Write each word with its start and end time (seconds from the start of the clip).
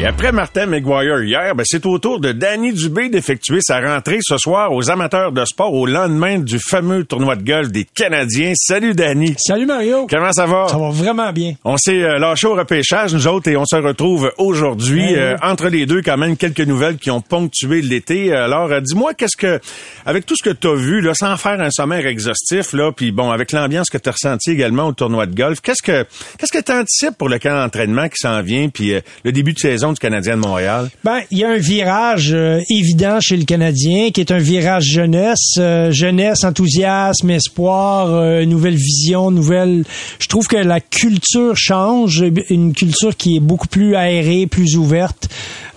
Et 0.00 0.06
après 0.06 0.32
Martin 0.32 0.64
McGuire 0.64 1.22
hier, 1.22 1.54
ben 1.54 1.62
c'est 1.66 1.84
au 1.84 1.98
tour 1.98 2.20
de 2.20 2.32
Danny 2.32 2.72
Dubé 2.72 3.10
d'effectuer 3.10 3.58
sa 3.60 3.80
rentrée 3.80 4.20
ce 4.22 4.38
soir 4.38 4.72
aux 4.72 4.90
amateurs 4.90 5.30
de 5.30 5.44
sport 5.44 5.74
au 5.74 5.84
lendemain 5.84 6.38
du 6.38 6.58
fameux 6.58 7.04
tournoi 7.04 7.36
de 7.36 7.42
golf 7.42 7.68
des 7.68 7.84
Canadiens. 7.84 8.54
Salut 8.54 8.94
Danny. 8.94 9.34
Salut 9.36 9.66
Mario. 9.66 10.06
Comment 10.08 10.32
ça 10.32 10.46
va? 10.46 10.68
Ça 10.68 10.78
va 10.78 10.88
vraiment 10.88 11.30
bien. 11.34 11.52
On 11.64 11.76
s'est 11.76 12.02
euh, 12.02 12.18
lâché 12.18 12.46
au 12.46 12.54
repêchage, 12.54 13.12
nous 13.12 13.26
autres, 13.26 13.50
et 13.50 13.58
on 13.58 13.66
se 13.66 13.76
retrouve 13.76 14.32
aujourd'hui. 14.38 15.02
Ben 15.02 15.12
oui. 15.12 15.18
Euh, 15.18 15.36
entre 15.42 15.68
les 15.68 15.84
deux, 15.84 16.00
quand 16.00 16.16
même, 16.16 16.38
quelques 16.38 16.60
nouvelles 16.60 16.96
qui 16.96 17.10
ont 17.10 17.20
ponctué 17.20 17.82
l'été. 17.82 18.32
Alors, 18.32 18.72
euh, 18.72 18.80
dis-moi, 18.80 19.12
qu'est-ce 19.12 19.36
que, 19.36 19.60
avec 20.06 20.24
tout 20.24 20.34
ce 20.34 20.48
que 20.48 20.54
tu 20.54 20.66
as 20.66 20.76
vu, 20.76 21.02
là, 21.02 21.12
sans 21.12 21.36
faire 21.36 21.60
un 21.60 21.70
sommaire 21.70 22.06
exhaustif, 22.06 22.72
là, 22.72 22.90
puis 22.90 23.12
bon, 23.12 23.30
avec 23.30 23.52
l'ambiance 23.52 23.90
que 23.90 23.98
tu 23.98 24.08
as 24.08 24.12
ressentie 24.12 24.52
également 24.52 24.86
au 24.86 24.92
tournoi 24.92 25.26
de 25.26 25.34
golf, 25.34 25.60
qu'est-ce 25.60 25.82
que 25.82 26.06
qu'est-ce 26.38 26.58
que 26.58 26.64
tu 26.64 26.72
anticipes 26.72 27.18
pour 27.18 27.28
le 27.28 27.38
camp 27.38 27.54
d'entraînement 27.54 28.08
qui 28.08 28.16
s'en 28.16 28.40
vient, 28.40 28.70
puis 28.70 28.94
le 29.24 29.32
début 29.32 29.52
de 29.52 29.58
saison 29.58 29.89
Ben, 31.04 31.20
il 31.30 31.38
y 31.38 31.44
a 31.44 31.50
un 31.50 31.56
virage 31.56 32.32
euh, 32.32 32.60
évident 32.68 33.18
chez 33.20 33.36
le 33.36 33.44
Canadien 33.44 34.10
qui 34.10 34.20
est 34.20 34.30
un 34.30 34.38
virage 34.38 34.84
jeunesse, 34.84 35.54
euh, 35.58 35.90
jeunesse, 35.90 36.44
enthousiasme, 36.44 37.30
espoir, 37.30 38.08
euh, 38.10 38.44
nouvelle 38.44 38.76
vision, 38.76 39.30
nouvelle. 39.30 39.84
Je 40.18 40.28
trouve 40.28 40.46
que 40.46 40.56
la 40.56 40.80
culture 40.80 41.56
change, 41.56 42.24
une 42.50 42.72
culture 42.72 43.16
qui 43.16 43.36
est 43.36 43.40
beaucoup 43.40 43.68
plus 43.68 43.96
aérée, 43.96 44.46
plus 44.46 44.76
ouverte. 44.76 45.28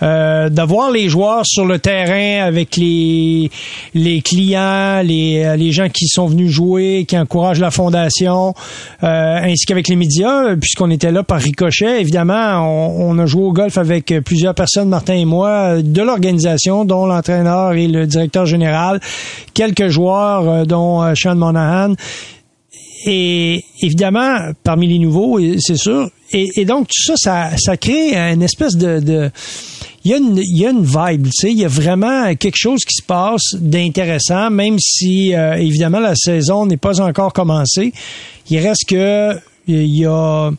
Euh, 0.02 0.48
les 0.92 1.08
joueurs 1.08 1.46
sur 1.46 1.64
le 1.64 1.78
terrain 1.78 2.46
avec 2.46 2.76
les 2.76 3.50
les 3.94 4.20
clients, 4.20 5.02
les 5.02 5.44
euh, 5.44 5.56
les 5.56 5.72
gens 5.72 5.88
qui 5.88 6.06
sont 6.08 6.26
venus 6.26 6.50
jouer, 6.50 7.04
qui 7.06 7.16
encouragent 7.16 7.60
la 7.60 7.70
fondation, 7.70 8.54
euh, 9.02 9.38
ainsi 9.42 9.64
qu'avec 9.66 9.88
les 9.88 9.96
médias, 9.96 10.56
puisqu'on 10.56 10.90
était 10.90 11.12
là 11.12 11.22
par 11.22 11.40
ricochet. 11.40 12.00
Évidemment, 12.00 12.60
on, 12.60 13.10
on 13.10 13.18
a 13.18 13.26
joué 13.26 13.44
au 13.44 13.52
golf 13.52 13.78
avec 13.78 14.12
plusieurs 14.24 14.54
personnes, 14.54 14.88
Martin 14.88 15.14
et 15.14 15.24
moi, 15.24 15.82
de 15.82 16.02
l'organisation, 16.02 16.84
dont 16.84 17.06
l'entraîneur 17.06 17.72
et 17.72 17.86
le 17.86 18.06
directeur 18.06 18.46
général, 18.46 19.00
quelques 19.54 19.88
joueurs, 19.88 20.48
euh, 20.48 20.64
dont 20.64 21.02
euh, 21.02 21.14
Sean 21.14 21.36
Monahan. 21.36 21.94
Et 23.06 23.62
évidemment, 23.82 24.38
parmi 24.62 24.86
les 24.86 24.98
nouveaux, 24.98 25.38
c'est 25.58 25.76
sûr. 25.76 26.08
Et, 26.32 26.48
et 26.56 26.64
donc, 26.64 26.88
tout 26.88 27.02
ça, 27.02 27.14
ça, 27.16 27.56
ça 27.58 27.76
crée 27.76 28.16
une 28.16 28.42
espèce 28.42 28.76
de... 28.76 28.98
de 29.00 29.30
il 30.04 30.10
y, 30.10 30.14
a 30.14 30.18
une, 30.18 30.36
il 30.38 30.58
y 30.58 30.66
a 30.66 30.70
une 30.70 30.84
vibe, 30.84 31.24
tu 31.26 31.32
sais, 31.32 31.50
il 31.50 31.58
y 31.58 31.64
a 31.64 31.68
vraiment 31.68 32.34
quelque 32.34 32.56
chose 32.58 32.80
qui 32.84 32.94
se 32.94 33.02
passe 33.02 33.54
d'intéressant, 33.54 34.50
même 34.50 34.78
si, 34.78 35.34
euh, 35.34 35.54
évidemment, 35.54 36.00
la 36.00 36.14
saison 36.14 36.66
n'est 36.66 36.76
pas 36.76 37.00
encore 37.00 37.32
commencée. 37.32 37.92
Il 38.50 38.58
reste 38.58 38.84
que 38.86 39.32
il 39.66 39.96
y 39.96 40.04
a, 40.04 40.50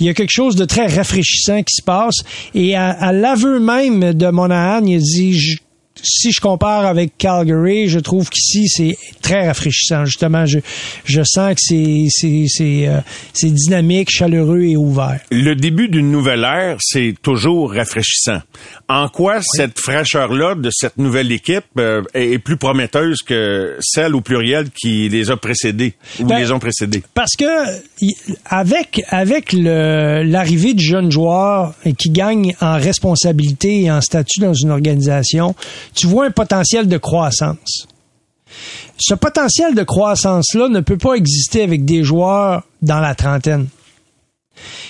il 0.00 0.06
y 0.06 0.08
a 0.08 0.14
quelque 0.14 0.32
chose 0.32 0.56
de 0.56 0.64
très 0.64 0.86
rafraîchissant 0.88 1.62
qui 1.62 1.76
se 1.76 1.82
passe. 1.82 2.16
Et 2.56 2.74
à, 2.74 2.88
à 2.90 3.12
l'aveu 3.12 3.60
même 3.60 4.14
de 4.14 4.28
Monahan, 4.30 4.84
il 4.84 4.96
a 4.96 4.98
dit, 4.98 5.32
je- 5.38 5.58
si 6.02 6.32
je 6.32 6.40
compare 6.40 6.86
avec 6.86 7.16
Calgary, 7.18 7.88
je 7.88 7.98
trouve 7.98 8.28
qu'ici 8.28 8.68
c'est 8.68 8.96
très 9.22 9.46
rafraîchissant. 9.46 10.04
Justement, 10.04 10.46
je, 10.46 10.58
je 11.04 11.22
sens 11.24 11.54
que 11.54 11.60
c'est 11.60 12.06
c'est 12.10 12.44
c'est 12.48 12.88
euh, 12.88 13.00
c'est 13.32 13.50
dynamique, 13.50 14.10
chaleureux 14.10 14.62
et 14.62 14.76
ouvert. 14.76 15.20
Le 15.30 15.54
début 15.54 15.88
d'une 15.88 16.10
nouvelle 16.10 16.44
ère, 16.44 16.76
c'est 16.80 17.14
toujours 17.22 17.72
rafraîchissant. 17.72 18.40
En 18.88 19.08
quoi 19.08 19.40
cette 19.42 19.78
fraîcheur-là 19.78 20.54
de 20.54 20.70
cette 20.72 20.98
nouvelle 20.98 21.32
équipe 21.32 21.64
euh, 21.78 22.02
est 22.14 22.38
plus 22.38 22.56
prometteuse 22.56 23.18
que 23.22 23.76
celle 23.80 24.14
au 24.14 24.20
pluriel 24.20 24.70
qui 24.70 25.08
les 25.08 25.30
a 25.30 25.36
précédés 25.36 25.94
ou 26.20 26.24
Ben, 26.24 26.38
les 26.38 26.52
ont 26.52 26.58
précédés? 26.58 27.02
Parce 27.14 27.34
que 27.36 27.44
avec 28.46 29.02
avec 29.08 29.52
le 29.52 30.22
l'arrivée 30.22 30.74
de 30.74 30.80
jeunes 30.80 31.10
joueurs 31.10 31.74
qui 31.98 32.10
gagnent 32.10 32.54
en 32.60 32.74
responsabilité 32.78 33.82
et 33.82 33.90
en 33.90 34.00
statut 34.00 34.40
dans 34.40 34.54
une 34.54 34.70
organisation, 34.70 35.54
tu 35.94 36.06
vois 36.06 36.26
un 36.26 36.30
potentiel 36.30 36.88
de 36.88 36.96
croissance. 36.96 37.86
Ce 38.98 39.14
potentiel 39.14 39.74
de 39.74 39.82
croissance-là 39.82 40.68
ne 40.68 40.80
peut 40.80 40.98
pas 40.98 41.14
exister 41.14 41.62
avec 41.62 41.84
des 41.84 42.02
joueurs 42.02 42.64
dans 42.82 43.00
la 43.00 43.14
trentaine. 43.14 43.68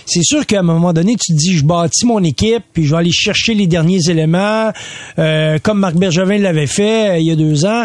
C'est 0.06 0.22
sûr 0.22 0.46
qu'à 0.46 0.60
un 0.60 0.62
moment 0.62 0.94
donné, 0.94 1.16
tu 1.16 1.34
te 1.34 1.38
dis, 1.38 1.56
je 1.56 1.64
bâtis 1.64 2.06
mon 2.06 2.22
équipe, 2.24 2.62
puis 2.72 2.84
je 2.84 2.92
vais 2.92 3.00
aller 3.00 3.12
chercher 3.12 3.52
les 3.52 3.66
derniers 3.66 4.08
éléments, 4.08 4.72
euh, 5.18 5.58
comme 5.62 5.80
Marc 5.80 5.96
Bergevin 5.96 6.38
l'avait 6.38 6.66
fait 6.66 7.10
euh, 7.10 7.18
il 7.18 7.26
y 7.26 7.30
a 7.30 7.36
deux 7.36 7.66
ans. 7.66 7.84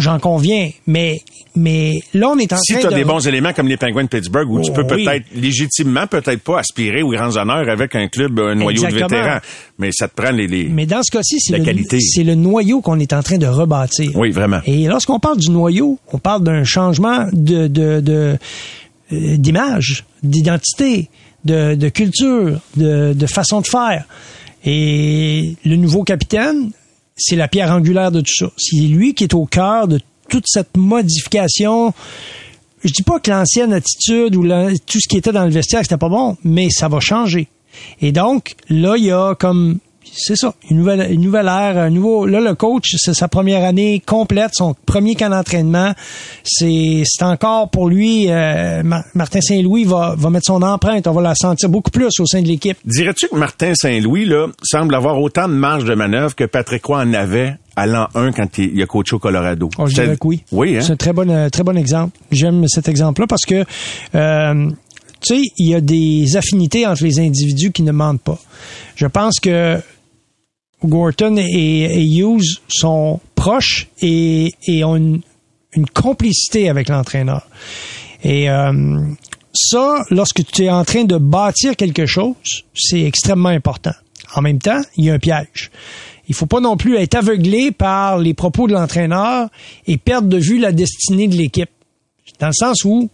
J'en 0.00 0.18
conviens, 0.18 0.70
mais 0.88 1.20
mais 1.54 2.00
là 2.14 2.28
on 2.30 2.38
est 2.38 2.52
en 2.52 2.56
Si 2.56 2.72
train 2.72 2.80
tu 2.80 2.86
as 2.88 2.90
de 2.90 2.96
des 2.96 3.04
bons 3.04 3.24
éléments 3.28 3.52
comme 3.52 3.68
les 3.68 3.76
Penguins 3.76 4.02
de 4.02 4.08
Pittsburgh, 4.08 4.50
où 4.50 4.60
tu 4.60 4.72
peux 4.72 4.82
oui. 4.92 5.04
peut-être 5.04 5.24
légitimement, 5.36 6.08
peut-être 6.08 6.42
pas 6.42 6.58
aspirer 6.58 7.02
aux 7.04 7.10
grands 7.10 7.36
honneurs 7.36 7.68
avec 7.68 7.94
un 7.94 8.08
club, 8.08 8.40
un 8.40 8.56
noyau 8.56 8.84
Exactement. 8.84 9.08
de 9.08 9.14
vétérans, 9.14 9.38
mais 9.78 9.90
ça 9.92 10.08
te 10.08 10.20
prend 10.20 10.32
les... 10.32 10.48
les... 10.48 10.64
Mais 10.64 10.86
dans 10.86 11.00
ce 11.04 11.12
cas-ci, 11.12 11.36
c'est 11.38 11.52
La 11.52 11.58
le, 11.58 11.64
qualité. 11.64 12.00
c'est 12.00 12.24
le 12.24 12.34
noyau 12.34 12.80
qu'on 12.80 12.98
est 12.98 13.12
en 13.12 13.22
train 13.22 13.38
de 13.38 13.46
rebâtir. 13.46 14.10
Oui, 14.16 14.32
vraiment. 14.32 14.58
Et 14.66 14.86
lorsqu'on 14.88 15.20
parle 15.20 15.38
du 15.38 15.50
noyau, 15.50 15.96
on 16.12 16.18
parle 16.18 16.42
d'un 16.42 16.64
changement 16.64 17.28
de, 17.32 17.68
de, 17.68 18.00
de 18.00 18.36
euh, 19.12 19.36
d'image, 19.36 20.04
d'identité, 20.24 21.08
de, 21.44 21.76
de 21.76 21.88
culture, 21.88 22.58
de, 22.76 23.12
de 23.12 23.26
façon 23.28 23.60
de 23.60 23.66
faire. 23.68 24.06
Et 24.64 25.54
le 25.64 25.76
nouveau 25.76 26.02
capitaine, 26.02 26.70
c'est 27.16 27.36
la 27.36 27.48
pierre 27.48 27.70
angulaire 27.70 28.10
de 28.10 28.20
tout 28.20 28.34
ça. 28.34 28.50
C'est 28.56 28.76
lui 28.76 29.14
qui 29.14 29.24
est 29.24 29.34
au 29.34 29.46
cœur 29.46 29.88
de 29.88 30.00
toute 30.28 30.44
cette 30.46 30.76
modification. 30.76 31.92
Je 32.82 32.92
dis 32.92 33.02
pas 33.02 33.18
que 33.18 33.30
l'ancienne 33.30 33.72
attitude 33.72 34.36
ou 34.36 34.44
tout 34.86 35.00
ce 35.00 35.08
qui 35.08 35.16
était 35.16 35.32
dans 35.32 35.44
le 35.44 35.50
vestiaire 35.50 35.82
c'était 35.82 35.96
pas 35.96 36.08
bon, 36.08 36.36
mais 36.44 36.68
ça 36.70 36.88
va 36.88 37.00
changer. 37.00 37.48
Et 38.00 38.12
donc 38.12 38.54
là, 38.68 38.96
il 38.96 39.04
y 39.04 39.10
a 39.10 39.34
comme 39.34 39.78
c'est 40.16 40.36
ça, 40.36 40.54
une 40.70 40.78
nouvelle, 40.78 41.12
une 41.12 41.20
nouvelle 41.22 41.46
ère, 41.46 41.76
un 41.78 41.90
nouveau. 41.90 42.26
Là, 42.26 42.40
le 42.40 42.54
coach, 42.54 42.94
c'est 42.96 43.14
sa 43.14 43.28
première 43.28 43.64
année 43.64 44.00
complète, 44.04 44.50
son 44.54 44.74
premier 44.86 45.14
camp 45.14 45.30
d'entraînement. 45.30 45.92
C'est, 46.44 47.02
c'est 47.04 47.24
encore 47.24 47.70
pour 47.70 47.88
lui. 47.88 48.30
euh, 48.30 48.82
Mar- 48.82 49.04
Martin 49.14 49.40
Saint-Louis 49.40 49.84
va, 49.84 50.14
va 50.16 50.30
mettre 50.30 50.46
son 50.46 50.62
empreinte. 50.62 51.06
On 51.06 51.12
va 51.12 51.22
la 51.22 51.34
sentir 51.34 51.68
beaucoup 51.68 51.90
plus 51.90 52.08
au 52.20 52.26
sein 52.26 52.42
de 52.42 52.46
l'équipe. 52.48 52.76
Dirais-tu 52.84 53.28
que 53.28 53.34
Martin 53.36 53.74
Saint-Louis 53.74 54.24
là 54.24 54.46
semble 54.62 54.94
avoir 54.94 55.20
autant 55.20 55.48
de 55.48 55.54
marge 55.54 55.84
de 55.84 55.94
manœuvre 55.94 56.34
que 56.34 56.44
Patrick 56.44 56.84
Roy 56.84 56.98
en 57.02 57.12
avait 57.14 57.54
à 57.76 57.86
l'an 57.86 58.06
1 58.14 58.32
quand 58.32 58.58
il, 58.58 58.80
a 58.82 58.86
coaché 58.86 59.16
au 59.16 59.18
Colorado? 59.18 59.68
Oh, 59.78 59.86
je 59.86 59.94
dirais 59.94 60.16
que 60.16 60.26
oui. 60.26 60.42
Oui, 60.52 60.76
hein? 60.76 60.80
C'est 60.80 60.92
un 60.92 60.96
très 60.96 61.12
bon, 61.12 61.28
euh, 61.28 61.48
très 61.48 61.64
bon 61.64 61.76
exemple. 61.76 62.16
J'aime 62.30 62.66
cet 62.68 62.88
exemple-là 62.88 63.26
parce 63.26 63.44
que, 63.46 63.64
euh, 64.14 64.70
tu 65.20 65.34
sais, 65.36 65.42
il 65.58 65.70
y 65.70 65.74
a 65.74 65.80
des 65.80 66.36
affinités 66.36 66.86
entre 66.86 67.02
les 67.04 67.18
individus 67.18 67.72
qui 67.72 67.82
ne 67.82 67.92
mentent 67.92 68.20
pas. 68.22 68.38
Je 68.94 69.06
pense 69.06 69.40
que 69.40 69.78
Gorton 70.82 71.36
et, 71.36 72.04
Hughes 72.04 72.60
sont 72.68 73.20
proches 73.34 73.88
et, 74.00 74.52
ont 74.84 74.96
une, 74.96 75.20
une 75.72 75.86
complicité 75.86 76.68
avec 76.68 76.88
l'entraîneur. 76.88 77.46
Et 78.22 78.48
euh, 78.48 79.02
ça, 79.52 80.02
lorsque 80.10 80.44
tu 80.44 80.64
es 80.64 80.70
en 80.70 80.84
train 80.84 81.04
de 81.04 81.16
bâtir 81.16 81.76
quelque 81.76 82.06
chose, 82.06 82.34
c'est 82.74 83.02
extrêmement 83.02 83.50
important. 83.50 83.94
En 84.34 84.42
même 84.42 84.58
temps, 84.58 84.80
il 84.96 85.04
y 85.04 85.10
a 85.10 85.14
un 85.14 85.18
piège. 85.18 85.70
Il 86.28 86.34
faut 86.34 86.46
pas 86.46 86.60
non 86.60 86.76
plus 86.76 86.96
être 86.96 87.14
aveuglé 87.14 87.70
par 87.70 88.18
les 88.18 88.34
propos 88.34 88.66
de 88.66 88.72
l'entraîneur 88.72 89.48
et 89.86 89.96
perdre 89.98 90.28
de 90.28 90.38
vue 90.38 90.58
la 90.58 90.72
destinée 90.72 91.28
de 91.28 91.36
l'équipe. 91.36 91.70
Dans 92.40 92.48
le 92.48 92.54
sens 92.54 92.84
où 92.84 93.10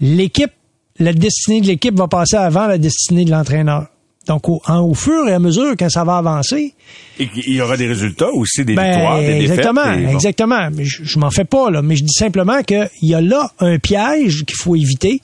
l'équipe, 0.00 0.52
la 0.98 1.12
destinée 1.12 1.60
de 1.60 1.68
l'équipe 1.68 1.94
va 1.94 2.08
passer 2.08 2.36
avant 2.36 2.66
la 2.66 2.78
destinée 2.78 3.24
de 3.24 3.30
l'entraîneur. 3.30 3.86
Donc, 4.26 4.48
au, 4.48 4.60
en- 4.66 4.80
au 4.80 4.94
fur 4.94 5.28
et 5.28 5.32
à 5.32 5.38
mesure, 5.38 5.74
quand 5.78 5.88
ça 5.88 6.02
va 6.04 6.16
avancer, 6.16 6.74
Et 7.18 7.28
qu'il 7.28 7.54
y 7.54 7.60
aura 7.60 7.76
des 7.76 7.86
résultats 7.86 8.30
aussi, 8.32 8.64
des 8.64 8.74
ben, 8.74 8.90
victoires, 8.92 9.20
des 9.20 9.26
défaites. 9.38 9.58
exactement, 9.58 9.92
exactement. 10.10 10.68
Mais 10.74 10.84
je, 10.84 11.04
je 11.04 11.18
m'en 11.18 11.30
fais 11.30 11.44
pas 11.44 11.70
là, 11.70 11.80
mais 11.82 11.94
je 11.96 12.02
dis 12.04 12.12
simplement 12.12 12.62
qu'il 12.62 12.88
y 13.02 13.14
a 13.14 13.20
là 13.20 13.52
un 13.60 13.78
piège 13.78 14.44
qu'il 14.44 14.56
faut 14.56 14.74
éviter. 14.74 15.20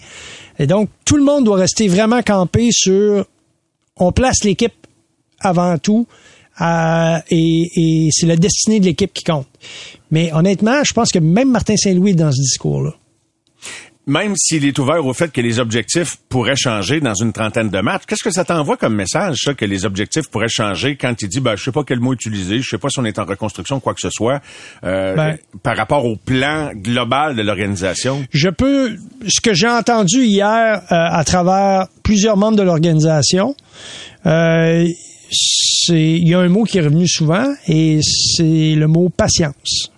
Et 0.58 0.66
donc 0.66 0.88
tout 1.04 1.16
le 1.16 1.24
monde 1.24 1.44
doit 1.44 1.56
rester 1.56 1.88
vraiment 1.88 2.22
campé 2.22 2.68
sur 2.70 3.24
on 3.96 4.12
place 4.12 4.44
l'équipe 4.44 4.72
avant 5.40 5.76
tout 5.78 6.06
euh, 6.60 7.18
et, 7.30 7.68
et 7.74 8.08
c'est 8.12 8.26
la 8.26 8.36
destinée 8.36 8.78
de 8.78 8.84
l'équipe 8.84 9.12
qui 9.12 9.24
compte. 9.24 9.46
Mais 10.10 10.32
honnêtement, 10.32 10.84
je 10.84 10.92
pense 10.92 11.10
que 11.10 11.18
même 11.18 11.50
Martin 11.50 11.76
Saint-Louis 11.76 12.10
est 12.12 12.14
dans 12.14 12.30
ce 12.30 12.40
discours-là. 12.40 12.92
Même 14.06 14.34
s'il 14.36 14.64
est 14.64 14.76
ouvert 14.80 15.06
au 15.06 15.14
fait 15.14 15.30
que 15.30 15.40
les 15.40 15.60
objectifs 15.60 16.16
pourraient 16.28 16.56
changer 16.56 17.00
dans 17.00 17.14
une 17.14 17.32
trentaine 17.32 17.68
de 17.68 17.78
matchs, 17.80 18.02
qu'est-ce 18.06 18.24
que 18.24 18.32
ça 18.32 18.44
t'envoie 18.44 18.76
comme 18.76 18.96
message, 18.96 19.36
ça, 19.44 19.54
que 19.54 19.64
les 19.64 19.84
objectifs 19.84 20.28
pourraient 20.28 20.48
changer 20.48 20.96
quand 20.96 21.14
il 21.22 21.28
dit, 21.28 21.38
ben, 21.38 21.54
je 21.54 21.62
sais 21.62 21.70
pas 21.70 21.84
quel 21.84 22.00
mot 22.00 22.12
utiliser, 22.12 22.60
je 22.60 22.68
sais 22.68 22.78
pas 22.78 22.88
si 22.88 22.98
on 22.98 23.04
est 23.04 23.20
en 23.20 23.24
reconstruction, 23.24 23.78
quoi 23.78 23.94
que 23.94 24.00
ce 24.00 24.10
soit, 24.10 24.40
euh, 24.82 25.14
Ben- 25.14 25.38
par 25.62 25.76
rapport 25.76 26.04
au 26.04 26.16
plan 26.16 26.72
global 26.74 27.36
de 27.36 27.42
l'organisation? 27.42 28.26
Je 28.32 28.48
peux, 28.48 28.96
ce 29.28 29.40
que 29.40 29.54
j'ai 29.54 29.68
entendu 29.68 30.24
hier 30.24 30.82
euh, 30.82 30.84
à 30.90 31.22
travers 31.22 31.86
plusieurs 32.02 32.36
membres 32.36 32.56
de 32.58 32.62
l'organisation, 32.64 33.54
euh, 34.26 34.84
c'est 35.30 35.94
il 36.18 36.28
y 36.28 36.34
a 36.34 36.40
un 36.40 36.48
mot 36.48 36.64
qui 36.64 36.78
est 36.78 36.82
revenu 36.82 37.06
souvent 37.06 37.46
et 37.68 38.00
c'est 38.02 38.74
le 38.74 38.86
mot 38.88 39.08
patience. 39.10 39.90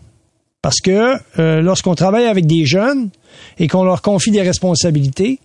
Parce 0.61 0.81
que 0.81 1.15
euh, 1.39 1.61
lorsqu'on 1.63 1.95
travaille 1.95 2.27
avec 2.27 2.47
des 2.47 2.65
jeunes 2.67 3.09
et 3.59 3.69
qu'on 3.69 3.85
leur 3.85 4.03
confie 4.03 4.31
des 4.31 4.43
responsabilités, 4.43 5.39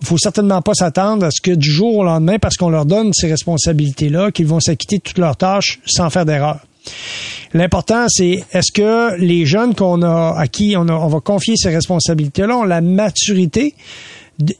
il 0.00 0.06
faut 0.06 0.18
certainement 0.18 0.60
pas 0.62 0.74
s'attendre 0.74 1.26
à 1.26 1.30
ce 1.30 1.40
que 1.40 1.52
du 1.52 1.70
jour 1.70 1.96
au 1.96 2.04
lendemain, 2.04 2.38
parce 2.38 2.56
qu'on 2.56 2.68
leur 2.68 2.84
donne 2.84 3.12
ces 3.14 3.28
responsabilités-là, 3.28 4.30
qu'ils 4.30 4.46
vont 4.46 4.60
s'acquitter 4.60 4.98
de 4.98 5.02
toutes 5.02 5.18
leurs 5.18 5.36
tâches 5.36 5.80
sans 5.86 6.10
faire 6.10 6.26
d'erreur. 6.26 6.60
L'important, 7.54 8.06
c'est 8.08 8.44
est-ce 8.52 8.72
que 8.72 9.18
les 9.18 9.46
jeunes 9.46 9.74
qu'on 9.74 10.02
a 10.02 10.34
à 10.36 10.46
qui 10.46 10.76
on, 10.76 10.84
va 10.84 11.20
confier 11.20 11.54
ces 11.56 11.70
responsabilités-là 11.70 12.58
ont 12.58 12.64
la 12.64 12.80
maturité 12.80 13.74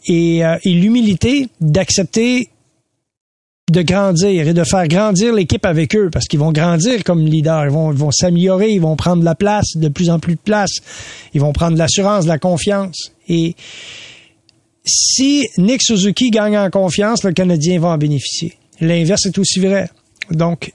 et, 0.06 0.44
euh, 0.44 0.56
et 0.64 0.72
l'humilité 0.72 1.48
d'accepter 1.60 2.48
de 3.68 3.82
grandir 3.82 4.46
et 4.46 4.54
de 4.54 4.62
faire 4.62 4.86
grandir 4.86 5.34
l'équipe 5.34 5.66
avec 5.66 5.96
eux 5.96 6.08
parce 6.12 6.26
qu'ils 6.26 6.38
vont 6.38 6.52
grandir 6.52 7.02
comme 7.02 7.26
leaders, 7.26 7.64
ils 7.64 7.70
vont, 7.70 8.10
s'améliorer, 8.12 8.70
ils 8.70 8.80
vont 8.80 8.94
prendre 8.94 9.20
de 9.20 9.24
la 9.24 9.34
place, 9.34 9.76
de 9.76 9.88
plus 9.88 10.08
en 10.08 10.20
plus 10.20 10.36
de 10.36 10.40
place, 10.40 10.70
ils 11.34 11.40
vont 11.40 11.52
prendre 11.52 11.76
l'assurance, 11.76 12.26
la 12.26 12.38
confiance. 12.38 13.10
Et 13.28 13.56
si 14.84 15.48
Nick 15.58 15.82
Suzuki 15.82 16.30
gagne 16.30 16.56
en 16.56 16.70
confiance, 16.70 17.24
le 17.24 17.32
Canadien 17.32 17.80
va 17.80 17.88
en 17.88 17.98
bénéficier. 17.98 18.56
L'inverse 18.80 19.26
est 19.26 19.36
aussi 19.36 19.58
vrai. 19.58 19.90
Donc, 20.30 20.72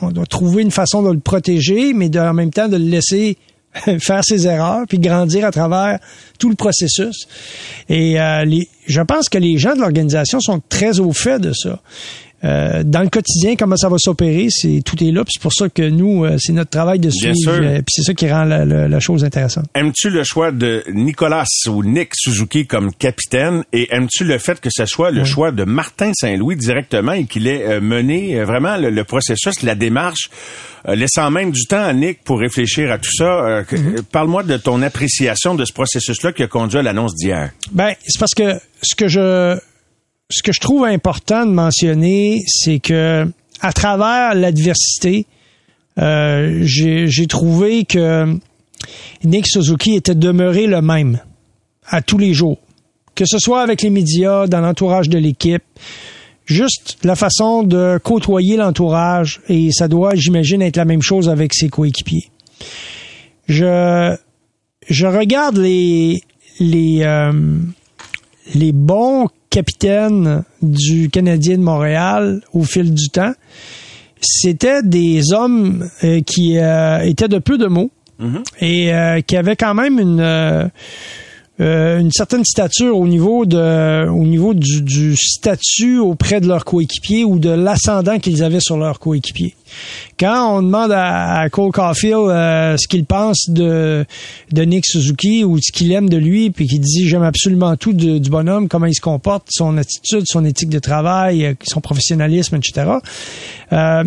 on 0.00 0.10
doit 0.10 0.24
trouver 0.24 0.62
une 0.62 0.70
façon 0.70 1.02
de 1.02 1.10
le 1.10 1.20
protéger, 1.20 1.92
mais 1.92 2.16
en 2.18 2.32
même 2.32 2.50
temps 2.50 2.68
de 2.68 2.78
le 2.78 2.84
laisser 2.84 3.36
faire 3.98 4.24
ses 4.24 4.46
erreurs, 4.46 4.86
puis 4.88 4.98
grandir 4.98 5.44
à 5.44 5.50
travers 5.50 5.98
tout 6.38 6.48
le 6.48 6.56
processus. 6.56 7.26
Et 7.90 8.18
euh, 8.18 8.46
je 8.86 9.00
pense 9.02 9.28
que 9.28 9.36
les 9.36 9.58
gens 9.58 9.74
de 9.74 9.80
l'organisation 9.80 10.40
sont 10.40 10.62
très 10.70 11.00
au 11.00 11.12
fait 11.12 11.38
de 11.38 11.52
ça. 11.52 11.80
Euh, 12.42 12.82
dans 12.84 13.02
le 13.02 13.08
quotidien, 13.10 13.54
comment 13.56 13.76
ça 13.76 13.88
va 13.90 13.96
s'opérer, 13.98 14.46
c'est 14.50 14.80
tout 14.84 15.02
est 15.04 15.10
là. 15.10 15.24
C'est 15.28 15.42
pour 15.42 15.52
ça 15.52 15.68
que 15.68 15.82
nous, 15.88 16.24
euh, 16.24 16.36
c'est 16.38 16.52
notre 16.54 16.70
travail 16.70 16.98
de 16.98 17.10
suivre. 17.10 17.34
Euh, 17.48 17.76
puis 17.76 17.84
c'est 17.90 18.02
ça 18.02 18.14
qui 18.14 18.30
rend 18.30 18.44
la, 18.44 18.64
la, 18.64 18.88
la 18.88 19.00
chose 19.00 19.24
intéressante. 19.24 19.66
Aimes-tu 19.74 20.08
le 20.08 20.24
choix 20.24 20.50
de 20.50 20.82
Nicolas 20.92 21.44
ou 21.68 21.84
Nick 21.84 22.12
Suzuki 22.14 22.66
comme 22.66 22.92
capitaine? 22.94 23.62
Et 23.74 23.88
aimes-tu 23.94 24.24
le 24.24 24.38
fait 24.38 24.58
que 24.60 24.68
ce 24.70 24.86
soit 24.86 25.10
le 25.10 25.20
Oui. 25.22 25.26
choix 25.26 25.50
de 25.52 25.64
Martin 25.64 26.12
Saint-Louis 26.14 26.56
directement 26.56 27.12
et 27.12 27.24
qu'il 27.26 27.46
ait 27.46 27.62
euh, 27.66 27.80
mené 27.82 28.40
euh, 28.40 28.44
vraiment 28.46 28.76
le, 28.78 28.88
le 28.90 29.04
processus, 29.04 29.62
la 29.62 29.74
démarche, 29.74 30.30
euh, 30.88 30.94
laissant 30.94 31.30
même 31.30 31.50
du 31.50 31.66
temps 31.66 31.84
à 31.84 31.92
Nick 31.92 32.22
pour 32.24 32.38
réfléchir 32.40 32.90
à 32.90 32.98
tout 32.98 33.12
ça? 33.14 33.24
Euh, 33.24 33.62
Mm-hmm. 33.70 34.02
Parle-moi 34.10 34.42
de 34.42 34.56
ton 34.56 34.82
appréciation 34.82 35.54
de 35.54 35.64
ce 35.64 35.72
processus-là 35.72 36.32
qui 36.32 36.42
a 36.42 36.46
conduit 36.48 36.78
à 36.78 36.82
l'annonce 36.82 37.14
d'hier. 37.14 37.50
Ben, 37.72 37.92
c'est 38.06 38.18
parce 38.18 38.34
que 38.34 38.54
ce 38.82 38.94
que 38.96 39.06
je 39.06 39.56
ce 40.30 40.42
que 40.42 40.52
je 40.52 40.60
trouve 40.60 40.84
important 40.84 41.44
de 41.44 41.50
mentionner, 41.50 42.38
c'est 42.46 42.78
que 42.78 43.26
à 43.60 43.72
travers 43.72 44.34
l'adversité, 44.34 45.26
euh, 45.98 46.60
j'ai 46.62 47.26
trouvé 47.26 47.84
que 47.84 48.36
Nick 49.24 49.46
Suzuki 49.46 49.96
était 49.96 50.14
demeuré 50.14 50.66
le 50.66 50.80
même 50.80 51.20
à 51.86 52.00
tous 52.00 52.16
les 52.16 52.32
jours. 52.32 52.58
Que 53.14 53.24
ce 53.26 53.38
soit 53.38 53.60
avec 53.60 53.82
les 53.82 53.90
médias, 53.90 54.46
dans 54.46 54.60
l'entourage 54.60 55.08
de 55.08 55.18
l'équipe, 55.18 55.64
juste 56.46 56.96
la 57.02 57.16
façon 57.16 57.64
de 57.64 57.98
côtoyer 58.02 58.56
l'entourage, 58.56 59.40
et 59.48 59.70
ça 59.72 59.88
doit, 59.88 60.14
j'imagine, 60.14 60.62
être 60.62 60.76
la 60.76 60.84
même 60.84 61.02
chose 61.02 61.28
avec 61.28 61.52
ses 61.52 61.68
coéquipiers. 61.68 62.30
Je, 63.46 64.16
je 64.88 65.06
regarde 65.06 65.58
les, 65.58 66.22
les, 66.60 67.02
euh, 67.02 67.32
les 68.54 68.72
bons 68.72 69.28
capitaines 69.50 70.44
du 70.62 71.10
Canadien 71.10 71.58
de 71.58 71.62
Montréal 71.62 72.40
au 72.52 72.62
fil 72.62 72.94
du 72.94 73.08
temps. 73.08 73.32
C'était 74.20 74.82
des 74.82 75.32
hommes 75.32 75.88
euh, 76.04 76.20
qui 76.20 76.58
euh, 76.58 77.00
étaient 77.00 77.28
de 77.28 77.38
peu 77.38 77.58
de 77.58 77.66
mots 77.66 77.90
et 78.60 78.92
euh, 78.92 79.22
qui 79.22 79.34
avaient 79.34 79.56
quand 79.56 79.72
même 79.72 79.98
une 79.98 80.70
euh, 81.60 81.98
une 81.98 82.10
certaine 82.10 82.44
stature 82.44 82.96
au 82.96 83.06
niveau 83.06 83.44
de 83.44 84.08
au 84.08 84.24
niveau 84.24 84.54
du, 84.54 84.82
du 84.82 85.16
statut 85.16 85.98
auprès 85.98 86.40
de 86.40 86.48
leurs 86.48 86.64
coéquipiers 86.64 87.24
ou 87.24 87.38
de 87.38 87.50
l'ascendant 87.50 88.18
qu'ils 88.18 88.42
avaient 88.42 88.60
sur 88.60 88.78
leurs 88.78 88.98
coéquipiers. 88.98 89.54
Quand 90.18 90.56
on 90.56 90.62
demande 90.62 90.92
à, 90.92 91.40
à 91.40 91.48
Cole 91.50 91.70
Caulfield 91.70 92.28
euh, 92.28 92.76
ce 92.78 92.88
qu'il 92.88 93.04
pense 93.04 93.48
de 93.48 94.04
de 94.52 94.62
Nick 94.62 94.86
Suzuki 94.86 95.44
ou 95.44 95.58
ce 95.58 95.70
qu'il 95.72 95.92
aime 95.92 96.08
de 96.08 96.16
lui, 96.16 96.50
puis 96.50 96.66
qu'il 96.66 96.80
dit 96.80 97.08
j'aime 97.08 97.22
absolument 97.22 97.76
tout 97.76 97.92
du 97.92 98.30
bonhomme, 98.30 98.68
comment 98.68 98.86
il 98.86 98.94
se 98.94 99.00
comporte, 99.00 99.48
son 99.50 99.76
attitude, 99.76 100.24
son 100.26 100.44
éthique 100.44 100.70
de 100.70 100.78
travail, 100.78 101.44
euh, 101.44 101.54
son 101.62 101.80
professionnalisme, 101.80 102.56
etc. 102.56 102.90
Euh, 103.72 104.04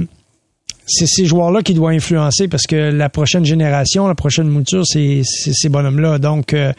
c'est 0.86 1.08
ces 1.08 1.26
joueurs-là 1.26 1.62
qui 1.62 1.74
doivent 1.74 1.94
influencer 1.94 2.48
parce 2.48 2.68
que 2.68 2.76
la 2.76 3.10
prochaine 3.10 3.46
génération, 3.46 4.08
la 4.08 4.16
prochaine 4.16 4.48
mouture, 4.48 4.86
c'est 4.86 5.22
ces 5.24 5.70
bonhommes-là. 5.70 6.20
Donc, 6.20 6.54
euh, 6.54 6.74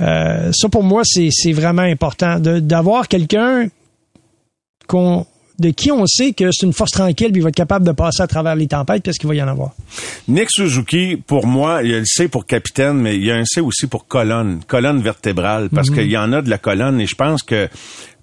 euh, 0.00 0.50
ça 0.52 0.68
pour 0.68 0.82
moi, 0.82 1.02
c'est 1.04 1.28
c'est 1.30 1.52
vraiment 1.52 1.82
important 1.82 2.38
d'avoir 2.38 3.08
quelqu'un 3.08 3.68
qu'on 4.86 5.26
de 5.60 5.70
qui 5.70 5.92
on 5.92 6.06
sait 6.06 6.32
que 6.32 6.50
c'est 6.52 6.64
une 6.64 6.72
force 6.72 6.90
tranquille, 6.90 7.30
puis 7.30 7.40
il 7.40 7.42
va 7.42 7.50
être 7.50 7.54
capable 7.54 7.86
de 7.86 7.92
passer 7.92 8.22
à 8.22 8.26
travers 8.26 8.56
les 8.56 8.66
tempêtes 8.66 9.02
parce 9.04 9.18
qu'il 9.18 9.28
va 9.28 9.34
y 9.34 9.42
en 9.42 9.48
avoir. 9.48 9.72
Nick 10.26 10.50
Suzuki, 10.50 11.22
pour 11.24 11.46
moi, 11.46 11.82
il 11.82 11.90
y 11.90 11.94
a 11.94 11.98
le 11.98 12.06
C 12.06 12.28
pour 12.28 12.46
capitaine, 12.46 12.94
mais 12.94 13.16
il 13.16 13.24
y 13.24 13.30
a 13.30 13.36
un 13.36 13.44
C 13.44 13.60
aussi 13.60 13.86
pour 13.86 14.06
colonne, 14.06 14.60
colonne 14.66 15.02
vertébrale, 15.02 15.68
parce 15.68 15.90
qu'il 15.90 16.10
y 16.10 16.16
en 16.16 16.32
a 16.32 16.40
de 16.40 16.48
la 16.48 16.56
colonne 16.56 16.98
et 17.00 17.06
je 17.06 17.14
pense 17.14 17.42
que 17.42 17.68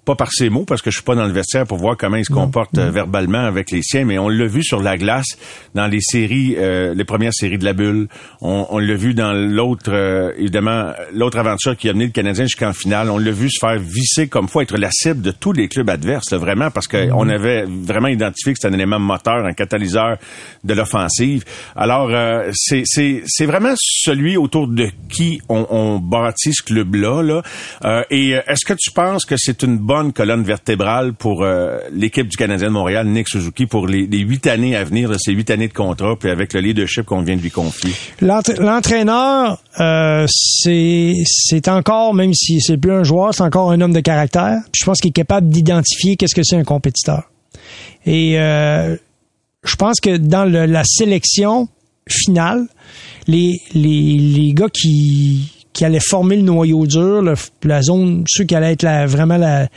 pas 0.08 0.16
par 0.16 0.32
ses 0.32 0.48
mots, 0.48 0.64
parce 0.64 0.80
que 0.80 0.90
je 0.90 0.96
suis 0.96 1.04
pas 1.04 1.14
dans 1.14 1.26
le 1.26 1.32
vestiaire 1.32 1.66
pour 1.66 1.76
voir 1.76 1.96
comment 1.98 2.16
il 2.16 2.24
se 2.24 2.32
comporte 2.32 2.78
euh, 2.78 2.90
verbalement 2.90 3.44
avec 3.44 3.70
les 3.70 3.82
siens, 3.82 4.04
mais 4.06 4.18
on 4.18 4.30
l'a 4.30 4.46
vu 4.46 4.62
sur 4.64 4.80
la 4.82 4.96
glace 4.96 5.36
dans 5.74 5.86
les 5.86 6.00
séries, 6.00 6.54
euh, 6.56 6.94
les 6.94 7.04
premières 7.04 7.34
séries 7.34 7.58
de 7.58 7.64
la 7.66 7.74
bulle. 7.74 8.08
On, 8.40 8.66
on 8.70 8.78
l'a 8.78 8.94
vu 8.94 9.12
dans 9.12 9.32
l'autre, 9.34 9.90
euh, 9.92 10.32
évidemment, 10.38 10.92
l'autre 11.12 11.36
aventure 11.38 11.76
qui 11.76 11.90
a 11.90 11.92
mené 11.92 12.06
le 12.06 12.12
Canadien 12.12 12.44
jusqu'en 12.46 12.72
finale. 12.72 13.10
On 13.10 13.18
l'a 13.18 13.30
vu 13.30 13.50
se 13.50 13.58
faire 13.60 13.78
visser 13.78 14.28
comme 14.28 14.48
fois, 14.48 14.62
être 14.62 14.78
la 14.78 14.88
cible 14.90 15.20
de 15.20 15.30
tous 15.30 15.52
les 15.52 15.68
clubs 15.68 15.90
adverses, 15.90 16.30
là, 16.30 16.38
vraiment, 16.38 16.70
parce 16.70 16.88
qu'on 16.88 17.28
avait 17.28 17.64
vraiment 17.68 18.08
identifié 18.08 18.54
que 18.54 18.58
c'était 18.62 18.72
un 18.72 18.78
élément 18.78 18.98
moteur, 18.98 19.44
un 19.44 19.52
catalyseur 19.52 20.16
de 20.64 20.72
l'offensive. 20.74 21.44
Alors, 21.76 22.08
euh, 22.12 22.50
c'est 22.54 22.82
c'est- 22.86 23.22
c'est 23.26 23.46
vraiment 23.46 23.74
celui 23.76 24.36
autour 24.38 24.68
de 24.68 24.88
qui 25.10 25.40
on, 25.50 25.66
on 25.68 25.98
bâtit 25.98 26.54
ce 26.54 26.62
club-là. 26.62 27.22
Là. 27.22 27.42
Euh, 27.84 28.02
et 28.10 28.36
euh, 28.36 28.40
est-ce 28.48 28.64
que 28.64 28.74
tu 28.78 28.90
penses 28.90 29.24
que 29.26 29.36
c'est 29.36 29.62
une 29.64 29.76
bonne 29.76 29.97
colonne 30.12 30.42
vertébrale 30.42 31.12
pour 31.12 31.42
euh, 31.44 31.78
l'équipe 31.92 32.26
du 32.28 32.36
Canadien 32.36 32.68
de 32.68 32.72
Montréal, 32.72 33.06
Nick 33.06 33.28
Suzuki, 33.28 33.66
pour 33.66 33.86
les, 33.86 34.06
huit 34.18 34.46
années 34.46 34.76
à 34.76 34.84
venir, 34.84 35.10
ces 35.18 35.32
huit 35.32 35.50
années 35.50 35.68
de 35.68 35.72
contrat, 35.72 36.16
puis 36.18 36.30
avec 36.30 36.52
le 36.52 36.60
leadership 36.60 37.04
qu'on 37.04 37.22
vient 37.22 37.36
de 37.36 37.42
lui 37.42 37.50
confier? 37.50 37.90
L'entra- 38.20 38.54
L'entraîneur, 38.58 39.62
euh, 39.80 40.26
c'est 40.28 41.68
encore, 41.68 42.14
même 42.14 42.34
si 42.34 42.60
c'est 42.60 42.76
plus 42.76 42.92
un 42.92 43.04
joueur, 43.04 43.34
c'est 43.34 43.42
encore 43.42 43.70
un 43.70 43.80
homme 43.80 43.92
de 43.92 44.00
caractère. 44.00 44.60
Je 44.74 44.84
pense 44.84 44.98
qu'il 45.00 45.10
est 45.10 45.12
capable 45.12 45.48
d'identifier 45.48 46.16
qu'est-ce 46.16 46.34
que 46.34 46.42
c'est 46.42 46.56
un 46.56 46.64
compétiteur. 46.64 47.30
Et 48.06 48.38
euh, 48.38 48.96
je 49.64 49.76
pense 49.76 50.00
que 50.00 50.16
dans 50.16 50.44
la 50.44 50.84
sélection 50.84 51.68
finale, 52.08 52.66
les 53.26 54.52
gars 54.54 54.68
qui, 54.72 55.52
qui 55.72 55.84
allaient 55.84 56.00
former 56.00 56.36
le 56.36 56.42
noyau 56.42 56.86
dur, 56.86 57.22
la 57.62 57.82
zone, 57.82 58.24
ceux 58.28 58.44
qui 58.44 58.54
allaient 58.54 58.72
être 58.72 59.06
vraiment 59.06 59.36
la, 59.36 59.68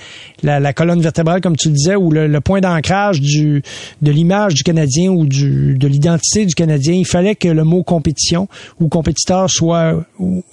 la, 0.42 0.74
colonne 0.74 1.02
vertébrale, 1.02 1.42
comme 1.42 1.56
tu 1.56 1.70
le 1.70 1.76
disais, 1.76 1.96
ou 1.96 2.12
le, 2.12 2.42
point 2.42 2.60
d'ancrage 2.60 3.22
du 3.22 3.62
de 4.02 4.12
l'image 4.12 4.56
du 4.56 4.64
Canadien 4.64 5.12
ou 5.12 5.26
du, 5.26 5.78
de 5.78 5.88
l'identité 5.88 6.46
du 6.46 6.56
Canadien, 6.56 6.94
il 6.94 7.06
fallait 7.06 7.36
que 7.36 7.48
le 7.48 7.64
mot 7.64 7.84
compétition 7.84 8.48
ou 8.80 8.88
compétiteur 8.88 9.50
soit 9.50 10.04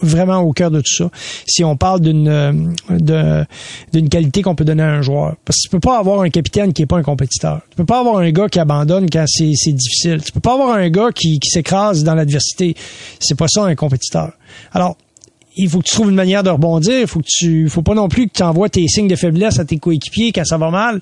vraiment 0.03 0.41
au 0.41 0.53
cœur 0.53 0.71
de 0.71 0.81
tout 0.81 0.95
ça. 0.95 1.11
Si 1.47 1.65
on 1.65 1.77
parle 1.77 2.01
d'une 2.01 2.29
euh, 2.29 3.45
d'une 3.93 4.09
qualité 4.09 4.43
qu'on 4.43 4.55
peut 4.55 4.65
donner 4.65 4.83
à 4.83 4.91
un 4.91 5.03
joueur. 5.03 5.37
Parce 5.45 5.59
que 5.59 5.63
tu 5.63 5.69
peux 5.71 5.81
pas 5.81 5.99
avoir 5.99 6.21
un 6.21 6.31
capitaine 6.31 6.73
qui 6.73 6.83
est 6.83 6.87
pas 6.87 6.99
un 6.99 7.03
compétiteur. 7.03 7.61
Tu 7.71 7.77
peux 7.77 7.87
pas 7.87 8.01
avoir 8.01 8.19
un 8.19 8.31
gars 8.31 8.49
qui 8.49 8.59
abandonne 8.59 9.09
quand 9.11 9.25
c'est 9.27 9.73
difficile. 9.73 10.23
Tu 10.23 10.33
peux 10.33 10.41
pas 10.41 10.55
avoir 10.55 10.75
un 10.75 10.89
gars 10.91 11.11
qui, 11.15 11.39
qui 11.39 11.49
s'écrase 11.49 12.05
dans 12.05 12.15
l'adversité. 12.15 12.75
C'est 13.19 13.37
pas 13.37 13.49
ça 13.49 13.65
un 13.65 13.75
compétiteur. 13.75 14.33
Alors, 14.73 14.97
il 15.59 15.69
faut 15.69 15.81
que 15.81 15.85
tu 15.85 15.95
trouves 15.95 16.09
une 16.09 16.15
manière 16.15 16.43
de 16.43 16.51
rebondir. 16.51 17.01
Il 17.01 17.07
faut 17.07 17.21
que 17.21 17.27
tu, 17.29 17.69
faut 17.69 17.83
pas 17.83 17.95
non 17.95 18.09
plus 18.09 18.29
que 18.29 18.33
tu 18.33 18.43
envoies 18.43 18.69
tes 18.69 18.87
signes 18.87 19.09
de 19.09 19.17
faiblesse 19.17 19.59
à 19.59 19.65
tes 19.65 19.79
coéquipiers 19.79 20.33
quand 20.33 20.45
ça 20.45 20.57
va 20.57 20.71
mal 20.71 21.01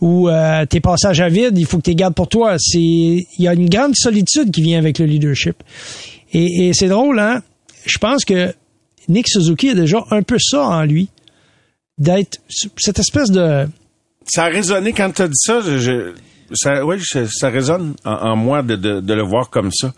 ou 0.00 0.28
euh, 0.28 0.64
tes 0.66 0.80
passages 0.80 1.20
à 1.20 1.28
vide. 1.28 1.56
Il 1.58 1.66
faut 1.66 1.76
que 1.78 1.82
tu 1.82 1.90
les 1.90 1.96
gardes 1.96 2.14
pour 2.14 2.28
toi. 2.28 2.56
C'est, 2.58 2.78
il 2.80 3.26
y 3.38 3.46
a 3.46 3.54
une 3.54 3.68
grande 3.68 3.94
solitude 3.94 4.50
qui 4.50 4.62
vient 4.62 4.78
avec 4.78 4.98
le 4.98 5.06
leadership. 5.06 5.62
Et, 6.32 6.68
et 6.68 6.72
c'est 6.72 6.88
drôle, 6.88 7.20
hein? 7.20 7.42
Je 7.86 7.98
pense 7.98 8.24
que 8.24 8.52
Nick 9.08 9.28
Suzuki 9.28 9.70
a 9.70 9.74
déjà 9.74 10.04
un 10.10 10.22
peu 10.22 10.36
ça 10.38 10.62
en 10.62 10.82
lui, 10.84 11.08
d'être 11.98 12.38
cette 12.76 12.98
espèce 12.98 13.30
de 13.30 13.66
Ça 14.26 14.44
a 14.44 14.48
résonné 14.48 14.92
quand 14.92 15.10
tu 15.12 15.22
as 15.22 15.28
dit 15.28 15.34
ça. 15.36 15.60
Je, 15.60 16.14
ça 16.52 16.84
oui, 16.84 16.96
ça 17.02 17.48
résonne 17.48 17.94
en, 18.04 18.12
en 18.12 18.36
moi 18.36 18.62
de, 18.62 18.76
de, 18.76 19.00
de 19.00 19.14
le 19.14 19.22
voir 19.22 19.50
comme 19.50 19.70
ça. 19.72 19.92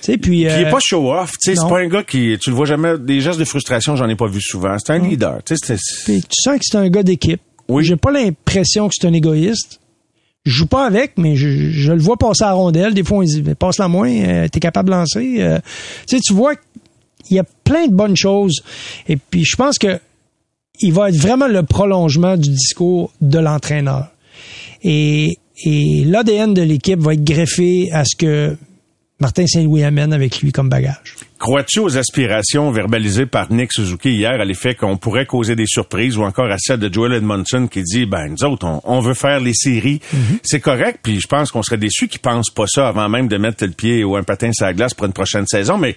Puis 0.00 0.18
Qui 0.18 0.44
est 0.44 0.66
euh, 0.66 0.70
pas 0.70 0.78
show-off, 0.80 1.32
tu 1.32 1.50
sais, 1.50 1.56
c'est 1.56 1.68
pas 1.68 1.78
un 1.80 1.88
gars 1.88 2.02
qui, 2.02 2.36
tu 2.40 2.50
le 2.50 2.56
vois 2.56 2.66
jamais, 2.66 2.98
des 2.98 3.20
gestes 3.20 3.38
de 3.38 3.44
frustration, 3.44 3.96
j'en 3.96 4.08
ai 4.08 4.16
pas 4.16 4.26
vu 4.26 4.40
souvent. 4.40 4.76
C'est 4.78 4.92
un 4.92 4.98
leader, 4.98 5.40
tu 5.44 5.56
sais, 5.56 5.76
tu 5.76 6.20
sens 6.32 6.54
que 6.54 6.62
c'est 6.62 6.78
un 6.78 6.88
gars 6.88 7.02
d'équipe. 7.02 7.40
Oui. 7.68 7.84
J'ai 7.84 7.96
pas 7.96 8.10
l'impression 8.10 8.88
que 8.88 8.94
c'est 8.98 9.06
un 9.06 9.12
égoïste. 9.12 9.80
Je 10.44 10.50
joue 10.50 10.66
pas 10.66 10.86
avec, 10.86 11.12
mais 11.18 11.36
je, 11.36 11.92
le 11.92 12.00
vois 12.00 12.16
passer 12.16 12.44
à 12.44 12.52
rondelle. 12.52 12.94
Des 12.94 13.04
fois, 13.04 13.24
il 13.24 13.54
passe 13.54 13.78
la 13.78 13.88
moins, 13.88 14.10
euh, 14.10 14.48
t'es 14.48 14.58
capable 14.58 14.88
de 14.88 14.94
lancer. 14.94 15.36
Euh. 15.38 15.58
tu 16.06 16.16
sais, 16.16 16.20
tu 16.20 16.32
vois 16.32 16.54
il 17.28 17.36
y 17.36 17.38
a 17.38 17.44
plein 17.64 17.86
de 17.86 17.94
bonnes 17.94 18.16
choses. 18.16 18.62
Et 19.08 19.16
puis, 19.16 19.44
je 19.44 19.56
pense 19.56 19.78
que 19.78 20.00
il 20.80 20.92
va 20.92 21.10
être 21.10 21.16
vraiment 21.16 21.46
le 21.46 21.62
prolongement 21.62 22.36
du 22.36 22.48
discours 22.48 23.12
de 23.20 23.38
l'entraîneur. 23.38 24.08
Et, 24.82 25.36
et 25.62 26.04
l'ADN 26.04 26.54
de 26.54 26.62
l'équipe 26.62 26.98
va 26.98 27.12
être 27.12 27.24
greffé 27.24 27.90
à 27.92 28.04
ce 28.04 28.16
que 28.16 28.56
Martin 29.20 29.46
Saint-Louis 29.46 29.84
amène 29.84 30.14
avec 30.14 30.40
lui 30.40 30.50
comme 30.50 30.70
bagage. 30.70 31.16
Crois-tu 31.38 31.78
aux 31.78 31.96
aspirations 31.98 32.70
verbalisées 32.70 33.26
par 33.26 33.52
Nick 33.52 33.72
Suzuki 33.72 34.10
hier 34.10 34.32
à 34.32 34.44
l'effet 34.44 34.74
qu'on 34.74 34.96
pourrait 34.96 35.26
causer 35.26 35.56
des 35.56 35.66
surprises 35.66 36.16
ou 36.16 36.22
encore 36.22 36.50
à 36.50 36.56
celle 36.58 36.78
de 36.78 36.92
Joel 36.92 37.12
Edmondson 37.12 37.68
qui 37.70 37.82
dit 37.82 38.06
ben 38.06 38.28
nous 38.28 38.44
autres 38.44 38.66
on, 38.84 39.00
veut 39.00 39.14
faire 39.14 39.40
les 39.40 39.54
séries, 39.54 40.00
mhm. 40.12 40.38
c'est 40.42 40.60
correct 40.60 41.00
puis 41.02 41.20
je 41.20 41.26
pense 41.26 41.50
qu'on 41.50 41.62
serait 41.62 41.78
déçus 41.78 42.08
qu'ils 42.08 42.20
pensent 42.20 42.50
pas 42.50 42.66
ça 42.66 42.88
avant 42.88 43.08
même 43.08 43.28
de 43.28 43.36
mettre 43.36 43.64
le 43.64 43.72
pied 43.72 44.04
ou 44.04 44.16
un 44.16 44.22
patin 44.22 44.50
sur 44.52 44.66
la 44.66 44.72
glace 44.72 44.94
pour 44.94 45.06
une 45.06 45.12
prochaine 45.12 45.46
saison 45.46 45.78
mais 45.78 45.96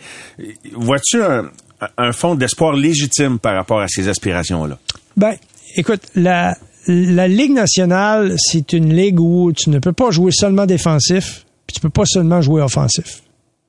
vois-tu 0.74 1.22
un, 1.22 1.50
un 1.98 2.12
fond 2.12 2.36
d'espoir 2.36 2.74
légitime 2.74 3.40
par 3.40 3.56
rapport 3.56 3.82
à 3.82 3.88
ces 3.88 4.08
aspirations 4.08 4.66
là 4.66 4.78
Ben 5.18 5.36
écoute 5.76 6.02
la 6.16 6.56
la 6.88 7.28
Ligue 7.28 7.54
nationale, 7.54 8.36
c'est 8.38 8.74
une 8.74 8.94
ligue 8.94 9.20
où 9.20 9.52
tu 9.54 9.70
ne 9.70 9.80
peux 9.80 9.94
pas 9.94 10.12
jouer 10.12 10.32
seulement 10.32 10.66
défensif, 10.66 11.43
puis 11.74 11.80
tu 11.80 11.88
peux 11.88 11.90
pas 11.90 12.06
seulement 12.06 12.42
jouer 12.42 12.62
offensif. 12.62 13.24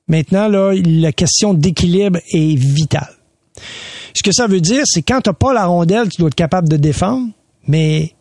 Maintenant, 0.07 0.47
là, 0.47 0.73
la 0.75 1.11
question 1.11 1.55
d'équilibre 1.55 2.19
est 2.31 2.55
vitale. 2.55 3.13
Ce 4.13 4.21
que 4.21 4.31
ça 4.31 4.45
veut 4.45 4.61
dire, 4.61 4.83
c'est 4.85 5.01
quand 5.01 5.21
tu 5.21 5.29
n'as 5.29 5.33
pas 5.33 5.53
la 5.53 5.65
rondelle, 5.65 6.09
tu 6.09 6.19
dois 6.19 6.27
être 6.27 6.35
capable 6.35 6.69
de 6.69 6.77
défendre, 6.77 7.27
mais 7.67 8.13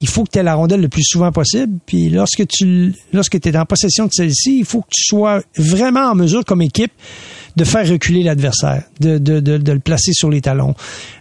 il 0.00 0.08
faut 0.08 0.24
que 0.24 0.30
tu 0.32 0.38
aies 0.40 0.42
la 0.42 0.54
rondelle 0.54 0.80
le 0.80 0.88
plus 0.88 1.04
souvent 1.04 1.30
possible. 1.30 1.78
Puis 1.86 2.08
lorsque 2.08 2.48
tu 2.48 2.94
lorsque 3.12 3.36
es 3.36 3.56
en 3.56 3.64
possession 3.64 4.06
de 4.06 4.12
celle-ci, 4.12 4.58
il 4.58 4.64
faut 4.64 4.80
que 4.80 4.88
tu 4.90 5.04
sois 5.04 5.42
vraiment 5.56 6.10
en 6.10 6.16
mesure 6.16 6.44
comme 6.44 6.62
équipe 6.62 6.92
de 7.54 7.64
faire 7.64 7.88
reculer 7.88 8.24
l'adversaire, 8.24 8.82
de, 9.00 9.16
de, 9.18 9.40
de, 9.40 9.72
le 9.72 9.78
placer 9.78 10.12
sur 10.12 10.28
les 10.28 10.42
talons, 10.42 10.74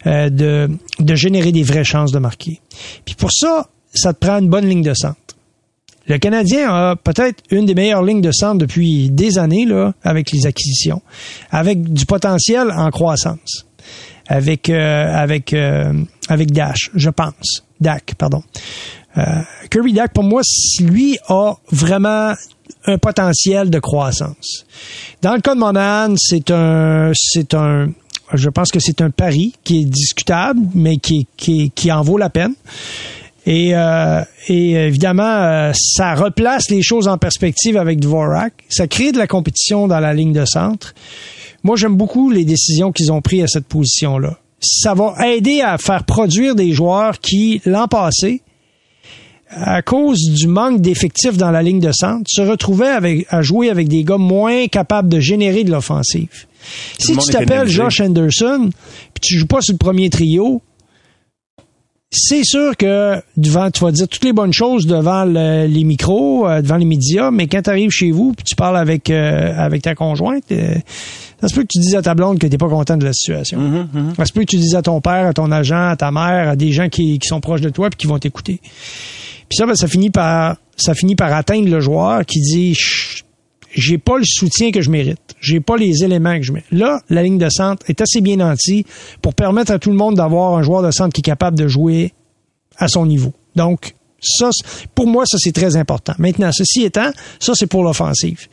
euh, 0.07 0.29
de, 0.29 0.69
de 0.99 1.15
générer 1.15 1.51
des 1.51 1.63
vraies 1.63 1.85
chances 1.85 2.11
de 2.11 2.19
marquer. 2.19 2.59
Puis 3.05 3.15
pour 3.15 3.31
ça, 3.31 3.69
ça 3.93 4.13
te 4.13 4.19
prend 4.19 4.39
une 4.39 4.49
bonne 4.49 4.67
ligne 4.67 4.81
de 4.81 4.93
centre. 4.93 5.17
Le 6.07 6.17
Canadien 6.19 6.69
a 6.69 6.95
peut-être 6.95 7.43
une 7.49 7.65
des 7.65 7.73
meilleures 7.73 8.03
lignes 8.03 8.21
de 8.21 8.31
centre 8.31 8.59
depuis 8.59 9.09
des 9.09 9.37
années 9.37 9.65
là, 9.65 9.93
avec 10.03 10.31
les 10.31 10.45
acquisitions, 10.45 11.01
avec 11.51 11.81
du 11.81 12.05
potentiel 12.05 12.71
en 12.71 12.89
croissance, 12.91 13.65
avec 14.27 14.69
euh, 14.69 15.13
avec 15.13 15.53
euh, 15.53 15.93
avec 16.29 16.51
Dash, 16.51 16.91
je 16.93 17.09
pense, 17.09 17.63
Dak, 17.81 18.13
pardon. 18.17 18.43
Euh, 19.17 19.23
Kirby 19.71 19.93
Dak, 19.93 20.13
pour 20.13 20.23
moi, 20.23 20.41
lui 20.81 21.17
a 21.27 21.53
vraiment 21.71 22.33
un 22.85 22.97
potentiel 22.97 23.69
de 23.69 23.79
croissance. 23.79 24.65
Dans 25.21 25.33
le 25.33 25.41
cas 25.41 25.55
de 25.55 25.59
Monahan, 25.59 26.15
c'est 26.17 26.51
un 26.51 27.11
c'est 27.15 27.53
un 27.53 27.87
je 28.33 28.49
pense 28.49 28.71
que 28.71 28.79
c'est 28.79 29.01
un 29.01 29.09
pari 29.09 29.53
qui 29.63 29.81
est 29.81 29.85
discutable, 29.85 30.59
mais 30.73 30.97
qui, 30.97 31.27
qui, 31.37 31.71
qui 31.71 31.91
en 31.91 32.01
vaut 32.01 32.17
la 32.17 32.29
peine. 32.29 32.53
Et, 33.45 33.75
euh, 33.75 34.21
et 34.47 34.71
évidemment, 34.71 35.23
euh, 35.23 35.71
ça 35.75 36.15
replace 36.15 36.69
les 36.69 36.81
choses 36.81 37.07
en 37.07 37.17
perspective 37.17 37.77
avec 37.77 37.99
Dvorak. 37.99 38.53
Ça 38.69 38.87
crée 38.87 39.11
de 39.11 39.17
la 39.17 39.27
compétition 39.27 39.87
dans 39.87 39.99
la 39.99 40.13
ligne 40.13 40.33
de 40.33 40.45
centre. 40.45 40.93
Moi, 41.63 41.75
j'aime 41.75 41.95
beaucoup 41.95 42.31
les 42.31 42.45
décisions 42.45 42.91
qu'ils 42.91 43.11
ont 43.11 43.21
prises 43.21 43.43
à 43.43 43.47
cette 43.47 43.67
position-là. 43.67 44.39
Ça 44.59 44.93
va 44.95 45.15
aider 45.27 45.61
à 45.61 45.77
faire 45.77 46.05
produire 46.05 46.55
des 46.55 46.71
joueurs 46.71 47.19
qui, 47.19 47.61
l'an 47.65 47.87
passé, 47.87 48.41
à 49.51 49.81
cause 49.83 50.19
du 50.31 50.47
manque 50.47 50.81
d'effectifs 50.81 51.37
dans 51.37 51.51
la 51.51 51.61
ligne 51.61 51.79
de 51.79 51.91
centre, 51.91 52.23
se 52.27 52.41
retrouvaient 52.41 52.87
avec, 52.87 53.27
à 53.29 53.41
jouer 53.41 53.69
avec 53.69 53.87
des 53.87 54.03
gars 54.03 54.17
moins 54.17 54.67
capables 54.67 55.07
de 55.07 55.19
générer 55.19 55.63
de 55.63 55.71
l'offensive. 55.71 56.47
Si 56.97 57.15
tu 57.15 57.31
t'appelles 57.31 57.67
Josh 57.67 58.01
Anderson, 58.01 58.69
puis 59.13 59.21
tu 59.21 59.37
joues 59.37 59.45
pas 59.45 59.61
sur 59.61 59.73
le 59.73 59.77
premier 59.77 60.09
trio, 60.09 60.61
c'est 62.17 62.43
sûr 62.43 62.77
que 62.77 63.21
devant, 63.37 63.69
tu 63.69 63.83
vas 63.83 63.91
dire 63.91 64.07
toutes 64.07 64.23
les 64.23 64.33
bonnes 64.33 64.53
choses 64.53 64.85
devant 64.87 65.23
les 65.25 65.83
micros, 65.83 66.47
euh, 66.47 66.61
devant 66.61 66.77
les 66.77 66.85
médias, 66.85 67.31
mais 67.31 67.47
quand 67.47 67.61
tu 67.63 67.69
arrives 67.69 67.91
chez 67.91 68.11
vous 68.11 68.33
puis 68.33 68.43
tu 68.43 68.55
parles 68.55 68.77
avec 68.77 69.09
euh, 69.09 69.53
avec 69.57 69.81
ta 69.81 69.95
conjointe, 69.95 70.43
euh, 70.51 70.75
ça 71.41 71.47
se 71.47 71.55
peut 71.55 71.61
que 71.61 71.67
tu 71.71 71.79
dises 71.79 71.95
à 71.95 72.01
ta 72.01 72.15
blonde 72.15 72.39
que 72.39 72.47
t'es 72.47 72.57
pas 72.57 72.69
content 72.69 72.97
de 72.97 73.05
la 73.05 73.13
situation. 73.13 73.59
Mm-hmm, 73.59 73.87
mm-hmm. 73.93 74.15
Ça 74.17 74.25
se 74.25 74.33
peut 74.33 74.41
que 74.41 74.51
tu 74.51 74.57
dises 74.57 74.75
à 74.75 74.81
ton 74.81 75.01
père, 75.01 75.27
à 75.27 75.33
ton 75.33 75.51
agent, 75.51 75.89
à 75.89 75.95
ta 75.95 76.11
mère, 76.11 76.49
à 76.49 76.55
des 76.55 76.71
gens 76.71 76.89
qui, 76.89 77.19
qui 77.19 77.27
sont 77.27 77.41
proches 77.41 77.61
de 77.61 77.69
toi 77.69 77.89
puis 77.89 77.97
qui 77.97 78.07
vont 78.07 78.19
t'écouter. 78.19 78.61
Puis 79.49 79.57
ça, 79.57 79.65
ben, 79.65 79.75
ça 79.75 79.87
finit 79.87 80.09
par 80.09 80.55
ça 80.77 80.93
finit 80.93 81.15
par 81.15 81.33
atteindre 81.33 81.69
le 81.69 81.79
joueur 81.79 82.25
qui 82.25 82.39
dit 82.41 82.73
j'ai 83.75 83.97
pas 83.97 84.17
le 84.17 84.23
soutien 84.25 84.71
que 84.71 84.81
je 84.81 84.89
mérite. 84.89 85.35
J'ai 85.41 85.59
pas 85.59 85.77
les 85.77 86.03
éléments 86.03 86.37
que 86.37 86.43
je 86.43 86.51
mérite. 86.51 86.71
Là, 86.71 87.01
la 87.09 87.23
ligne 87.23 87.37
de 87.37 87.49
centre 87.49 87.87
est 87.89 88.01
assez 88.01 88.21
bien 88.21 88.37
nantie 88.37 88.85
pour 89.21 89.33
permettre 89.33 89.71
à 89.71 89.79
tout 89.79 89.89
le 89.89 89.97
monde 89.97 90.15
d'avoir 90.15 90.57
un 90.57 90.63
joueur 90.63 90.81
de 90.81 90.91
centre 90.91 91.13
qui 91.13 91.21
est 91.21 91.23
capable 91.23 91.57
de 91.57 91.67
jouer 91.67 92.13
à 92.77 92.87
son 92.87 93.05
niveau. 93.05 93.33
Donc, 93.55 93.93
ça, 94.21 94.49
pour 94.95 95.07
moi, 95.07 95.25
ça, 95.25 95.37
c'est 95.39 95.51
très 95.51 95.75
important. 95.75 96.13
Maintenant, 96.17 96.51
ceci 96.51 96.83
étant, 96.83 97.11
ça, 97.39 97.53
c'est 97.55 97.67
pour 97.67 97.83
l'offensive. 97.83 98.47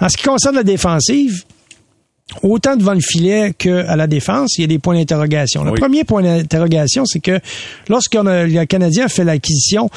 En 0.00 0.08
ce 0.08 0.16
qui 0.16 0.24
concerne 0.24 0.54
la 0.54 0.62
défensive, 0.62 1.44
autant 2.42 2.76
devant 2.76 2.94
le 2.94 3.00
filet 3.00 3.52
qu'à 3.56 3.96
la 3.96 4.06
défense, 4.06 4.58
il 4.58 4.62
y 4.62 4.64
a 4.64 4.68
des 4.68 4.78
points 4.78 4.94
d'interrogation. 4.94 5.64
Le 5.64 5.72
premier 5.72 6.04
point 6.04 6.22
d'interrogation, 6.22 7.04
c'est 7.04 7.20
que 7.20 7.38
lorsque 7.88 8.14
le 8.14 8.64
Canadien 8.64 9.06
a 9.06 9.08
fait 9.08 9.24
l'acquisition 9.24 9.90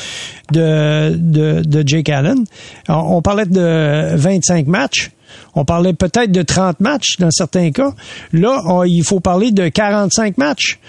de, 0.51 1.15
de, 1.15 1.83
Jake 1.85 2.09
Allen, 2.09 2.43
on, 2.89 3.21
parlait 3.21 3.45
de 3.45 4.15
25 4.15 4.67
matchs. 4.67 5.11
On 5.55 5.65
parlait 5.65 5.93
peut-être 5.93 6.31
de 6.31 6.41
30 6.41 6.79
matchs 6.79 7.17
dans 7.19 7.31
certains 7.31 7.71
cas. 7.71 7.93
Là, 8.33 8.61
il 8.85 9.03
faut 9.03 9.19
parler 9.19 9.51
de 9.51 9.67
45 9.67 10.37
matchs 10.37 10.79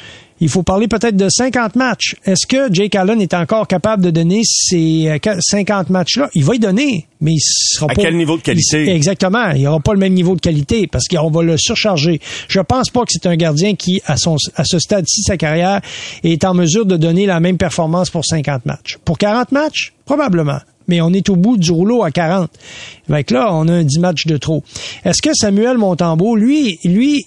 il 0.41 0.49
faut 0.49 0.63
parler 0.63 0.89
peut-être 0.89 1.17
de 1.17 1.29
50 1.29 1.77
matchs. 1.77 2.17
Est-ce 2.25 2.47
que 2.47 2.73
Jake 2.73 2.95
Allen 2.95 3.21
est 3.21 3.35
encore 3.35 3.67
capable 3.67 4.05
de 4.05 4.11
donner 4.11 4.43
ces 4.45 5.19
50 5.41 5.91
euh, 5.91 5.93
matchs-là? 5.93 6.31
Il 6.35 6.45
va 6.45 6.55
y 6.55 6.59
donner, 6.59 7.07
mais 7.21 7.33
il 7.35 7.41
sera 7.41 7.87
à 7.87 7.95
pas... 7.95 8.03
À 8.03 8.05
quel 8.05 8.17
niveau 8.17 8.37
de 8.37 8.43
qualité? 8.43 8.91
exactement. 8.91 9.51
Il 9.51 9.67
aura 9.67 9.81
pas 9.81 9.93
le 9.93 9.99
même 9.99 10.15
niveau 10.15 10.35
de 10.37 10.41
qualité 10.41 10.87
parce 10.87 11.09
qu'on 11.09 11.31
va 11.31 11.43
le 11.43 11.57
surcharger. 11.57 12.21
Je 12.49 12.61
pense 12.61 12.91
pas 12.91 13.01
que 13.01 13.11
c'est 13.11 13.27
un 13.27 13.37
gardien 13.37 13.75
qui, 13.75 14.01
à, 14.07 14.17
son, 14.17 14.37
à 14.55 14.65
ce 14.65 14.79
stade-ci 14.79 15.23
de 15.23 15.27
sa 15.27 15.37
carrière, 15.37 15.81
est 16.23 16.45
en 16.45 16.55
mesure 16.55 16.87
de 16.87 16.97
donner 16.97 17.27
la 17.27 17.41
même 17.41 17.59
performance 17.59 18.11
pour 18.11 18.25
50 18.25 18.67
matchs. 18.67 18.99
Pour 19.05 19.19
40 19.19 19.53
matchs? 19.53 19.93
Probablement 20.05 20.61
mais 20.89 21.03
on 21.03 21.13
est 21.13 21.29
au 21.29 21.37
bout 21.37 21.59
du 21.59 21.71
rouleau 21.71 22.03
à 22.03 22.11
40. 22.11 22.51
Fait 23.07 23.31
là, 23.31 23.51
on 23.53 23.69
a 23.69 23.73
un 23.73 23.85
10 23.85 23.99
matchs 24.01 24.27
de 24.27 24.39
trop. 24.39 24.65
Est-ce 25.05 25.21
que 25.23 25.35
Samuel 25.35 25.77
Montembeau, 25.77 26.35
lui, 26.35 26.79
lui, 26.83 27.27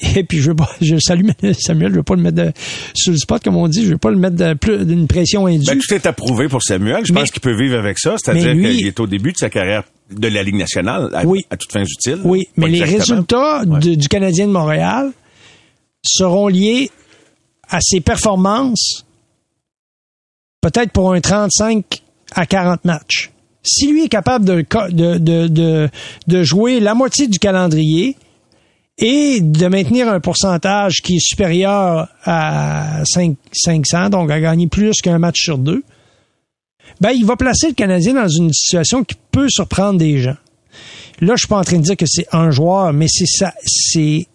et 0.16 0.24
puis 0.24 0.38
je 0.38 0.50
veux 0.50 0.56
pas, 0.56 0.70
je 0.80 0.96
salue 0.98 1.28
Samuel, 1.58 1.92
je 1.92 1.96
veux 1.96 2.02
pas 2.02 2.14
le 2.14 2.22
mettre 2.22 2.52
sur 2.94 3.12
le 3.12 3.18
spot 3.18 3.42
comme 3.42 3.56
on 3.56 3.68
dit, 3.68 3.84
je 3.84 3.90
veux 3.90 3.98
pas 3.98 4.10
le 4.10 4.16
mettre 4.16 4.54
plus 4.54 4.84
d'une 4.84 5.06
pression 5.06 5.46
indue. 5.46 5.66
Ben, 5.66 5.78
tout 5.78 5.94
est 5.94 6.06
approuvé 6.06 6.48
pour 6.48 6.62
Samuel. 6.62 7.04
Je 7.04 7.12
pense 7.12 7.30
qu'il 7.30 7.40
peut 7.40 7.56
vivre 7.56 7.78
avec 7.78 7.98
ça, 7.98 8.16
c'est-à-dire 8.16 8.52
qu'il 8.52 8.86
est 8.86 9.00
au 9.00 9.06
début 9.06 9.32
de 9.32 9.38
sa 9.38 9.50
carrière 9.50 9.84
de 10.10 10.28
la 10.28 10.42
Ligue 10.42 10.56
nationale 10.56 11.10
à, 11.14 11.24
oui, 11.24 11.44
à 11.50 11.56
toutes 11.56 11.72
fins 11.72 11.84
utiles. 11.84 12.20
Oui, 12.24 12.48
mais 12.56 12.68
les 12.68 12.84
résultats 12.84 13.64
du 13.64 14.08
Canadien 14.08 14.46
de 14.46 14.52
Montréal 14.52 15.12
seront 16.02 16.48
liés 16.48 16.90
à 17.68 17.78
ses 17.80 18.00
performances, 18.00 19.04
peut-être 20.60 20.90
pour 20.92 21.12
un 21.12 21.20
35 21.20 22.02
à 22.32 22.46
40 22.46 22.84
matchs. 22.84 23.30
Si 23.62 23.92
lui 23.92 24.04
est 24.04 24.08
capable 24.08 24.44
de, 24.46 24.64
de, 24.90 25.18
de, 25.18 25.46
de, 25.46 25.88
de 26.26 26.42
jouer 26.42 26.80
la 26.80 26.94
moitié 26.94 27.28
du 27.28 27.38
calendrier, 27.38 28.16
et 29.00 29.40
de 29.40 29.66
maintenir 29.66 30.08
un 30.08 30.20
pourcentage 30.20 30.96
qui 31.02 31.16
est 31.16 31.20
supérieur 31.20 32.08
à 32.24 33.02
5, 33.04 33.36
500, 33.52 34.10
donc 34.10 34.30
à 34.30 34.40
gagner 34.40 34.66
plus 34.66 35.00
qu'un 35.00 35.18
match 35.18 35.42
sur 35.42 35.56
deux, 35.56 35.82
ben, 37.00 37.10
il 37.10 37.24
va 37.24 37.36
placer 37.36 37.68
le 37.68 37.74
Canadien 37.74 38.14
dans 38.14 38.28
une 38.28 38.52
situation 38.52 39.02
qui 39.02 39.16
peut 39.32 39.48
surprendre 39.48 39.98
des 39.98 40.20
gens. 40.20 40.36
Là, 41.20 41.34
je 41.34 41.40
suis 41.40 41.48
pas 41.48 41.58
en 41.58 41.64
train 41.64 41.78
de 41.78 41.82
dire 41.82 41.96
que 41.96 42.06
c'est 42.06 42.26
un 42.32 42.50
joueur, 42.50 42.92
mais 42.92 43.06
c'est 43.08 43.26
ça, 43.26 43.54
c'est 43.64 44.26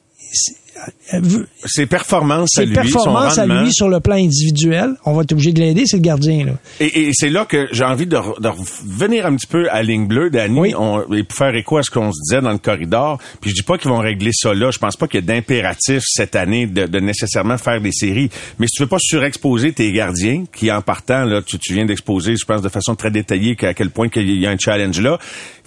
ses 1.65 1.85
performances 1.85 2.57
à 2.57 2.65
lui, 2.65 2.73
performances 2.73 3.37
à 3.37 3.45
lui 3.45 3.73
sur 3.73 3.87
le 3.87 3.99
plan 3.99 4.15
individuel, 4.15 4.95
on 5.05 5.13
va 5.13 5.23
être 5.23 5.31
obligé 5.31 5.51
de 5.53 5.59
l'aider, 5.59 5.83
c'est 5.85 5.97
le 5.97 6.01
gardien. 6.01 6.45
Là. 6.45 6.51
Et, 6.79 7.11
c'est 7.13 7.29
là 7.29 7.45
que 7.45 7.67
j'ai 7.71 7.83
envie 7.83 8.05
de, 8.07 8.17
revenir 8.17 9.25
un 9.25 9.35
petit 9.35 9.47
peu 9.47 9.69
à 9.71 9.81
ligne 9.83 10.07
bleue, 10.07 10.29
Danny, 10.29 10.59
oui. 10.59 10.69
et 11.17 11.23
pour 11.23 11.37
faire 11.37 11.55
écho 11.55 11.77
à 11.77 11.83
ce 11.83 11.91
qu'on 11.91 12.11
se 12.11 12.19
disait 12.21 12.41
dans 12.41 12.51
le 12.51 12.57
corridor. 12.57 13.19
Puis 13.41 13.51
je 13.51 13.55
dis 13.55 13.63
pas 13.63 13.77
qu'ils 13.77 13.89
vont 13.89 13.99
régler 13.99 14.31
ça 14.33 14.53
là. 14.53 14.71
Je 14.71 14.79
pense 14.79 14.95
pas 14.95 15.07
qu'il 15.07 15.19
y 15.19 15.23
ait 15.23 15.25
d'impératif 15.25 16.03
cette 16.05 16.35
année 16.35 16.65
de, 16.67 16.99
nécessairement 16.99 17.57
faire 17.57 17.81
des 17.81 17.91
séries. 17.91 18.29
Mais 18.59 18.67
si 18.67 18.77
tu 18.77 18.83
veux 18.83 18.89
pas 18.89 18.97
surexposer 18.99 19.71
tes 19.73 19.91
gardiens, 19.91 20.43
qui 20.53 20.71
en 20.71 20.81
partant 20.81 21.25
là, 21.25 21.41
tu, 21.41 21.57
tu 21.59 21.73
viens 21.73 21.85
d'exposer, 21.85 22.35
je 22.35 22.45
pense 22.45 22.61
de 22.61 22.69
façon 22.69 22.95
très 22.95 23.11
détaillée 23.11 23.55
à 23.61 23.73
quel 23.73 23.89
point 23.89 24.07
il 24.15 24.39
y 24.39 24.45
a 24.45 24.49
un 24.49 24.57
challenge 24.57 24.99
là 25.01 25.19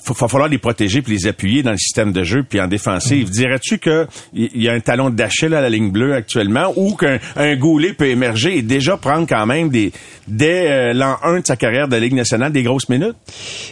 il 0.07 0.15
va 0.15 0.29
falloir 0.29 0.49
les 0.49 0.59
protéger 0.59 1.03
puis 1.03 1.13
les 1.13 1.27
appuyer 1.27 1.63
dans 1.63 1.73
le 1.73 1.79
système 1.79 2.13
de 2.13 2.23
jeu 2.23 2.43
puis 2.43 2.61
en 2.61 2.67
défense. 2.67 3.09
Dirais-tu 3.09 3.79
que 3.79 4.07
il 4.33 4.63
y 4.63 4.69
a 4.69 4.73
un 4.73 4.81
talent 4.81 4.98
d'Achille 5.11 5.55
à 5.55 5.61
la 5.61 5.71
ligne 5.71 5.91
bleue 5.91 6.15
actuellement, 6.15 6.73
ou 6.77 6.95
qu'un 6.95 7.19
un 7.37 7.57
Goulet 7.57 7.93
peut 7.93 8.09
émerger 8.09 8.59
et 8.59 8.63
déjà 8.63 8.97
prendre 8.97 9.27
quand 9.29 9.47
même 9.47 9.69
des 9.71 9.93
dès 10.27 10.71
euh, 10.71 10.93
l'an 10.93 11.17
1 11.23 11.41
de 11.41 11.47
sa 11.47 11.57
carrière 11.57 11.89
de 11.89 11.97
Ligue 11.97 12.15
nationale 12.15 12.53
des 12.53 12.63
grosses 12.63 12.89
minutes? 12.89 13.17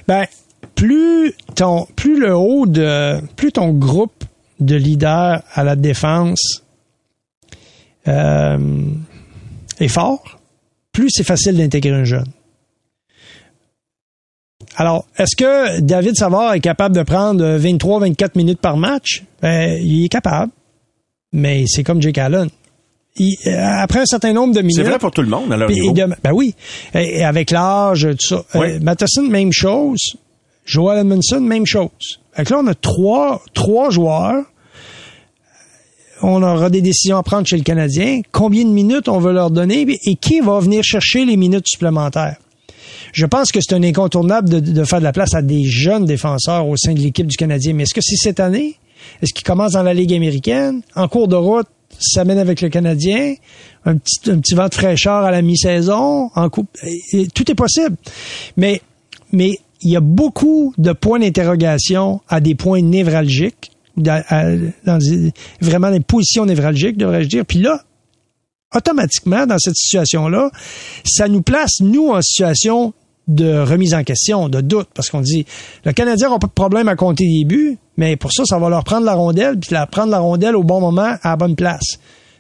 Ben, 0.09 0.27
plus 0.75 1.35
ton 1.55 1.87
plus 1.97 2.19
le 2.19 2.35
haut 2.35 2.67
de 2.67 3.21
plus 3.37 3.53
ton 3.53 3.73
groupe 3.73 4.25
de 4.61 4.77
leaders 4.77 5.43
à 5.53 5.65
la 5.65 5.77
défense 5.77 6.63
euh, 8.09 8.59
est 9.79 9.89
fort, 9.89 10.39
plus 10.93 11.11
c'est 11.11 11.25
facile 11.25 11.57
d'intégrer 11.57 11.93
un 11.93 12.05
jeune. 12.05 12.31
Alors, 14.77 15.07
est-ce 15.17 15.37
que 15.37 15.81
David 15.81 16.17
Savard 16.17 16.55
est 16.55 16.61
capable 16.61 16.95
de 16.95 17.03
prendre 17.03 17.59
23-24 17.59 18.31
minutes 18.37 18.61
par 18.61 18.77
match? 18.77 19.23
Ben, 19.41 19.79
il 19.83 20.05
est 20.05 20.09
capable. 20.09 20.53
Mais 21.33 21.65
c'est 21.67 21.83
comme 21.83 22.01
Jake 22.01 22.19
Allen. 22.19 22.49
Euh, 23.19 23.51
après 23.79 24.01
un 24.01 24.07
certain 24.07 24.33
nombre 24.33 24.55
de 24.55 24.61
minutes. 24.61 24.77
C'est 24.77 24.83
vrai 24.83 24.99
pour 24.99 25.11
tout 25.11 25.23
le 25.23 25.29
monde, 25.29 25.53
alors. 25.53 25.71
Ben 26.23 26.33
oui. 26.33 26.55
Et, 26.95 27.25
avec 27.25 27.51
l'âge, 27.51 28.07
tout 28.19 28.27
ça. 28.27 28.45
Euh, 28.57 28.79
Matheson, 28.81 29.23
même 29.23 29.53
chose. 29.53 30.17
Joel 30.67 31.01
Edmondson, 31.01 31.41
même 31.41 31.65
chose. 31.65 31.91
Donc 32.37 32.51
là, 32.51 32.59
on 32.63 32.67
a 32.67 32.75
trois, 32.75 33.43
trois 33.55 33.91
joueurs. 33.91 34.45
On 36.23 36.43
aura 36.43 36.71
des 36.71 36.83
décisions 36.83 37.17
à 37.19 37.23
prendre 37.23 37.47
chez 37.47 37.57
le 37.57 37.63
Canadien. 37.63 38.23
Combien 38.33 38.65
de 38.65 38.71
minutes 38.71 39.09
on 39.09 39.19
veut 39.19 39.33
leur 39.33 39.51
donner 39.51 39.87
et 40.05 40.17
qui 40.17 40.41
va 40.41 40.59
venir 40.61 40.83
chercher 40.83 41.25
les 41.25 41.37
minutes 41.37 41.67
supplémentaires? 41.69 42.37
Je 43.13 43.27
pense 43.27 43.53
que 43.53 43.61
c'est 43.61 43.75
un 43.75 43.83
incontournable 43.83 44.49
de, 44.49 44.85
faire 44.85 44.99
de 44.99 45.05
la 45.05 45.13
place 45.13 45.35
à 45.35 45.43
des 45.43 45.65
jeunes 45.65 46.05
défenseurs 46.05 46.67
au 46.67 46.77
sein 46.77 46.93
de 46.93 47.01
l'équipe 47.01 47.27
du 47.27 47.37
Canadien. 47.37 47.73
Mais 47.75 47.85
est-ce 47.85 47.95
que 47.95 48.01
c'est 48.03 48.17
cette 48.17 48.41
année? 48.41 48.77
Est-ce 49.23 49.33
qu'il 49.33 49.45
commence 49.45 49.73
dans 49.73 49.83
la 49.83 49.95
Ligue 49.95 50.15
américaine? 50.15 50.83
En 50.95 51.09
cours 51.09 51.29
de 51.29 51.37
route, 51.37 51.67
ça 51.99 52.25
mène 52.25 52.39
avec 52.39 52.61
le 52.61 52.69
Canadien? 52.69 53.35
Un 53.85 53.97
petit, 53.97 54.31
un 54.31 54.39
petit 54.39 54.55
vent 54.55 54.69
de 54.69 54.75
fraîcheur 54.75 55.25
à 55.25 55.31
la 55.31 55.43
mi-saison? 55.43 56.31
En 56.35 56.49
coupe, 56.51 56.69
tout 57.35 57.51
est 57.51 57.55
possible. 57.55 57.97
Mais, 58.57 58.83
mais 59.33 59.59
il 59.83 59.93
y 59.93 59.97
a 59.97 60.01
beaucoup 60.01 60.75
de 60.79 60.93
points 60.93 61.19
d'interrogation 61.19 62.21
à 62.29 62.41
des 62.41 62.55
points 62.55 62.83
névralgiques, 62.83 63.71
vraiment 63.97 65.91
des 65.91 66.01
positions 66.01 66.45
névralgiques, 66.47 66.97
devrais-je 66.97 67.29
dire. 67.29 67.47
Puis 67.47 67.61
là, 67.61 67.83
automatiquement, 68.75 69.47
dans 69.47 69.59
cette 69.59 69.77
situation-là, 69.77 70.51
ça 71.05 71.29
nous 71.29 71.43
place, 71.43 71.81
nous, 71.81 72.09
en 72.09 72.21
situation 72.21 72.93
de 73.29 73.59
remise 73.59 73.95
en 73.95 74.05
question, 74.05 74.49
de 74.49 74.61
doute, 74.61 74.89
parce 74.95 75.11
qu'on 75.11 75.21
dit, 75.21 75.47
le 75.85 75.93
Canadien 75.93 76.31
n'a 76.31 76.39
pas 76.39 76.47
de 76.47 76.53
problème 76.53 76.89
à 76.89 76.97
compter 76.97 77.25
des 77.25 77.45
buts, 77.45 77.79
mais 77.97 78.17
pour 78.17 78.33
ça, 78.33 78.45
ça 78.45 78.59
va 78.59 78.69
leur 78.69 78.85
prendre 78.85 79.05
la 79.05 79.15
rondelle, 79.15 79.59
puis 79.59 79.71
la 79.73 79.87
prendre 79.87 80.11
la 80.11 80.21
rondelle 80.21 80.57
au 80.57 80.63
bon 80.63 80.81
moment, 80.81 81.17
à 81.23 81.31
la 81.31 81.37
bonne 81.37 81.57
place. 81.57 81.99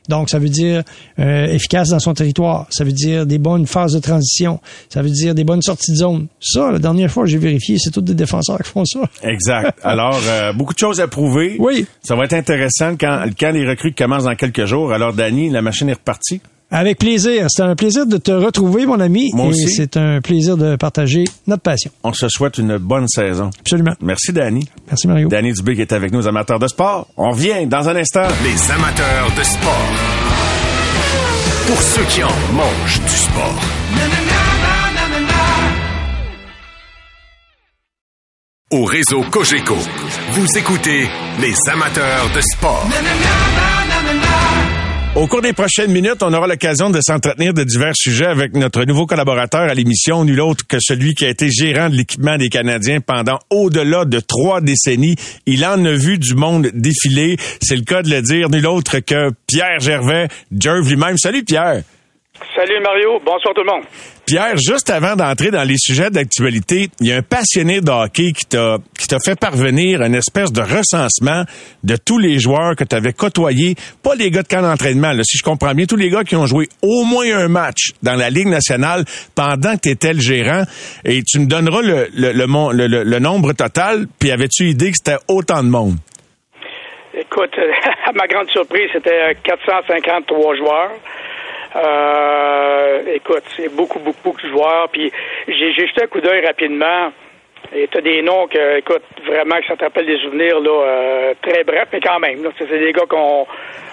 Donc, 0.08 0.30
ça 0.30 0.38
veut 0.38 0.48
dire 0.48 0.82
euh, 1.18 1.46
efficace 1.46 1.88
dans 1.88 1.98
son 1.98 2.14
territoire. 2.14 2.66
Ça 2.70 2.84
veut 2.84 2.92
dire 2.92 3.26
des 3.26 3.38
bonnes 3.38 3.66
phases 3.66 3.92
de 3.92 3.98
transition. 3.98 4.60
Ça 4.88 5.02
veut 5.02 5.10
dire 5.10 5.34
des 5.34 5.44
bonnes 5.44 5.62
sorties 5.62 5.92
de 5.92 5.96
zone. 5.96 6.26
Ça, 6.40 6.70
la 6.70 6.78
dernière 6.78 7.10
fois, 7.10 7.26
j'ai 7.26 7.38
vérifié, 7.38 7.76
c'est 7.78 7.90
tous 7.90 8.02
des 8.02 8.14
défenseurs 8.14 8.58
qui 8.58 8.70
font 8.70 8.84
ça. 8.84 9.00
Exact. 9.22 9.78
Alors, 9.82 10.20
euh, 10.28 10.52
beaucoup 10.52 10.74
de 10.74 10.78
choses 10.78 11.00
à 11.00 11.08
prouver. 11.08 11.56
Oui. 11.58 11.86
Ça 12.02 12.14
va 12.14 12.24
être 12.24 12.34
intéressant 12.34 12.96
quand, 12.96 13.26
quand 13.38 13.50
les 13.50 13.68
recrues 13.68 13.92
commencent 13.92 14.24
dans 14.24 14.36
quelques 14.36 14.66
jours. 14.66 14.92
Alors, 14.92 15.12
Danny, 15.12 15.50
la 15.50 15.62
machine 15.62 15.88
est 15.88 15.94
repartie. 15.94 16.40
Avec 16.70 16.98
plaisir. 16.98 17.46
C'est 17.48 17.62
un 17.62 17.76
plaisir 17.76 18.06
de 18.06 18.16
te 18.16 18.32
retrouver, 18.32 18.86
mon 18.86 18.98
ami. 18.98 19.30
Moi 19.34 19.46
aussi. 19.46 19.68
c'est 19.68 19.96
un 19.96 20.20
plaisir 20.20 20.56
de 20.56 20.76
partager 20.76 21.24
notre 21.46 21.62
passion. 21.62 21.90
On 22.02 22.12
se 22.12 22.28
souhaite 22.28 22.58
une 22.58 22.76
bonne 22.78 23.06
saison. 23.08 23.50
Absolument. 23.60 23.94
Merci, 24.00 24.32
Danny. 24.32 24.66
Merci, 24.88 25.06
Mario. 25.06 25.28
Danny 25.28 25.52
Dubé 25.52 25.76
qui 25.76 25.82
est 25.82 25.92
avec 25.92 26.12
nous, 26.12 26.20
les 26.20 26.26
amateurs 26.26 26.58
de 26.58 26.66
sport. 26.66 27.06
On 27.16 27.30
revient 27.30 27.66
dans 27.66 27.88
un 27.88 27.96
instant. 27.96 28.26
Les 28.42 28.70
amateurs 28.72 29.30
de 29.36 29.42
sport. 29.44 29.86
Pour 31.68 31.82
ceux 31.82 32.04
qui 32.04 32.22
en 32.22 32.52
mangent 32.52 33.00
du 33.00 33.16
sport. 33.16 33.60
Au 38.72 38.84
réseau 38.84 39.22
Cogeco, 39.30 39.76
vous 40.32 40.58
écoutez 40.58 41.08
les 41.40 41.54
amateurs 41.70 42.28
de 42.34 42.40
sport. 42.40 42.84
Au 45.16 45.26
cours 45.26 45.40
des 45.40 45.54
prochaines 45.54 45.92
minutes, 45.92 46.22
on 46.22 46.34
aura 46.34 46.46
l'occasion 46.46 46.90
de 46.90 47.00
s'entretenir 47.00 47.54
de 47.54 47.64
divers 47.64 47.96
sujets 47.96 48.26
avec 48.26 48.54
notre 48.54 48.84
nouveau 48.84 49.06
collaborateur 49.06 49.62
à 49.62 49.72
l'émission, 49.72 50.26
nul 50.26 50.42
autre 50.42 50.66
que 50.66 50.76
celui 50.78 51.14
qui 51.14 51.24
a 51.24 51.30
été 51.30 51.48
gérant 51.48 51.88
de 51.88 51.96
l'équipement 51.96 52.36
des 52.36 52.50
Canadiens 52.50 53.00
pendant 53.00 53.38
au-delà 53.48 54.04
de 54.04 54.20
trois 54.20 54.60
décennies. 54.60 55.16
Il 55.46 55.64
en 55.64 55.82
a 55.86 55.92
vu 55.92 56.18
du 56.18 56.34
monde 56.34 56.70
défiler. 56.74 57.38
C'est 57.62 57.76
le 57.76 57.84
cas 57.84 58.02
de 58.02 58.10
le 58.10 58.20
dire, 58.20 58.50
nul 58.50 58.66
autre 58.66 58.98
que 58.98 59.30
Pierre 59.46 59.80
Gervais, 59.80 60.28
Jerv 60.54 60.86
lui-même. 60.86 61.16
Salut 61.16 61.44
Pierre. 61.44 61.82
Salut 62.54 62.80
Mario, 62.80 63.18
bonsoir 63.24 63.54
tout 63.54 63.62
le 63.62 63.72
monde. 63.72 63.84
Pierre, 64.26 64.56
juste 64.56 64.90
avant 64.90 65.14
d'entrer 65.14 65.50
dans 65.50 65.62
les 65.62 65.76
sujets 65.78 66.10
d'actualité, 66.10 66.88
il 67.00 67.08
y 67.08 67.12
a 67.12 67.16
un 67.16 67.22
passionné 67.22 67.80
de 67.80 67.90
hockey 67.90 68.32
qui 68.32 68.44
t'a 68.44 68.78
qui 68.98 69.06
t'a 69.06 69.18
fait 69.24 69.38
parvenir 69.38 70.02
une 70.02 70.14
espèce 70.14 70.52
de 70.52 70.60
recensement 70.60 71.44
de 71.84 71.96
tous 71.96 72.18
les 72.18 72.38
joueurs 72.38 72.74
que 72.74 72.84
tu 72.84 72.96
avais 72.96 73.12
côtoyés, 73.12 73.74
pas 74.02 74.14
les 74.14 74.30
gars 74.30 74.42
de 74.42 74.48
camp 74.48 74.62
d'entraînement, 74.62 75.12
là, 75.12 75.22
si 75.22 75.38
je 75.38 75.42
comprends 75.42 75.72
bien, 75.74 75.86
tous 75.86 75.96
les 75.96 76.10
gars 76.10 76.24
qui 76.24 76.36
ont 76.36 76.46
joué 76.46 76.68
au 76.82 77.04
moins 77.04 77.26
un 77.36 77.48
match 77.48 77.92
dans 78.02 78.16
la 78.16 78.28
Ligue 78.28 78.48
nationale 78.48 79.04
pendant 79.34 79.76
que 79.76 79.82
tu 79.82 79.90
étais 79.90 80.12
le 80.12 80.20
gérant. 80.20 80.64
Et 81.04 81.22
tu 81.22 81.38
me 81.38 81.46
donneras 81.46 81.82
le 81.82 82.08
le, 82.14 82.32
le, 82.32 83.04
le, 83.04 83.18
nombre 83.18 83.52
total, 83.52 84.06
puis 84.18 84.30
avais-tu 84.30 84.64
idée 84.64 84.90
que 84.90 84.96
c'était 84.96 85.22
autant 85.28 85.62
de 85.62 85.68
monde? 85.68 85.96
Écoute, 87.14 87.54
à 88.06 88.12
ma 88.12 88.26
grande 88.26 88.48
surprise, 88.50 88.90
c'était 88.92 89.36
453 89.44 90.56
joueurs. 90.56 90.90
Euh, 91.76 93.14
écoute, 93.14 93.44
c'est 93.56 93.74
beaucoup, 93.74 93.98
beaucoup, 93.98 94.20
beaucoup 94.24 94.42
de 94.42 94.48
joueurs. 94.48 94.88
Puis 94.90 95.12
j'ai 95.48 95.72
jeté 95.72 96.04
un 96.04 96.06
coup 96.06 96.20
d'œil 96.20 96.44
rapidement. 96.46 97.12
Et 97.74 97.88
tu 97.88 97.98
as 97.98 98.00
des 98.00 98.22
noms 98.22 98.46
que, 98.46 98.78
écoute, 98.78 99.02
vraiment 99.24 99.58
que 99.58 99.66
ça 99.66 99.76
te 99.76 99.84
rappelle 99.84 100.06
des 100.06 100.18
souvenirs 100.18 100.60
là, 100.60 100.70
euh, 100.70 101.34
très 101.42 101.64
brefs, 101.64 101.88
mais 101.92 102.00
quand 102.00 102.20
même. 102.20 102.48
C'est 102.58 102.68
des 102.68 102.92
gars 102.92 103.06
qu'on 103.08 103.46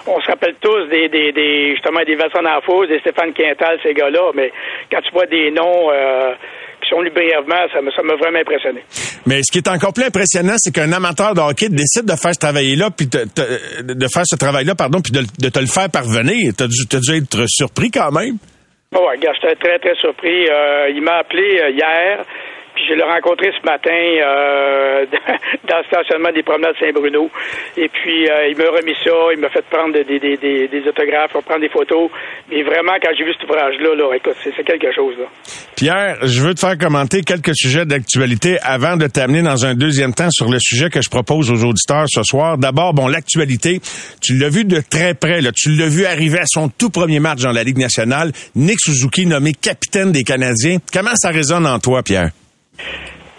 on 0.06 0.20
se 0.20 0.26
rappelle 0.26 0.54
tous 0.60 0.84
des, 0.88 1.08
des, 1.08 1.32
des 1.32 1.70
justement 1.72 2.02
des 2.04 2.14
Vincent 2.14 2.42
D'Anfos, 2.42 2.86
des 2.86 3.00
Stéphane 3.00 3.32
Quintal, 3.32 3.78
ces 3.82 3.94
gars-là, 3.94 4.30
mais 4.34 4.52
quand 4.92 5.00
tu 5.00 5.10
vois 5.12 5.26
des 5.26 5.50
noms 5.50 5.90
euh, 5.90 6.34
brièvement, 7.10 7.66
ça 7.72 7.80
m'a 7.80 7.90
ça 7.90 8.02
vraiment 8.02 8.38
impressionné. 8.38 8.82
Mais 9.26 9.40
ce 9.42 9.52
qui 9.52 9.58
est 9.58 9.68
encore 9.68 9.92
plus 9.92 10.04
impressionnant, 10.04 10.54
c'est 10.56 10.72
qu'un 10.72 10.92
amateur 10.92 11.34
de 11.34 11.40
hockey 11.40 11.68
décide 11.68 12.04
de 12.04 12.16
faire 12.16 12.34
ce 12.34 12.40
travail-là, 12.40 12.90
puis 12.90 13.06
de 13.06 14.06
faire 14.12 14.24
ce 14.24 14.36
travail-là, 14.36 14.74
pardon, 14.74 15.00
puis 15.00 15.12
de, 15.12 15.48
te 15.48 15.58
le 15.58 15.66
faire 15.66 15.90
parvenir. 15.90 16.52
T'as 16.56 16.66
dû, 16.66 16.84
as 16.92 17.00
dû 17.00 17.16
être 17.16 17.44
surpris 17.48 17.90
quand 17.90 18.10
même. 18.10 18.36
Oui, 18.92 19.18
j'étais 19.18 19.56
très, 19.56 19.78
très 19.78 19.94
surpris. 19.96 20.46
Euh, 20.48 20.90
il 20.90 21.02
m'a 21.02 21.18
appelé 21.18 21.60
euh, 21.60 21.70
hier. 21.70 22.24
Puis 22.74 22.84
je 22.88 22.94
l'ai 22.94 23.04
rencontré 23.04 23.50
ce 23.52 23.64
matin 23.64 23.90
euh, 23.94 25.06
dans 25.68 25.78
le 25.78 25.84
stationnement 25.84 26.32
des 26.32 26.42
promenades 26.42 26.74
Saint-Bruno. 26.80 27.30
Et 27.76 27.88
puis 27.88 28.28
euh, 28.28 28.48
il 28.48 28.56
m'a 28.56 28.64
remis 28.70 28.96
ça, 29.02 29.14
il 29.32 29.38
m'a 29.38 29.50
fait 29.50 29.64
prendre 29.70 29.92
des, 29.94 30.04
des, 30.04 30.36
des, 30.36 30.68
des 30.68 30.88
autographes, 30.88 31.32
prendre 31.32 31.60
des 31.60 31.68
photos. 31.68 32.10
Mais 32.50 32.62
vraiment, 32.62 32.94
quand 33.02 33.10
j'ai 33.16 33.24
vu 33.24 33.32
cet 33.34 33.48
ouvrage-là, 33.48 33.94
là, 33.94 34.14
écoute, 34.16 34.36
c'est 34.42 34.64
quelque 34.64 34.92
chose. 34.94 35.14
Là. 35.18 35.26
Pierre, 35.76 36.18
je 36.22 36.40
veux 36.40 36.54
te 36.54 36.60
faire 36.60 36.78
commenter 36.78 37.22
quelques 37.22 37.54
sujets 37.54 37.84
d'actualité 37.86 38.58
avant 38.62 38.96
de 38.96 39.06
t'amener 39.06 39.42
dans 39.42 39.64
un 39.66 39.74
deuxième 39.74 40.14
temps 40.14 40.30
sur 40.30 40.50
le 40.50 40.58
sujet 40.60 40.90
que 40.90 41.00
je 41.02 41.10
propose 41.10 41.50
aux 41.50 41.64
auditeurs 41.64 42.06
ce 42.08 42.22
soir. 42.22 42.58
D'abord, 42.58 42.94
bon, 42.94 43.08
l'actualité, 43.08 43.80
tu 44.20 44.34
l'as 44.38 44.48
vu 44.48 44.64
de 44.64 44.80
très 44.80 45.14
près, 45.14 45.40
là. 45.40 45.50
tu 45.54 45.70
l'as 45.70 45.88
vu 45.88 46.04
arriver 46.06 46.38
à 46.38 46.46
son 46.46 46.68
tout 46.68 46.90
premier 46.90 47.20
match 47.20 47.40
dans 47.42 47.52
la 47.52 47.64
Ligue 47.64 47.78
nationale. 47.78 48.32
Nick 48.54 48.78
Suzuki 48.80 49.26
nommé 49.26 49.52
capitaine 49.52 50.12
des 50.12 50.22
Canadiens. 50.22 50.78
Comment 50.92 51.14
ça 51.14 51.30
résonne 51.30 51.66
en 51.66 51.78
toi, 51.78 52.02
Pierre? 52.02 52.30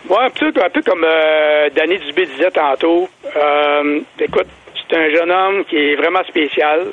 Oui, 0.08 0.17
un 0.21 0.30
peu, 0.30 0.54
un 0.62 0.69
peu 0.69 0.82
comme 0.84 1.04
euh, 1.04 1.69
Danny 1.76 1.98
Dubé 1.98 2.26
disait 2.28 2.52
tantôt. 2.52 3.10
Euh, 3.36 4.02
écoute, 4.19 4.48
c'est 4.76 4.95
un 4.95 5.10
jeune 5.10 5.32
homme 5.32 5.65
qui 5.65 5.78
est 5.78 5.95
vraiment 5.95 6.24
spécial. 6.26 6.91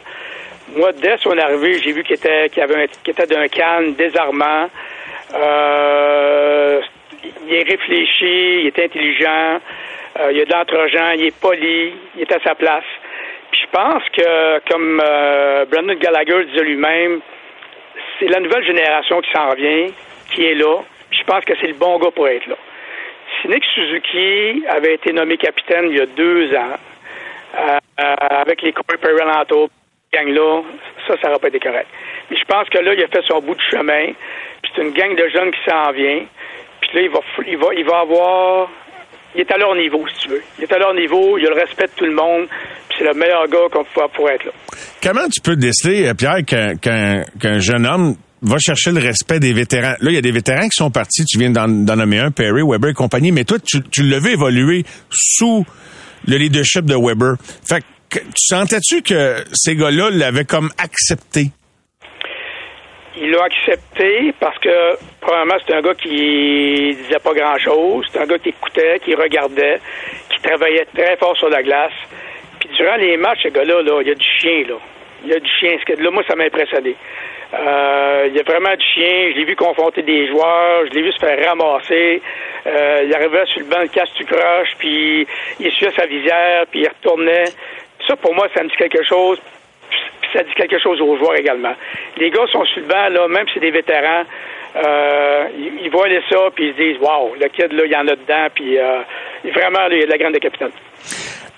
Moi, 0.74 0.92
dès 0.92 1.18
son 1.18 1.36
arrivée, 1.36 1.78
j'ai 1.80 1.92
vu 1.92 2.02
qu'il 2.04 2.16
était, 2.16 2.48
qu'il 2.48 2.62
avait 2.62 2.88
était 3.06 3.26
d'un 3.26 3.48
calme 3.48 3.92
désarmant. 3.94 4.70
Euh, 5.34 6.80
il 7.46 7.54
est 7.54 7.68
réfléchi, 7.68 8.60
il 8.60 8.66
est 8.68 8.78
intelligent, 8.82 9.60
il 10.30 10.40
a 10.40 10.44
de 10.44 10.52
l'entre-gens, 10.52 11.10
il 11.14 11.26
est 11.26 11.38
poli, 11.38 11.92
il 12.16 12.22
est 12.22 12.32
à 12.32 12.40
sa 12.40 12.54
place. 12.54 12.84
Puis 13.50 13.60
je 13.60 13.70
pense 13.70 14.02
que, 14.16 14.70
comme 14.70 15.02
Brandon 15.70 15.94
Gallagher 16.00 16.44
disait 16.46 16.64
lui-même, 16.64 17.20
c'est 18.18 18.28
la 18.28 18.40
nouvelle 18.40 18.64
génération 18.64 19.20
qui 19.20 19.30
s'en 19.32 19.54
vient, 19.54 19.86
qui 20.34 20.46
est 20.46 20.54
là. 20.54 20.78
Je 21.12 21.24
pense 21.24 21.44
que 21.44 21.54
c'est 21.60 21.68
le 21.68 21.74
bon 21.74 21.98
gars 21.98 22.10
pour 22.10 22.28
être 22.28 22.46
là. 22.46 22.56
Si 23.40 23.48
Nick 23.48 23.64
Suzuki 23.74 24.64
avait 24.68 24.94
été 24.94 25.12
nommé 25.12 25.36
capitaine 25.36 25.86
il 25.90 25.96
y 25.96 26.00
a 26.00 26.06
deux 26.06 26.54
ans, 26.54 26.76
euh, 27.58 27.78
avec 28.30 28.62
les 28.62 28.72
Corey 28.72 28.98
Perelanto, 29.00 29.68
gang-là, 30.12 30.62
ça, 31.06 31.14
ça 31.20 31.28
n'aurait 31.28 31.40
pas 31.40 31.48
été 31.48 31.60
correct. 31.60 31.88
Mais 32.30 32.36
je 32.36 32.44
pense 32.44 32.68
que 32.68 32.78
là, 32.78 32.94
il 32.94 33.02
a 33.02 33.08
fait 33.08 33.22
son 33.26 33.40
bout 33.40 33.54
de 33.54 33.62
chemin, 33.70 34.12
puis 34.62 34.72
c'est 34.74 34.82
une 34.82 34.92
gang 34.92 35.14
de 35.14 35.28
jeunes 35.28 35.50
qui 35.52 35.70
s'en 35.70 35.90
vient, 35.92 36.24
puis 36.80 36.90
là, 36.94 37.00
il 37.02 37.10
va, 37.10 37.20
il 37.46 37.56
va, 37.56 37.74
il 37.74 37.84
va 37.84 37.98
avoir 38.00 38.68
il 39.34 39.40
est 39.40 39.50
à 39.50 39.56
leur 39.56 39.74
niveau, 39.74 40.04
si 40.08 40.26
tu 40.26 40.28
veux. 40.28 40.42
Il 40.58 40.64
est 40.64 40.72
à 40.72 40.78
leur 40.78 40.94
niveau, 40.94 41.38
il 41.38 41.46
a 41.46 41.50
le 41.50 41.60
respect 41.60 41.86
de 41.86 41.92
tout 41.96 42.04
le 42.04 42.14
monde, 42.14 42.46
puis 42.88 42.98
c'est 42.98 43.04
le 43.04 43.14
meilleur 43.14 43.48
gars 43.48 43.68
qu'on 43.70 43.84
peut 43.84 44.02
pour 44.12 44.28
être 44.28 44.44
là. 44.44 44.52
Comment 45.02 45.26
tu 45.32 45.40
peux 45.40 45.56
déceler, 45.56 46.08
euh, 46.08 46.14
Pierre, 46.14 46.44
qu'un 46.44 47.58
jeune 47.58 47.86
homme 47.86 48.16
va 48.42 48.58
chercher 48.58 48.90
le 48.90 49.00
respect 49.00 49.38
des 49.38 49.52
vétérans. 49.52 49.94
Là, 50.00 50.10
il 50.10 50.14
y 50.14 50.18
a 50.18 50.22
des 50.22 50.32
vétérans 50.32 50.68
qui 50.68 50.76
sont 50.76 50.90
partis. 50.90 51.24
Tu 51.24 51.38
viens 51.38 51.50
d'en 51.50 51.68
nommer 51.68 52.18
un, 52.18 52.30
Perry, 52.30 52.62
Weber 52.62 52.90
et 52.90 52.94
compagnie. 52.94 53.32
Mais 53.32 53.44
toi, 53.44 53.58
tu, 53.64 53.82
tu 53.82 54.02
l'as 54.02 54.18
vu 54.18 54.32
évoluer 54.32 54.84
sous 55.10 55.64
le 56.26 56.36
leadership 56.36 56.84
de 56.84 56.94
Weber. 56.94 57.36
Fait 57.40 57.82
que, 58.10 58.18
tu 58.18 58.24
sentais-tu 58.36 59.02
que 59.02 59.36
ces 59.52 59.76
gars-là 59.76 60.10
l'avaient 60.10 60.44
comme 60.44 60.70
accepté? 60.78 61.46
Il 63.16 63.30
l'a 63.30 63.44
accepté 63.44 64.32
parce 64.40 64.58
que, 64.58 64.96
probablement, 65.20 65.56
c'est 65.66 65.74
un 65.74 65.82
gars 65.82 65.94
qui 65.94 66.96
disait 66.96 67.20
pas 67.22 67.34
grand-chose. 67.34 68.06
C'est 68.10 68.20
un 68.20 68.26
gars 68.26 68.38
qui 68.38 68.48
écoutait, 68.50 69.00
qui 69.04 69.14
regardait, 69.14 69.80
qui 70.30 70.42
travaillait 70.42 70.86
très 70.94 71.16
fort 71.16 71.36
sur 71.36 71.48
la 71.48 71.62
glace. 71.62 71.92
Puis 72.58 72.70
durant 72.76 72.96
les 72.96 73.16
matchs, 73.16 73.44
ce 73.44 73.48
gars-là, 73.48 73.82
là, 73.82 74.00
il 74.02 74.08
y 74.08 74.10
a 74.10 74.14
du 74.14 74.26
chien, 74.40 74.64
là. 74.66 74.78
Il 75.24 75.30
y 75.30 75.34
a 75.34 75.38
du 75.38 75.50
chien. 75.60 75.76
Là, 75.98 76.10
moi, 76.10 76.24
ça 76.26 76.34
m'a 76.34 76.44
impressionné. 76.44 76.96
Euh, 77.54 78.24
il 78.28 78.36
y 78.36 78.40
a 78.40 78.42
vraiment 78.42 78.74
du 78.74 78.84
chien. 78.84 79.30
Je 79.32 79.36
l'ai 79.36 79.44
vu 79.44 79.56
confronter 79.56 80.02
des 80.02 80.28
joueurs. 80.28 80.86
Je 80.86 80.94
l'ai 80.94 81.02
vu 81.02 81.12
se 81.12 81.18
faire 81.18 81.38
ramasser. 81.46 82.22
Euh, 82.66 83.02
il 83.04 83.14
arrivait 83.14 83.44
sur 83.46 83.60
le 83.60 83.66
banc, 83.66 83.80
le 83.80 83.88
casse 83.88 84.10
tu 84.14 84.24
croche, 84.24 84.74
puis 84.78 85.26
il 85.58 85.66
essuyait 85.66 85.90
sa 85.92 86.06
visière, 86.06 86.64
puis 86.70 86.80
il 86.80 86.88
retournait. 86.88 87.46
Ça, 88.06 88.16
pour 88.16 88.34
moi, 88.34 88.48
ça 88.54 88.62
me 88.62 88.68
dit 88.68 88.76
quelque 88.76 89.02
chose 89.04 89.40
ça 90.32 90.42
dit 90.42 90.54
quelque 90.54 90.78
chose 90.78 91.00
aux 91.00 91.16
joueurs 91.16 91.36
également. 91.36 91.74
Les 92.16 92.30
gars 92.30 92.46
sont 92.50 92.64
sur 92.64 92.80
le 92.80 92.86
banc, 92.86 93.08
là, 93.08 93.28
même 93.28 93.46
si 93.48 93.54
c'est 93.54 93.60
des 93.60 93.70
vétérans, 93.70 94.24
euh, 94.76 95.44
ils, 95.82 95.90
voient 95.90 96.08
ça, 96.30 96.50
puis 96.54 96.68
ils 96.68 96.72
se 96.72 96.78
disent, 96.78 96.98
waouh, 97.00 97.34
le 97.38 97.48
kid, 97.48 97.72
là, 97.72 97.84
il 97.84 97.92
y 97.92 97.96
en 97.96 98.08
a 98.08 98.16
dedans, 98.16 98.46
puis 98.54 98.78
euh, 98.78 99.00
vraiment, 99.52 99.86
il 99.90 99.98
y 99.98 100.02
a 100.02 100.06
de 100.06 100.10
la 100.10 100.18
grande 100.18 100.38
capitaine. 100.38 100.70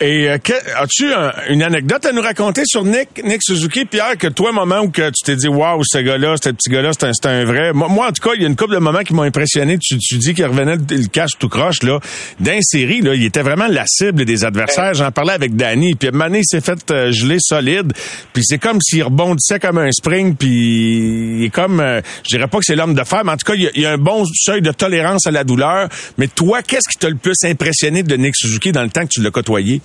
Et 0.05 0.29
euh, 0.29 0.37
as-tu 0.77 1.07
une 1.49 1.63
anecdote 1.63 2.05
à 2.05 2.13
nous 2.13 2.21
raconter 2.21 2.65
sur 2.67 2.85
Nick, 2.85 3.25
Nick 3.25 3.43
Suzuki, 3.43 3.87
Pierre, 3.87 4.19
que 4.19 4.27
toi, 4.27 4.53
moment 4.53 4.81
où 4.81 4.91
que 4.91 5.09
tu 5.09 5.25
t'es 5.25 5.35
dit, 5.35 5.49
waouh, 5.49 5.81
ce 5.83 5.97
gars-là, 5.97 6.35
ce 6.37 6.51
petit 6.51 6.69
gars-là, 6.69 6.91
c'est 6.93 7.27
un, 7.27 7.45
vrai. 7.47 7.73
Moi, 7.73 8.07
en 8.07 8.13
tout 8.13 8.23
cas, 8.23 8.35
il 8.35 8.43
y 8.43 8.45
a 8.45 8.49
une 8.49 8.55
couple 8.55 8.75
de 8.75 8.81
moments 8.81 8.99
qui 8.99 9.15
m'ont 9.15 9.23
impressionné. 9.23 9.79
Tu, 9.79 9.97
tu 9.97 10.19
dis 10.19 10.35
qu'il 10.35 10.45
revenait 10.45 10.77
le 10.77 11.07
cache 11.07 11.31
tout 11.39 11.49
croche 11.49 11.83
là, 11.83 12.01
d'un 12.39 12.59
série, 12.61 13.01
là, 13.01 13.15
il 13.15 13.25
était 13.25 13.41
vraiment 13.41 13.67
la 13.67 13.85
cible 13.87 14.27
des 14.27 14.45
adversaires. 14.45 14.93
J'en 14.93 15.11
parlais 15.11 15.33
avec 15.33 15.57
Danny, 15.57 15.95
puis 15.95 16.11
Mané 16.13 16.43
s'est 16.45 16.61
fait 16.61 16.91
euh, 16.91 17.11
geler 17.11 17.39
solide, 17.41 17.95
puis 18.35 18.43
c'est 18.45 18.59
comme 18.59 18.83
s'il 18.83 19.05
rebondissait 19.05 19.59
comme 19.59 19.79
un 19.79 19.91
spring, 19.91 20.37
puis 20.37 21.39
il 21.39 21.45
est 21.45 21.51
comme, 21.51 21.81
euh, 21.81 22.03
je 22.25 22.37
dirais 22.37 22.49
pas 22.49 22.59
que 22.59 22.65
c'est 22.67 22.77
l'homme 22.77 22.95
de 22.95 23.05
fer, 23.05 23.23
mais 23.25 23.33
en 23.33 23.37
tout 23.39 23.51
cas, 23.51 23.55
il 23.55 23.81
y, 23.81 23.87
a, 23.87 23.93
un 23.93 23.99
bon 23.99 24.23
seuil 24.35 24.61
de 24.61 24.71
tolérance 24.71 25.27
à 25.27 25.31
la 25.31 25.45
douleur. 25.45 25.89
Mais 26.19 26.29
toi, 26.29 26.61
qu'est-ce 26.61 26.91
qui 26.91 26.99
t'a 26.99 27.09
le 27.09 27.17
plus 27.17 27.37
impressionné 27.45 28.03
de 28.03 28.17
Nick 28.17 28.37
Suzuki 28.37 28.71
dans 28.71 28.83
le 28.83 28.91
temps 28.91 29.05
que 29.05 29.11
tu 29.11 29.23
l'as 29.23 29.31
côtoyé? 29.31 29.81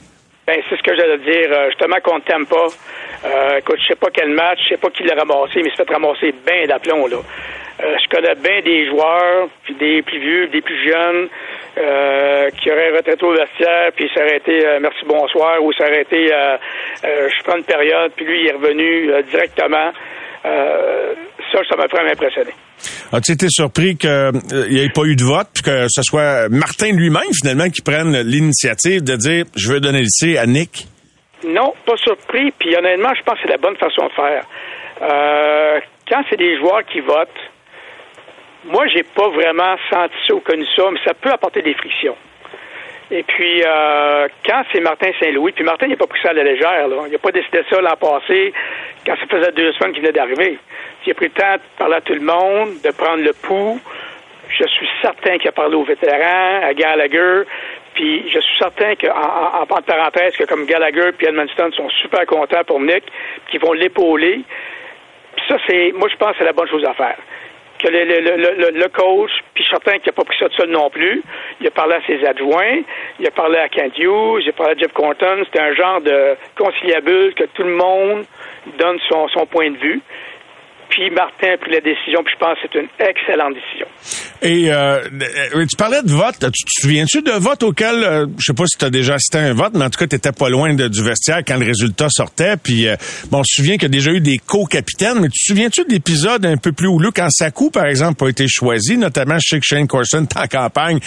Ben, 0.49 0.63
c'est 0.67 0.77
ce 0.77 0.81
que 0.81 0.95
j'allais 0.95 1.19
dire. 1.19 1.47
Euh, 1.51 1.67
justement, 1.67 1.97
qu'on 2.03 2.19
t'aime 2.21 2.47
pas. 2.47 2.65
Euh, 3.23 3.59
écoute, 3.59 3.77
je 3.83 3.89
sais 3.89 3.95
pas 3.95 4.07
quel 4.11 4.29
match, 4.29 4.57
je 4.63 4.69
sais 4.69 4.77
pas 4.77 4.89
qui 4.89 5.03
l'a 5.03 5.13
ramassé, 5.13 5.61
mais 5.61 5.69
il 5.69 5.69
s'est 5.69 5.85
fait 5.85 5.93
ramasser 5.93 6.33
bien 6.43 6.65
d'aplomb, 6.65 7.05
là. 7.05 7.17
Euh, 7.17 7.95
je 8.01 8.09
connais 8.09 8.33
bien 8.33 8.59
des 8.61 8.87
joueurs, 8.87 9.47
puis 9.63 9.75
des 9.75 10.01
plus 10.01 10.17
vieux, 10.17 10.47
des 10.47 10.61
plus 10.61 10.89
jeunes, 10.89 11.29
qui 12.57 12.71
auraient 12.71 12.97
retraité 12.97 13.23
au 13.23 13.31
vestiaire, 13.31 13.91
puis 13.95 14.09
ça 14.13 14.21
merci 14.79 15.05
bonsoir, 15.05 15.63
ou 15.63 15.71
ça 15.71 15.85
aurait 15.85 16.01
été 16.01 16.27
je 17.03 17.43
prends 17.43 17.57
une 17.57 17.63
période, 17.63 18.11
puis 18.15 18.25
lui 18.25 18.41
il 18.41 18.47
est 18.47 18.53
revenu 18.53 19.23
directement. 19.29 19.91
ça, 20.43 21.59
ça 21.69 21.75
m'a 21.77 21.85
vraiment 21.85 22.09
impressionné. 22.11 22.51
As-tu 23.11 23.31
été 23.31 23.47
surpris 23.49 23.97
qu'il 23.97 24.09
euh, 24.09 24.31
n'y 24.69 24.79
ait 24.79 24.89
pas 24.89 25.03
eu 25.05 25.15
de 25.15 25.23
vote, 25.23 25.47
puis 25.53 25.63
que 25.63 25.87
ce 25.89 26.03
soit 26.03 26.47
Martin 26.49 26.91
lui-même, 26.91 27.33
finalement, 27.33 27.69
qui 27.69 27.81
prenne 27.81 28.21
l'initiative 28.21 29.03
de 29.03 29.15
dire 29.15 29.45
«je 29.55 29.73
veux 29.73 29.79
donner 29.79 30.01
le 30.01 30.09
C 30.09 30.37
à 30.37 30.45
Nick»? 30.45 30.87
Non, 31.47 31.73
pas 31.85 31.97
surpris. 31.97 32.51
Puis 32.59 32.75
honnêtement, 32.75 33.09
je 33.17 33.23
pense 33.23 33.35
que 33.35 33.41
c'est 33.45 33.51
la 33.51 33.57
bonne 33.57 33.77
façon 33.77 34.05
de 34.05 34.11
faire. 34.11 34.43
Euh, 35.01 35.79
quand 36.07 36.23
c'est 36.29 36.37
des 36.37 36.57
joueurs 36.59 36.85
qui 36.85 36.99
votent, 36.99 37.29
moi, 38.65 38.85
j'ai 38.93 39.03
pas 39.03 39.29
vraiment 39.29 39.75
senti 39.89 40.15
ça 40.27 40.35
ou 40.35 40.41
connu 40.41 40.65
ça, 40.75 40.83
mais 40.91 40.99
ça 41.03 41.13
peut 41.13 41.31
apporter 41.31 41.61
des 41.61 41.73
frictions. 41.73 42.15
Et 43.11 43.23
puis, 43.23 43.63
euh, 43.65 44.27
quand 44.45 44.63
c'est 44.71 44.81
Martin 44.81 45.09
Saint-Louis, 45.19 45.51
puis 45.51 45.63
Martin 45.63 45.87
n'a 45.87 45.95
pas 45.95 46.05
pris 46.05 46.21
ça 46.21 46.29
à 46.29 46.33
la 46.33 46.43
légère, 46.43 46.87
là. 46.87 46.97
il 47.07 47.11
n'a 47.11 47.17
pas 47.17 47.31
décidé 47.31 47.63
ça 47.69 47.81
l'an 47.81 47.95
passé, 47.95 48.53
quand 49.05 49.15
ça 49.15 49.25
faisait 49.27 49.51
deux 49.51 49.71
semaines 49.73 49.93
qu'il 49.93 50.01
venait 50.01 50.13
d'arriver. 50.13 50.59
Il 51.05 51.11
a 51.11 51.15
pris 51.15 51.25
le 51.25 51.31
temps 51.31 51.55
de 51.55 51.61
parler 51.77 51.95
à 51.95 52.01
tout 52.01 52.13
le 52.13 52.21
monde, 52.21 52.81
de 52.83 52.91
prendre 52.91 53.23
le 53.23 53.33
pouls. 53.33 53.79
Je 54.49 54.67
suis 54.67 54.87
certain 55.01 55.37
qu'il 55.39 55.47
a 55.47 55.51
parlé 55.51 55.75
aux 55.75 55.83
vétérans, 55.83 56.61
à 56.61 56.73
Gallagher, 56.75 57.43
puis 57.95 58.29
je 58.29 58.39
suis 58.39 58.57
certain 58.59 58.93
qu'en 58.95 59.09
en, 59.09 59.63
en, 59.63 59.81
parenthèse, 59.81 60.37
que 60.37 60.43
comme 60.43 60.65
Gallagher 60.65 61.09
et 61.19 61.25
Edmundston 61.25 61.71
sont 61.71 61.89
super 62.01 62.27
contents 62.27 62.63
pour 62.63 62.79
Nick, 62.79 63.03
qu'ils 63.49 63.59
vont 63.59 63.73
l'épauler. 63.73 64.41
Puis 65.35 65.45
ça, 65.47 65.57
c'est, 65.67 65.93
moi, 65.93 66.09
je 66.11 66.15
pense 66.15 66.33
que 66.33 66.37
c'est 66.39 66.45
la 66.45 66.53
bonne 66.53 66.69
chose 66.69 66.85
à 66.85 66.93
faire 66.93 67.17
que 67.79 67.87
le, 67.87 68.03
le, 68.03 68.71
le, 68.77 68.87
coach, 68.89 69.31
puis 69.53 69.65
certain 69.69 69.93
qu'il 69.99 70.07
n'a 70.07 70.13
pas 70.13 70.23
pris 70.23 70.37
ça 70.37 70.47
de 70.49 70.53
seul 70.53 70.69
non 70.69 70.89
plus. 70.89 71.23
Il 71.61 71.67
a 71.67 71.71
parlé 71.71 71.95
à 71.95 72.01
ses 72.05 72.23
adjoints, 72.25 72.81
il 73.19 73.27
a 73.27 73.31
parlé 73.31 73.57
à 73.57 73.69
Kent 73.69 73.97
Hughes, 73.97 74.41
il 74.43 74.49
a 74.49 74.53
parlé 74.53 74.73
à 74.73 74.77
Jeff 74.77 74.91
Compton. 74.93 75.43
C'était 75.45 75.61
un 75.61 75.73
genre 75.73 76.01
de 76.01 76.35
conciliable 76.57 77.33
que 77.33 77.45
tout 77.45 77.63
le 77.63 77.75
monde 77.75 78.25
donne 78.77 78.99
son, 79.07 79.27
son 79.29 79.45
point 79.45 79.71
de 79.71 79.77
vue. 79.77 80.01
Puis 80.89 81.09
Martin 81.11 81.53
a 81.53 81.57
pris 81.57 81.71
la 81.71 81.81
décision, 81.81 82.23
puis 82.23 82.33
je 82.33 82.39
pense 82.39 82.55
que 82.55 82.67
c'est 82.71 82.79
une 82.79 82.89
excellente 82.99 83.53
décision. 83.53 83.85
Et 84.41 84.71
euh, 84.71 85.01
euh, 85.55 85.65
tu 85.65 85.75
parlais 85.77 86.01
de 86.01 86.11
vote. 86.11 86.39
Tu 86.39 86.63
te 86.63 86.81
souviens-tu 86.81 87.21
de 87.21 87.31
vote 87.31 87.61
auquel, 87.63 88.03
euh, 88.03 88.25
je 88.37 88.45
sais 88.45 88.53
pas 88.53 88.65
si 88.65 88.77
tu 88.77 88.85
as 88.85 88.89
déjà 88.89 89.15
assisté 89.15 89.37
à 89.37 89.41
un 89.41 89.53
vote, 89.53 89.73
mais 89.75 89.85
en 89.85 89.89
tout 89.89 89.99
cas, 89.99 90.07
tu 90.07 90.15
étais 90.15 90.31
pas 90.31 90.49
loin 90.49 90.73
du 90.73 91.03
vestiaire 91.03 91.41
quand 91.45 91.57
le 91.57 91.65
résultat 91.65 92.07
sortait. 92.09 92.55
Puis, 92.57 92.87
bon, 93.29 93.39
on 93.39 93.43
se 93.43 93.61
souvient 93.61 93.73
qu'il 93.73 93.83
y 93.83 93.85
a 93.85 93.89
déjà 93.89 94.11
eu 94.11 94.21
des 94.21 94.37
co-capitaines, 94.37 95.19
mais 95.19 95.27
tu 95.29 95.39
te 95.39 95.51
souviens-tu 95.51 95.83
de 95.85 95.91
l'épisode 95.91 96.45
un 96.45 96.57
peu 96.57 96.71
plus 96.71 96.87
houleux 96.87 97.11
quand 97.11 97.29
Sakou, 97.29 97.69
par 97.69 97.85
exemple, 97.85 98.23
a 98.25 98.29
été 98.29 98.45
choisi, 98.47 98.97
notamment 98.97 99.37
chez 99.39 99.59
Shane 99.61 99.87
Corson 99.87 100.25
en 100.35 100.47
campagne, 100.47 100.99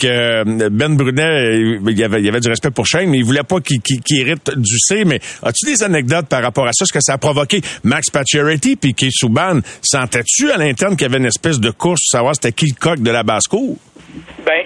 que 0.00 0.68
Ben 0.68 0.96
Brunet, 0.96 1.78
il 1.86 1.98
y, 1.98 2.04
avait, 2.04 2.20
il 2.20 2.26
y 2.26 2.28
avait 2.28 2.40
du 2.40 2.48
respect 2.48 2.70
pour 2.70 2.86
Shane, 2.86 3.08
mais 3.10 3.18
il 3.18 3.24
voulait 3.24 3.42
pas 3.42 3.60
qu'il 3.60 3.80
hérite 4.18 4.50
du 4.56 4.78
C. 4.78 5.04
Mais 5.04 5.20
as-tu 5.42 5.66
des 5.66 5.82
anecdotes 5.82 6.28
par 6.28 6.42
rapport 6.42 6.66
à 6.66 6.72
ça, 6.72 6.84
ce 6.84 6.92
que 6.92 7.00
ça 7.00 7.14
a 7.14 7.18
provoqué? 7.18 7.60
Max 7.84 8.10
Pacioretty, 8.10 8.76
puis 8.76 8.94
Keith 8.94 9.12
Subban, 9.12 9.60
sentais-tu 9.82 10.50
à 10.50 10.56
l'interne 10.56 10.96
qu'il 10.96 11.06
y 11.06 11.10
avait 11.10 11.18
une 11.18 11.26
espèce 11.26 11.60
de 11.60 11.70
course 11.70 12.00
pour 12.00 12.18
savoir 12.18 12.34
c'était 12.34 12.52
qui 12.52 12.66
le 12.66 12.80
coq 12.80 13.00
de 13.00 13.10
la 13.10 13.22
basse-cour? 13.22 13.76
Ben, 14.44 14.64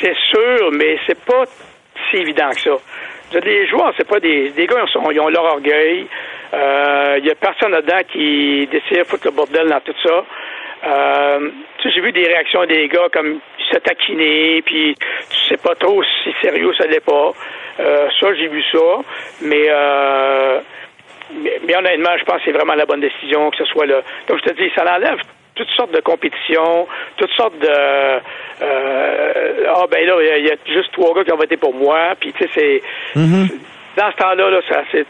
c'est 0.00 0.16
sûr, 0.30 0.70
mais 0.72 0.98
c'est 1.06 1.18
pas 1.24 1.44
si 2.10 2.16
évident 2.18 2.50
que 2.50 2.60
ça. 2.60 3.40
Les 3.44 3.68
joueurs, 3.68 3.92
c'est 3.96 4.08
pas 4.08 4.20
des, 4.20 4.50
des 4.50 4.66
gars, 4.66 4.84
ils, 5.12 5.20
ont 5.20 5.28
leur 5.28 5.44
orgueil. 5.44 6.06
Il 6.52 6.58
euh, 6.58 7.18
y 7.22 7.30
a 7.30 7.34
personne 7.34 7.72
là-dedans 7.72 8.00
qui 8.10 8.66
décide 8.72 9.00
de 9.00 9.04
foutre 9.04 9.26
le 9.26 9.32
bordel 9.32 9.68
dans 9.68 9.80
tout 9.80 9.94
ça. 10.02 10.24
Euh, 10.84 11.50
tu 11.78 11.88
sais, 11.88 11.94
j'ai 11.94 12.00
vu 12.00 12.12
des 12.12 12.26
réactions 12.26 12.64
des 12.66 12.88
gars 12.88 13.08
comme 13.12 13.40
se 13.70 13.76
taquiner, 13.78 14.62
puis 14.62 14.94
tu 15.30 15.48
sais 15.48 15.56
pas 15.56 15.74
trop 15.74 16.02
si 16.02 16.32
sérieux 16.40 16.72
ça 16.74 16.86
l'est 16.86 17.04
pas. 17.04 17.32
Euh, 17.80 18.08
ça, 18.18 18.34
j'ai 18.34 18.48
vu 18.48 18.62
ça, 18.72 19.00
mais, 19.42 19.66
euh, 19.68 20.60
mais, 21.34 21.60
mais 21.66 21.76
honnêtement, 21.76 22.16
je 22.18 22.24
pense 22.24 22.36
que 22.38 22.42
c'est 22.46 22.52
vraiment 22.52 22.74
la 22.74 22.86
bonne 22.86 23.00
décision 23.00 23.50
que 23.50 23.56
ce 23.56 23.64
soit 23.66 23.86
là. 23.86 24.00
Comme 24.26 24.38
je 24.38 24.50
te 24.50 24.54
dis, 24.54 24.70
ça 24.74 24.84
l'enlève 24.84 25.18
toutes 25.58 25.68
sortes 25.70 25.92
de 25.92 26.00
compétitions, 26.00 26.86
toutes 27.16 27.32
sortes 27.32 27.58
de 27.58 27.68
euh, 27.68 29.66
ah 29.74 29.86
ben 29.90 30.06
là 30.06 30.14
il 30.38 30.46
y, 30.46 30.50
a 30.50 30.54
juste 30.72 30.92
trois 30.92 31.12
gars 31.14 31.24
qui 31.24 31.32
ont 31.32 31.36
voté 31.36 31.56
pour 31.56 31.74
moi, 31.74 32.14
puis 32.20 32.32
tu 32.32 32.44
sais 32.44 32.50
c'est 32.54 33.18
mm-hmm. 33.18 33.50
dans 33.96 34.10
ce 34.12 34.16
temps-là 34.18 34.50
là, 34.50 34.60
ça 34.70 34.82
c'est 34.92 35.04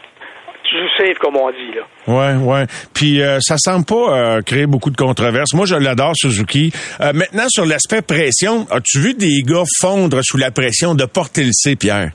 tu 0.69 0.77
safe 0.97 1.17
comme 1.19 1.35
on 1.35 1.49
dit 1.51 1.71
là. 1.75 1.83
Ouais, 2.07 2.35
ouais. 2.35 2.65
Puis 2.93 3.21
euh, 3.21 3.39
ça 3.41 3.55
semble 3.57 3.85
pas 3.85 3.95
euh, 3.95 4.41
créer 4.41 4.65
beaucoup 4.65 4.89
de 4.89 4.97
controverses. 4.97 5.53
Moi, 5.53 5.65
je 5.65 5.75
l'adore 5.75 6.13
Suzuki. 6.15 6.71
maintenant 6.99 7.47
sur 7.49 7.65
l'aspect 7.65 8.01
pression, 8.01 8.65
as-tu 8.71 8.99
vu 8.99 9.13
des 9.13 9.41
gars 9.43 9.63
fondre 9.79 10.19
sous 10.23 10.37
la 10.37 10.51
pression 10.51 10.95
de 10.95 11.05
porter 11.05 11.43
le 11.43 11.51
C, 11.51 11.75
Pierre? 11.75 12.11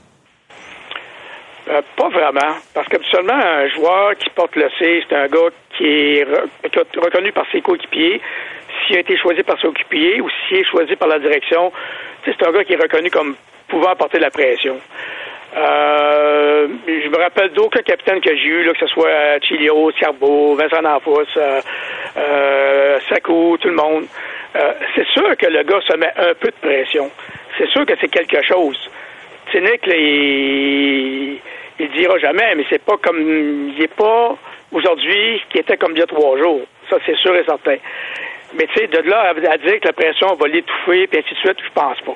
pas 1.97 2.09
vraiment, 2.09 2.55
parce 2.73 2.87
qu'habituellement, 2.87 3.33
un 3.33 3.67
joueur 3.69 4.15
qui 4.17 4.29
porte 4.29 4.55
le 4.55 4.69
C, 4.77 5.03
c'est 5.09 5.15
un 5.15 5.27
gars 5.27 5.49
qui 5.75 5.85
est 5.85 6.27
reconnu 7.01 7.31
par 7.31 7.45
ses 7.51 7.61
coéquipiers, 7.61 8.21
s'il 8.85 8.97
a 8.97 8.99
été 8.99 9.17
choisi 9.17 9.43
par 9.43 9.57
ses 9.57 9.67
coéquipiers 9.67 10.21
ou 10.21 10.29
s'il 10.29 10.57
est 10.57 10.69
choisi 10.69 10.95
par 10.95 11.07
la 11.07 11.19
direction, 11.19 11.71
c'est 12.23 12.41
un 12.43 12.51
gars 12.51 12.63
qui 12.63 12.73
est 12.73 12.81
reconnu 12.81 13.09
comme 13.09 13.35
pouvant 13.67 13.95
porter 13.95 14.19
la 14.19 14.29
pression. 14.29 14.77
Euh, 15.55 16.67
je 16.87 17.07
me 17.09 17.17
rappelle 17.17 17.51
d'autres 17.53 17.81
capitaines 17.81 18.19
que 18.19 18.35
j'ai 18.35 18.47
eu, 18.47 18.63
là, 18.63 18.73
que 18.73 18.79
ce 18.79 18.87
soit 18.87 19.39
Chilio, 19.41 19.91
Cerbo, 19.99 20.55
Vincent 20.55 20.81
Danfous, 20.81 21.25
euh, 21.37 21.61
euh, 22.17 22.99
tout 23.21 23.69
le 23.69 23.75
monde. 23.75 24.05
Euh, 24.55 24.73
c'est 24.95 25.07
sûr 25.07 25.35
que 25.37 25.47
le 25.47 25.63
gars 25.63 25.79
se 25.87 25.95
met 25.95 26.11
un 26.17 26.33
peu 26.33 26.49
de 26.49 26.59
pression. 26.61 27.09
C'est 27.57 27.69
sûr 27.69 27.85
que 27.85 27.93
c'est 28.01 28.09
quelque 28.09 28.41
chose. 28.43 28.89
Là, 29.53 29.69
il, 29.87 31.39
il 31.79 31.89
dira 31.91 32.17
jamais, 32.19 32.55
mais 32.55 32.65
c'est 32.69 32.83
pas 32.83 32.97
comme 32.97 33.69
il 33.69 33.81
est 33.81 33.95
pas 33.95 34.35
aujourd'hui 34.73 35.41
qui 35.49 35.59
était 35.59 35.77
comme 35.77 35.93
il 35.93 35.99
y 35.99 36.03
a 36.03 36.07
trois 36.07 36.37
jours. 36.37 36.61
Ça, 36.89 36.97
c'est 37.05 37.15
sûr 37.15 37.33
et 37.35 37.45
certain. 37.45 37.77
Mais 38.53 38.67
tu 38.67 38.79
sais, 38.79 38.87
de 38.87 39.09
là 39.09 39.31
à, 39.31 39.57
dire 39.57 39.79
que 39.79 39.87
la 39.87 39.93
pression 39.93 40.33
va 40.35 40.47
l'étouffer, 40.47 41.07
puis 41.07 41.19
ainsi 41.19 41.33
de 41.33 41.39
suite, 41.39 41.57
je 41.63 41.71
pense 41.73 41.99
pas. 42.01 42.15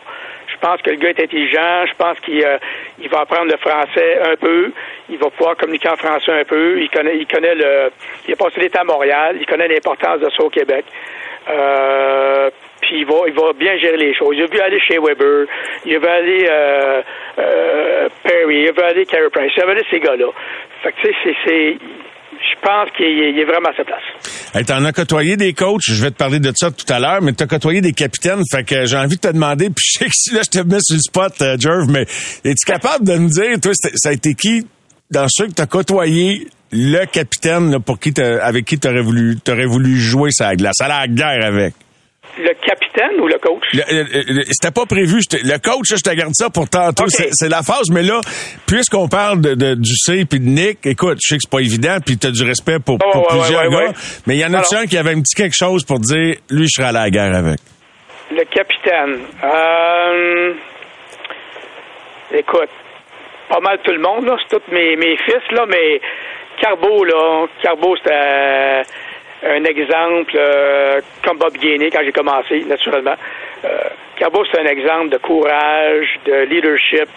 Je 0.61 0.67
pense 0.67 0.81
que 0.81 0.89
le 0.89 0.97
gars 0.97 1.09
est 1.09 1.23
intelligent. 1.23 1.85
Je 1.87 1.95
pense 1.97 2.19
qu'il 2.19 2.43
euh, 2.43 2.57
il 3.01 3.09
va 3.09 3.21
apprendre 3.21 3.49
le 3.51 3.57
français 3.57 4.19
un 4.23 4.35
peu. 4.35 4.71
Il 5.09 5.17
va 5.17 5.29
pouvoir 5.29 5.55
communiquer 5.55 5.89
en 5.89 5.95
français 5.95 6.31
un 6.31 6.43
peu. 6.43 6.79
Il 6.81 6.89
connaît, 6.89 7.17
il 7.17 7.27
connaît 7.27 7.55
le. 7.55 7.91
Il 8.27 8.33
a 8.33 8.35
passé 8.35 8.59
l'état 8.59 8.81
à 8.81 8.83
Montréal. 8.83 9.37
Il 9.39 9.45
connaît 9.45 9.67
l'importance 9.67 10.19
de 10.19 10.29
ça 10.29 10.43
au 10.43 10.49
Québec. 10.49 10.85
Euh, 11.49 12.49
puis 12.81 12.99
il 12.99 13.05
va, 13.05 13.21
il 13.27 13.33
va 13.33 13.53
bien 13.53 13.77
gérer 13.77 13.97
les 13.97 14.13
choses. 14.13 14.35
Il 14.35 14.43
a 14.43 14.47
vu 14.47 14.59
aller 14.59 14.79
chez 14.79 14.99
Weber, 14.99 15.45
il 15.85 15.97
vu 15.97 16.07
aller 16.07 16.47
euh, 16.49 17.01
euh, 17.39 18.09
Perry, 18.23 18.63
il 18.63 18.71
vu 18.71 18.81
aller 18.81 19.05
Carey 19.05 19.29
Price, 19.29 19.51
il 19.55 19.63
vu 19.63 19.71
aller 19.71 19.85
ces 19.89 19.99
gars-là. 19.99 20.27
Fait 20.83 20.91
que 20.91 21.01
tu 21.01 21.13
sais, 21.23 21.35
c'est, 21.45 21.77
je 22.39 22.59
pense 22.61 22.89
qu'il 22.95 23.05
est, 23.05 23.45
vraiment 23.45 23.69
à 23.69 23.75
sa 23.75 23.83
place. 23.83 24.01
Hey, 24.53 24.65
t'en 24.65 24.83
as 24.85 24.91
côtoyé 24.91 25.37
des 25.37 25.53
coachs, 25.53 25.81
je 25.85 26.01
vais 26.01 26.11
te 26.11 26.17
parler 26.17 26.39
de 26.39 26.51
ça 26.55 26.71
tout 26.71 26.91
à 26.91 26.99
l'heure, 26.99 27.21
mais 27.21 27.33
t'as 27.33 27.47
côtoyé 27.47 27.81
des 27.81 27.93
capitaines, 27.93 28.41
fait 28.49 28.63
que 28.63 28.85
j'ai 28.85 28.97
envie 28.97 29.15
de 29.15 29.21
te 29.21 29.31
demander, 29.31 29.69
puis 29.75 29.83
je 29.85 29.99
sais 29.99 30.05
que 30.05 30.11
si 30.13 30.33
là 30.33 30.41
je 30.43 30.49
te 30.49 30.65
mets 30.65 30.79
sur 30.81 30.95
le 30.95 31.01
spot, 31.01 31.41
euh, 31.41 31.57
Jerv, 31.59 31.87
mais 31.89 32.03
es-tu 32.43 32.65
capable 32.65 33.05
de 33.05 33.15
me 33.15 33.29
dire, 33.29 33.59
toi, 33.61 33.71
ça 33.73 34.09
a 34.09 34.13
été 34.13 34.33
qui 34.33 34.65
dans 35.11 35.27
ceux 35.27 35.47
que 35.47 35.53
t'as 35.53 35.65
côtoyé 35.65 36.47
le 36.71 37.05
capitaine 37.05 37.71
là, 37.71 37.79
pour 37.79 37.99
qui 37.99 38.13
avec 38.21 38.65
qui 38.65 38.77
t'aurais 38.77 39.01
voulu 39.01 39.39
t'aurais 39.43 39.65
voulu 39.65 39.97
jouer 39.97 40.29
sa 40.31 40.55
glace, 40.55 40.79
à 40.81 40.87
la 40.87 41.07
guerre 41.07 41.45
avec? 41.45 41.73
Le 42.41 42.53
capitaine 42.65 43.19
ou 43.19 43.27
le 43.27 43.37
coach? 43.37 43.63
C'était 44.49 44.71
pas 44.73 44.85
prévu. 44.85 45.19
Le 45.43 45.57
coach, 45.57 45.87
je 45.89 46.01
te 46.01 46.15
garde 46.15 46.33
ça 46.33 46.49
pour 46.49 46.69
tantôt. 46.69 47.03
C'est 47.07 47.49
la 47.49 47.63
phase. 47.63 47.89
Mais 47.91 48.01
là, 48.01 48.21
puisqu'on 48.65 49.09
parle 49.09 49.41
de, 49.41 49.75
du 49.75 49.95
C 49.97 50.23
puis 50.23 50.39
de 50.39 50.45
Nick, 50.45 50.85
écoute, 50.85 51.17
je 51.21 51.33
sais 51.33 51.35
que 51.35 51.41
c'est 51.43 51.51
pas 51.51 51.59
évident, 51.59 51.97
puis 52.05 52.17
tu 52.17 52.27
as 52.27 52.31
du 52.31 52.43
respect 52.43 52.79
pour, 52.79 52.97
plusieurs 52.97 53.69
gars. 53.69 53.91
Mais 54.25 54.35
il 54.35 54.39
y 54.39 54.45
en 54.45 54.53
a 54.53 54.59
un 54.59 54.85
qui 54.85 54.97
avait 54.97 55.11
un 55.11 55.21
petit 55.21 55.35
quelque 55.35 55.55
chose 55.55 55.83
pour 55.83 55.99
dire, 55.99 56.35
lui, 56.49 56.65
je 56.65 56.81
serai 56.81 56.89
à 56.89 56.91
la 56.91 57.09
guerre 57.09 57.35
avec? 57.35 57.59
Le 58.31 58.43
capitaine. 58.45 59.25
Euh, 59.43 60.53
écoute, 62.31 62.69
pas 63.49 63.59
mal 63.59 63.79
tout 63.83 63.91
le 63.91 63.99
monde, 63.99 64.25
là. 64.25 64.37
C'est 64.41 64.57
tous 64.57 64.71
mes, 64.71 64.95
mes 64.95 65.17
fils, 65.17 65.51
là, 65.51 65.65
mais 65.67 65.99
Carbo, 66.61 67.03
là. 67.03 67.47
Carbo, 67.61 67.95
c'était 67.97 68.83
un 69.43 69.63
exemple 69.63 70.33
euh, 70.35 71.01
comme 71.23 71.37
Bob 71.37 71.53
Gainey 71.57 71.89
quand 71.89 72.01
j'ai 72.03 72.11
commencé, 72.11 72.63
naturellement. 72.65 73.15
Euh, 73.65 73.89
c'est 74.51 74.59
un 74.59 74.65
exemple 74.65 75.09
de 75.09 75.17
courage, 75.17 76.19
de 76.25 76.43
leadership. 76.43 77.07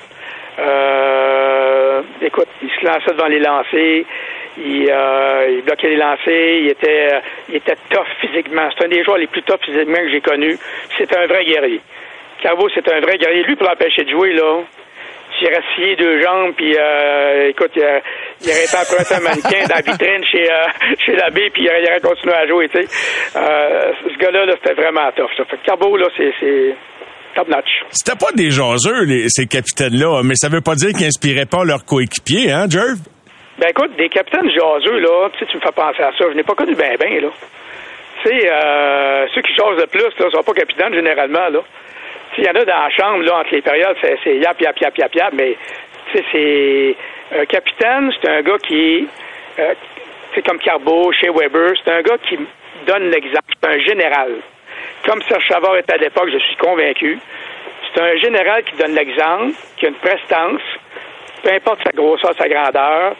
Euh, 0.59 2.03
écoute, 2.21 2.49
il 2.63 2.71
se 2.71 2.85
lançait 2.85 3.13
devant 3.13 3.27
les 3.27 3.41
lancers, 3.41 4.05
il, 4.59 4.89
euh, 4.91 5.49
il 5.51 5.63
bloquait 5.63 5.89
les 5.89 5.97
lancers, 5.97 6.59
il 6.61 6.69
était, 6.69 7.21
il 7.49 7.57
était 7.57 7.77
tough 7.91 8.07
physiquement. 8.21 8.69
C'est 8.77 8.85
un 8.85 8.89
des 8.89 9.03
joueurs 9.03 9.19
les 9.19 9.27
plus 9.27 9.43
tough 9.43 9.61
physiquement 9.65 9.97
que 9.99 10.11
j'ai 10.11 10.21
connu. 10.21 10.57
C'est 10.99 11.15
un 11.17 11.27
vrai 11.27 11.45
guerrier. 11.45 11.81
Cabo, 12.43 12.69
c'est 12.75 12.87
un 12.89 13.01
vrai 13.01 13.19
guerrier. 13.19 13.45
Lui, 13.45 13.57
pour 13.57 13.67
l'empêcher 13.67 14.05
de 14.05 14.11
jouer, 14.11 14.33
là, 14.35 14.63
s'il 15.43 15.75
scié 15.75 15.97
deux 15.97 16.23
jambes, 16.23 16.55
puis 16.57 16.77
euh, 16.77 17.49
écoute, 17.49 17.71
il, 17.77 17.83
il 18.43 18.51
aurait 18.51 18.65
été 18.65 19.15
un 19.15 19.21
mannequin 19.21 19.67
dans 19.69 19.75
la 19.75 19.83
vitrine 19.83 20.25
chez, 20.31 20.51
euh, 20.51 20.67
chez 21.05 21.13
l'abbé, 21.17 21.51
puis 21.53 21.65
il 21.65 21.69
aurait, 21.69 22.01
continué 22.01 22.35
à 22.35 22.47
jouer, 22.47 22.69
tu 22.69 22.83
sais. 22.83 22.89
Euh, 23.37 23.93
ce 24.05 24.19
gars-là, 24.19 24.47
-là, 24.47 24.55
c'était 24.63 24.75
vraiment 24.75 25.11
tough. 25.17 25.31
Ça. 25.37 25.45
Fait 25.45 25.57
que 25.57 25.65
Carbo, 25.65 25.97
là, 25.97 26.07
c'est 26.17 26.75
top 27.35 27.49
notch. 27.49 27.71
C'était 27.91 28.19
pas 28.19 28.33
des 28.33 28.51
jaseux, 28.51 29.05
les, 29.05 29.29
ces 29.29 29.47
capitaines-là, 29.47 30.23
mais 30.23 30.35
ça 30.37 30.49
veut 30.49 30.61
pas 30.61 30.75
dire 30.75 30.91
qu'ils 30.91 31.07
inspiraient 31.07 31.47
pas 31.47 31.65
leurs 31.65 31.85
coéquipiers, 31.85 32.51
hein, 32.51 32.67
Jerv? 32.69 32.99
Ben 33.59 33.69
écoute, 33.69 33.97
des 33.97 34.09
capitaines 34.09 34.51
jaseux, 34.51 34.99
là, 34.99 35.29
tu 35.33 35.39
sais, 35.41 35.47
tu 35.51 35.57
me 35.57 35.63
fais 35.63 35.73
penser 35.73 36.03
à 36.03 36.11
ça. 36.17 36.25
Je 36.31 36.35
n'ai 36.37 36.43
pas 36.43 36.55
connu 36.55 36.75
ben 36.75 36.97
ben, 36.99 37.21
là. 37.21 37.29
Tu 38.23 38.29
sais, 38.29 38.51
euh, 38.51 39.27
ceux 39.35 39.43
qui 39.43 39.55
jasent 39.55 39.79
le 39.79 39.87
plus, 39.87 40.13
là, 40.19 40.31
sont 40.31 40.43
pas 40.43 40.55
capitaines 40.55 40.95
généralement, 40.95 41.49
là. 41.49 41.61
Il 42.39 42.45
y 42.45 42.49
en 42.49 42.55
a 42.55 42.65
dans 42.65 42.83
la 42.83 42.91
chambre, 42.91 43.23
là, 43.25 43.41
entre 43.41 43.53
les 43.53 43.63
périodes, 43.63 43.97
c'est 44.01 44.37
yap, 44.37 44.61
yap, 44.61 44.79
yap, 44.81 44.97
yap, 44.97 45.15
yap, 45.15 45.33
mais 45.35 45.57
c'est 46.13 46.97
un 47.37 47.45
capitaine, 47.47 48.13
c'est 48.21 48.29
un 48.29 48.43
gars 48.43 48.59
qui 48.59 49.07
euh, 49.59 49.75
c'est 50.35 50.47
comme 50.47 50.59
Carbo, 50.59 51.13
chez 51.13 51.29
Weber, 51.29 51.73
c'est 51.85 51.93
un 51.93 52.03
gars 52.03 52.19
qui 52.29 52.39
donne 52.87 53.11
l'exemple, 53.11 53.53
c'est 53.61 53.69
un 53.69 53.79
général. 53.81 54.37
Comme 55.05 55.21
Serge 55.23 55.45
Chavard 55.45 55.77
était 55.77 55.95
à 55.95 55.99
l'époque, 55.99 56.31
je 56.33 56.39
suis 56.39 56.57
convaincu. 56.57 57.19
C'est 57.93 58.01
un 58.01 58.17
général 58.17 58.65
qui 58.65 58.77
donne 58.77 58.95
l'exemple, 58.95 59.53
qui 59.77 59.87
a 59.87 59.89
une 59.91 59.95
prestance, 59.97 60.63
peu 61.43 61.53
importe 61.53 61.83
sa 61.85 61.91
grosseur, 61.91 62.33
sa 62.39 62.49
grandeur, 62.49 63.15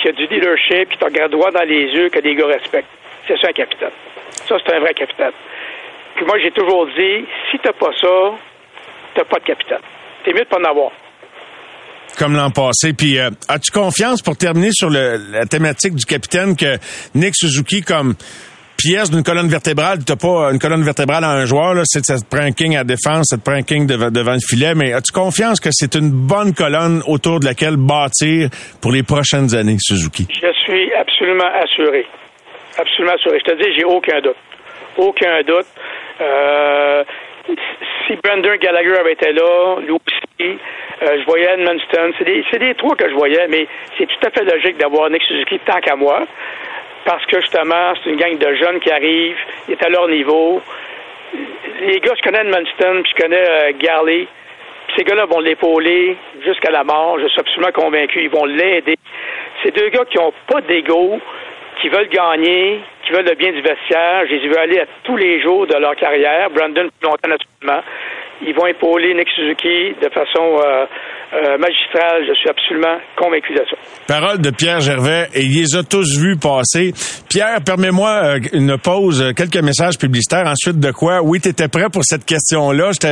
qui 0.00 0.08
a 0.08 0.12
du 0.12 0.26
leadership, 0.26 0.88
qui 0.88 0.98
te 0.98 1.04
regarde 1.04 1.32
droit 1.32 1.50
dans 1.50 1.64
les 1.64 1.84
yeux, 1.84 2.08
que 2.08 2.20
les 2.20 2.34
gars 2.34 2.46
respectent. 2.46 2.88
C'est 3.26 3.38
ça 3.38 3.48
un 3.48 3.52
capitaine. 3.52 3.90
Ça, 4.30 4.56
c'est 4.64 4.72
un 4.72 4.80
vrai 4.80 4.94
capitaine. 4.94 5.32
Puis 6.16 6.24
moi, 6.24 6.36
j'ai 6.42 6.50
toujours 6.50 6.86
dit, 6.86 7.26
si 7.50 7.58
t'as 7.62 7.72
pas 7.72 7.92
ça, 8.00 8.08
t'as 9.14 9.24
pas 9.24 9.38
de 9.38 9.44
capitaine. 9.44 9.84
T'es 10.24 10.32
mieux 10.32 10.44
de 10.44 10.48
pas 10.48 10.58
en 10.58 10.64
avoir. 10.64 10.90
Comme 12.18 12.34
l'an 12.34 12.50
passé. 12.50 12.94
Puis, 12.94 13.18
euh, 13.18 13.30
as-tu 13.48 13.70
confiance 13.70 14.22
pour 14.22 14.36
terminer 14.36 14.70
sur 14.72 14.88
le, 14.88 15.18
la 15.30 15.44
thématique 15.44 15.94
du 15.94 16.06
capitaine 16.06 16.56
que 16.56 16.78
Nick 17.14 17.34
Suzuki, 17.36 17.82
comme 17.82 18.14
pièce 18.78 19.10
d'une 19.10 19.22
colonne 19.22 19.48
vertébrale, 19.48 19.98
t'as 20.04 20.16
pas 20.16 20.50
une 20.52 20.58
colonne 20.58 20.82
vertébrale 20.82 21.24
à 21.24 21.30
un 21.30 21.44
joueur, 21.44 21.74
là, 21.74 21.82
c'est 21.84 22.04
ça 22.04 22.16
te 22.18 22.24
prend 22.24 22.44
un 22.44 22.52
king 22.52 22.76
à 22.76 22.84
défense, 22.84 23.26
ça 23.30 23.36
te 23.36 23.42
prend 23.42 23.54
un 23.54 23.62
king 23.62 23.86
devant 23.86 24.32
le 24.32 24.38
filet, 24.46 24.74
mais 24.74 24.92
as-tu 24.92 25.12
confiance 25.12 25.60
que 25.60 25.70
c'est 25.72 25.94
une 25.94 26.10
bonne 26.10 26.54
colonne 26.54 27.02
autour 27.06 27.40
de 27.40 27.46
laquelle 27.46 27.76
bâtir 27.76 28.48
pour 28.80 28.92
les 28.92 29.02
prochaines 29.02 29.54
années, 29.54 29.76
Suzuki? 29.78 30.26
Je 30.30 30.52
suis 30.64 30.92
absolument 30.94 31.50
assuré. 31.62 32.06
Absolument 32.78 33.14
assuré. 33.14 33.38
Je 33.44 33.52
te 33.52 33.56
dis, 33.62 33.76
j'ai 33.78 33.84
aucun 33.84 34.20
doute. 34.20 34.36
Aucun 34.96 35.42
doute. 35.42 35.66
Euh, 36.20 37.04
si 38.06 38.16
Brendan 38.16 38.56
Gallagher 38.56 38.98
avait 38.98 39.12
été 39.12 39.32
là, 39.32 39.76
lui 39.80 39.90
aussi, 39.90 40.58
euh, 41.02 41.18
je 41.20 41.24
voyais 41.26 41.52
Edmundston. 41.54 42.12
C'est 42.18 42.24
des, 42.24 42.44
des 42.58 42.74
trois 42.74 42.96
que 42.96 43.08
je 43.08 43.14
voyais, 43.14 43.46
mais 43.48 43.66
c'est 43.96 44.06
tout 44.06 44.26
à 44.26 44.30
fait 44.30 44.44
logique 44.44 44.78
d'avoir 44.78 45.10
Nick 45.10 45.22
Suzuki 45.22 45.58
tant 45.60 45.80
qu'à 45.80 45.96
moi. 45.96 46.22
Parce 47.04 47.24
que 47.26 47.40
justement, 47.40 47.92
c'est 48.02 48.10
une 48.10 48.16
gang 48.16 48.36
de 48.36 48.54
jeunes 48.54 48.80
qui 48.80 48.90
arrivent, 48.90 49.38
ils 49.68 49.72
est 49.72 49.84
à 49.84 49.88
leur 49.88 50.08
niveau. 50.08 50.60
Les 51.80 52.00
gars, 52.00 52.14
je 52.16 52.22
connais 52.22 52.40
Edmundston, 52.40 53.02
puis 53.02 53.12
je 53.16 53.22
connais 53.22 53.48
euh, 53.48 53.72
Garley. 53.78 54.26
Ces 54.96 55.04
gars-là 55.04 55.26
vont 55.26 55.40
l'épauler 55.40 56.16
jusqu'à 56.44 56.70
la 56.70 56.84
mort. 56.84 57.18
Je 57.20 57.28
suis 57.28 57.40
absolument 57.40 57.72
convaincu. 57.72 58.22
Ils 58.22 58.30
vont 58.30 58.44
l'aider. 58.44 58.96
C'est 59.62 59.74
deux 59.74 59.88
gars 59.88 60.04
qui 60.04 60.16
n'ont 60.16 60.32
pas 60.48 60.60
d'ego, 60.62 61.20
qui 61.80 61.88
veulent 61.88 62.08
gagner, 62.08 62.80
qui 63.04 63.12
veulent 63.12 63.26
le 63.26 63.34
bien 63.34 63.52
du 63.52 63.60
vestiaire. 63.60 64.24
Je 64.28 64.34
les 64.34 64.48
veux 64.48 64.58
aller 64.58 64.80
à 64.80 64.86
tous 65.04 65.16
les 65.16 65.40
jours 65.40 65.66
de 65.66 65.74
leur 65.74 65.94
carrière. 65.96 66.50
Brandon, 66.50 66.88
plus 67.00 67.08
longtemps 67.08 67.28
naturellement. 67.28 67.82
Ils 68.42 68.54
vont 68.54 68.66
épauler 68.66 69.14
Nick 69.14 69.28
Suzuki 69.30 69.94
de 70.00 70.08
façon 70.10 70.60
euh, 70.62 70.86
euh, 71.36 71.58
magistrale. 71.58 72.24
Je 72.26 72.34
suis 72.34 72.48
absolument 72.48 72.98
convaincu 73.16 73.52
de 73.52 73.62
ça. 73.68 73.76
Parole 74.06 74.40
de 74.40 74.50
Pierre 74.50 74.80
Gervais, 74.80 75.28
et 75.34 75.42
il 75.42 75.60
les 75.60 75.76
a 75.76 75.82
tous 75.82 76.18
vus 76.18 76.36
passer. 76.36 76.94
Pierre, 77.28 77.60
permets-moi 77.64 78.10
euh, 78.10 78.38
une 78.52 78.78
pause, 78.78 79.32
quelques 79.36 79.62
messages 79.62 79.98
publicitaires. 79.98 80.46
Ensuite 80.46 80.80
de 80.80 80.90
quoi? 80.92 81.20
Oui, 81.22 81.40
tu 81.40 81.48
étais 81.48 81.68
prêt 81.68 81.90
pour 81.92 82.04
cette 82.04 82.24
question-là. 82.24 82.90
Tu 82.98 83.06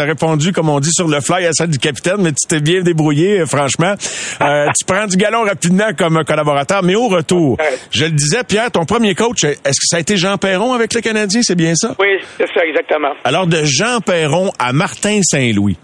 as 0.00 0.04
répondu, 0.04 0.52
comme 0.52 0.68
on 0.68 0.80
dit, 0.80 0.92
sur 0.92 1.08
le 1.08 1.20
fly 1.20 1.46
à 1.46 1.52
celle 1.52 1.70
du 1.70 1.78
capitaine, 1.78 2.18
mais 2.18 2.32
tu 2.32 2.46
t'es 2.48 2.60
bien 2.60 2.82
débrouillé, 2.82 3.44
franchement. 3.46 3.94
tu 3.98 4.84
prends 4.86 5.06
du 5.06 5.16
galon 5.16 5.44
rapidement 5.44 5.90
comme 5.96 6.22
collaborateur, 6.24 6.82
mais 6.82 6.94
au 6.94 7.08
retour, 7.08 7.56
je 7.90 8.04
le 8.04 8.10
disais, 8.10 8.44
Pierre, 8.44 8.70
ton 8.70 8.84
premier 8.84 9.14
coach, 9.14 9.44
est-ce 9.44 9.56
que 9.80 9.86
ça 9.88 9.96
a 9.96 10.00
été 10.00 10.16
Jean 10.16 10.36
Perron 10.36 10.72
avec 10.72 10.94
le 10.94 11.00
Canadien, 11.00 11.40
c'est 11.42 11.56
bien 11.56 11.74
ça? 11.74 11.94
Oui, 11.98 12.18
c'est 12.36 12.48
ça, 12.52 12.64
exactement. 12.64 13.12
Alors, 13.24 13.46
de 13.46 13.62
Jean 13.64 14.00
Perron 14.00 14.50
à 14.58 14.72
Martin 14.72 15.20
Saint-Louis. 15.22 15.76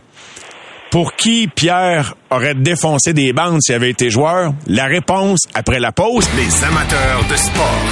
Pour 0.91 1.15
qui 1.15 1.49
Pierre 1.49 2.15
aurait 2.31 2.55
défoncé 2.55 3.13
des 3.13 3.33
bandes 3.33 3.61
s'il 3.61 3.75
avait 3.75 3.91
été 3.91 4.09
joueur? 4.09 4.55
La 4.67 4.87
réponse 4.87 5.41
après 5.55 5.81
la 5.81 5.93
pause. 5.93 6.29
Les 6.37 6.65
amateurs 6.65 7.25
de 7.29 7.37
sport. 7.37 7.83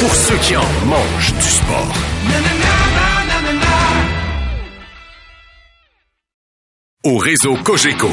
Pour 0.00 0.14
ceux 0.14 0.36
qui 0.36 0.56
en 0.56 0.62
mangent 0.86 1.34
du 1.34 1.48
sport. 1.48 1.94
Au 7.04 7.18
réseau 7.18 7.56
Cogeco, 7.62 8.10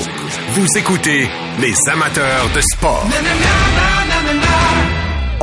vous 0.50 0.78
écoutez 0.78 1.28
les 1.60 1.74
amateurs 1.92 2.50
de 2.56 2.62
sport. 2.62 3.08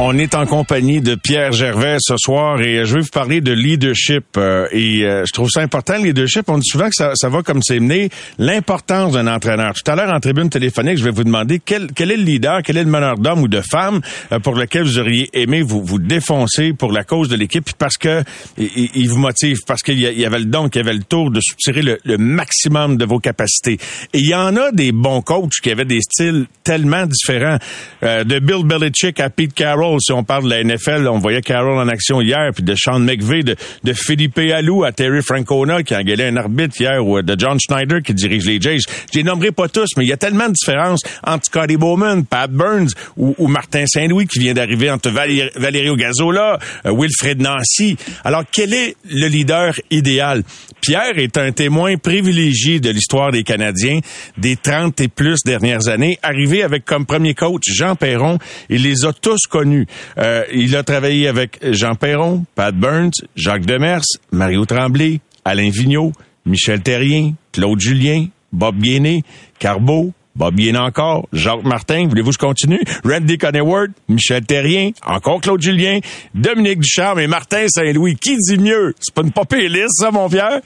On 0.03 0.17
est 0.17 0.35
en 0.35 0.47
compagnie 0.47 1.03
de 1.03 1.15
Pierre 1.15 1.53
Gervais 1.53 1.99
ce 2.01 2.15
soir 2.17 2.59
et 2.63 2.87
je 2.87 2.95
vais 2.95 3.03
vous 3.03 3.11
parler 3.13 3.43
de 3.43 3.53
leadership. 3.53 4.25
Euh, 4.39 4.67
et 4.73 5.05
euh, 5.05 5.25
je 5.27 5.33
trouve 5.35 5.51
ça 5.51 5.61
important, 5.61 5.99
le 5.99 6.05
leadership. 6.05 6.49
On 6.49 6.57
dit 6.57 6.67
souvent 6.67 6.87
que 6.87 6.95
ça, 6.95 7.11
ça 7.15 7.29
va 7.29 7.43
comme 7.43 7.61
c'est 7.63 7.79
mené. 7.81 8.09
L'importance 8.39 9.13
d'un 9.13 9.27
entraîneur. 9.27 9.75
Tout 9.75 9.91
à 9.91 9.95
l'heure, 9.95 10.11
en 10.11 10.19
tribune 10.19 10.49
téléphonique, 10.49 10.97
je 10.97 11.05
vais 11.05 11.11
vous 11.11 11.25
demander 11.25 11.61
quel, 11.63 11.93
quel 11.95 12.11
est 12.13 12.17
le 12.17 12.23
leader, 12.23 12.63
quel 12.63 12.79
est 12.79 12.85
le 12.85 12.91
meneur 12.91 13.19
d'homme 13.19 13.43
ou 13.43 13.49
de 13.49 13.61
femme 13.61 14.01
euh, 14.33 14.39
pour 14.39 14.55
lequel 14.55 14.85
vous 14.85 14.99
auriez 14.99 15.29
aimé 15.35 15.61
vous, 15.61 15.85
vous 15.85 15.99
défoncer 15.99 16.73
pour 16.73 16.93
la 16.93 17.05
cause 17.05 17.29
de 17.29 17.37
l'équipe 17.37 17.69
parce 17.77 17.99
que 17.99 18.25
il, 18.57 19.07
vous 19.07 19.19
motive, 19.19 19.59
parce 19.67 19.83
qu'il 19.83 20.01
y, 20.01 20.25
avait 20.25 20.39
le 20.39 20.47
don, 20.47 20.71
qu'il 20.71 20.81
y 20.81 20.83
avait 20.83 20.97
le 20.97 21.03
tour 21.03 21.31
de 21.31 21.43
soutirer 21.43 21.83
le, 21.83 21.99
le, 22.05 22.17
maximum 22.17 22.97
de 22.97 23.05
vos 23.05 23.19
capacités. 23.19 23.77
Et 24.15 24.21
il 24.21 24.31
y 24.31 24.35
en 24.35 24.57
a 24.57 24.73
des 24.73 24.93
bons 24.93 25.21
coachs 25.21 25.61
qui 25.63 25.71
avaient 25.71 25.85
des 25.85 26.01
styles 26.01 26.47
tellement 26.65 27.05
différents. 27.05 27.59
de 28.01 28.39
Bill 28.39 28.65
Belichick 28.65 29.21
à 29.21 29.29
Pete 29.29 29.53
Carroll, 29.53 29.90
football, 29.91 30.01
si 30.01 30.13
on 30.13 30.25
parle 30.25 30.45
de 30.45 30.51
la 30.51 30.65
NFL, 30.65 31.09
on 31.09 31.19
voyait 31.19 31.43
Carroll 31.43 31.79
en 31.79 31.89
action 31.89 32.21
hier, 32.21 32.51
puis 32.55 32.63
de 32.63 32.75
Sean 32.77 33.01
McVay, 33.01 33.43
de, 33.43 33.57
Philippe 33.93 34.39
Allou 34.39 34.85
à 34.85 34.93
Terry 34.93 35.23
Francona 35.23 35.83
qui 35.83 35.95
a 35.95 35.99
engueulé 35.99 36.25
un 36.25 36.37
arbitre 36.37 36.81
hier, 36.81 37.05
ou 37.05 37.21
de 37.23 37.37
John 37.39 37.59
Schneider 37.61 38.03
qui 38.03 38.15
dirige 38.15 38.47
les 38.47 38.61
Jays. 38.61 38.79
Je 39.13 39.19
les 39.19 39.25
nommerai 39.25 39.53
pas 39.53 39.69
tous, 39.69 39.89
mais 39.97 40.05
il 40.05 40.09
y 40.09 40.13
a 40.13 40.17
tellement 40.17 40.49
de 40.49 40.55
différences 40.55 41.01
entre 41.27 41.45
Scotty 41.47 41.77
Bowman, 41.77 42.25
Pat 42.25 42.51
Burns 42.51 42.91
ou, 43.17 43.47
Martin 43.49 43.85
Saint-Louis 43.87 44.27
qui 44.27 44.39
vient 44.39 44.55
d'arriver 44.55 44.91
entre 44.91 45.11
Valérie, 45.11 45.51
Valerio 45.57 45.97
Gazzola, 45.97 46.59
euh, 46.87 46.93
Wilfred 46.97 47.41
Nancy. 47.41 47.97
Alors, 48.25 48.45
quel 48.51 48.73
est 48.73 48.97
le 49.11 49.27
leader 49.27 49.75
idéal? 49.91 50.43
Pierre 50.81 51.19
est 51.19 51.37
un 51.37 51.53
témoin 51.53 51.97
privilégié 51.97 52.81
de 52.81 52.91
l'histoire 52.91 53.33
des 53.33 53.43
Canadiens 53.43 54.01
des 54.39 54.57
30 54.57 55.01
et 55.01 55.09
plus 55.09 55.41
dernières 55.45 55.89
années, 55.89 56.19
arrivé 56.23 56.63
avec 56.63 56.85
comme 56.85 57.07
premier 57.07 57.35
coach 57.35 57.65
Jean 57.67 57.97
Perron. 57.97 58.39
Il 58.69 58.83
les 58.83 59.05
a 59.05 59.13
tous 59.13 59.47
connus. 59.49 59.70
Euh, 60.19 60.45
il 60.53 60.77
a 60.77 60.83
travaillé 60.83 61.29
avec 61.29 61.59
Jean 61.73 61.95
Perron, 61.95 62.45
Pat 62.55 62.75
Burns, 62.75 63.13
Jacques 63.37 63.67
Demers, 63.67 64.05
Mario 64.33 64.65
Tremblay, 64.65 65.21
Alain 65.45 65.71
Vigneault, 65.71 66.13
Michel 66.47 66.83
Terrien, 66.83 67.35
Claude 67.53 67.81
Julien, 67.81 68.27
Bob 68.53 68.79
Guéné, 68.79 69.23
Carbeau, 69.59 70.13
Bob 70.37 70.55
bien 70.55 70.77
encore, 70.77 71.27
Jacques 71.33 71.65
Martin, 71.65 72.07
voulez-vous 72.09 72.31
que 72.31 72.35
je 72.35 72.39
continue? 72.39 72.81
Randy 73.05 73.37
Coneyworth, 73.37 73.91
Michel 74.09 74.45
Terrien, 74.47 74.91
encore 75.05 75.41
Claude 75.41 75.61
Julien, 75.61 75.99
Dominique 76.35 76.81
Ducharme 76.81 77.19
et 77.21 77.27
Martin 77.27 77.67
Saint-Louis. 77.69 78.15
Qui 78.17 78.37
dit 78.37 78.59
mieux? 78.59 78.95
C'est 79.01 79.15
pas 79.15 79.23
une 79.23 79.33
popée 79.33 79.69
liste, 79.69 80.01
ça, 80.01 80.11
mon 80.11 80.29
Pierre? 80.29 80.61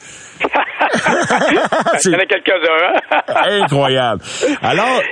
Il 2.05 2.13
y 2.13 2.15
en 2.15 2.19
a 2.19 2.27
quelques-uns. 2.27 3.01
Hein? 3.11 3.63
Incroyable. 3.63 4.23
Alors, 4.63 5.03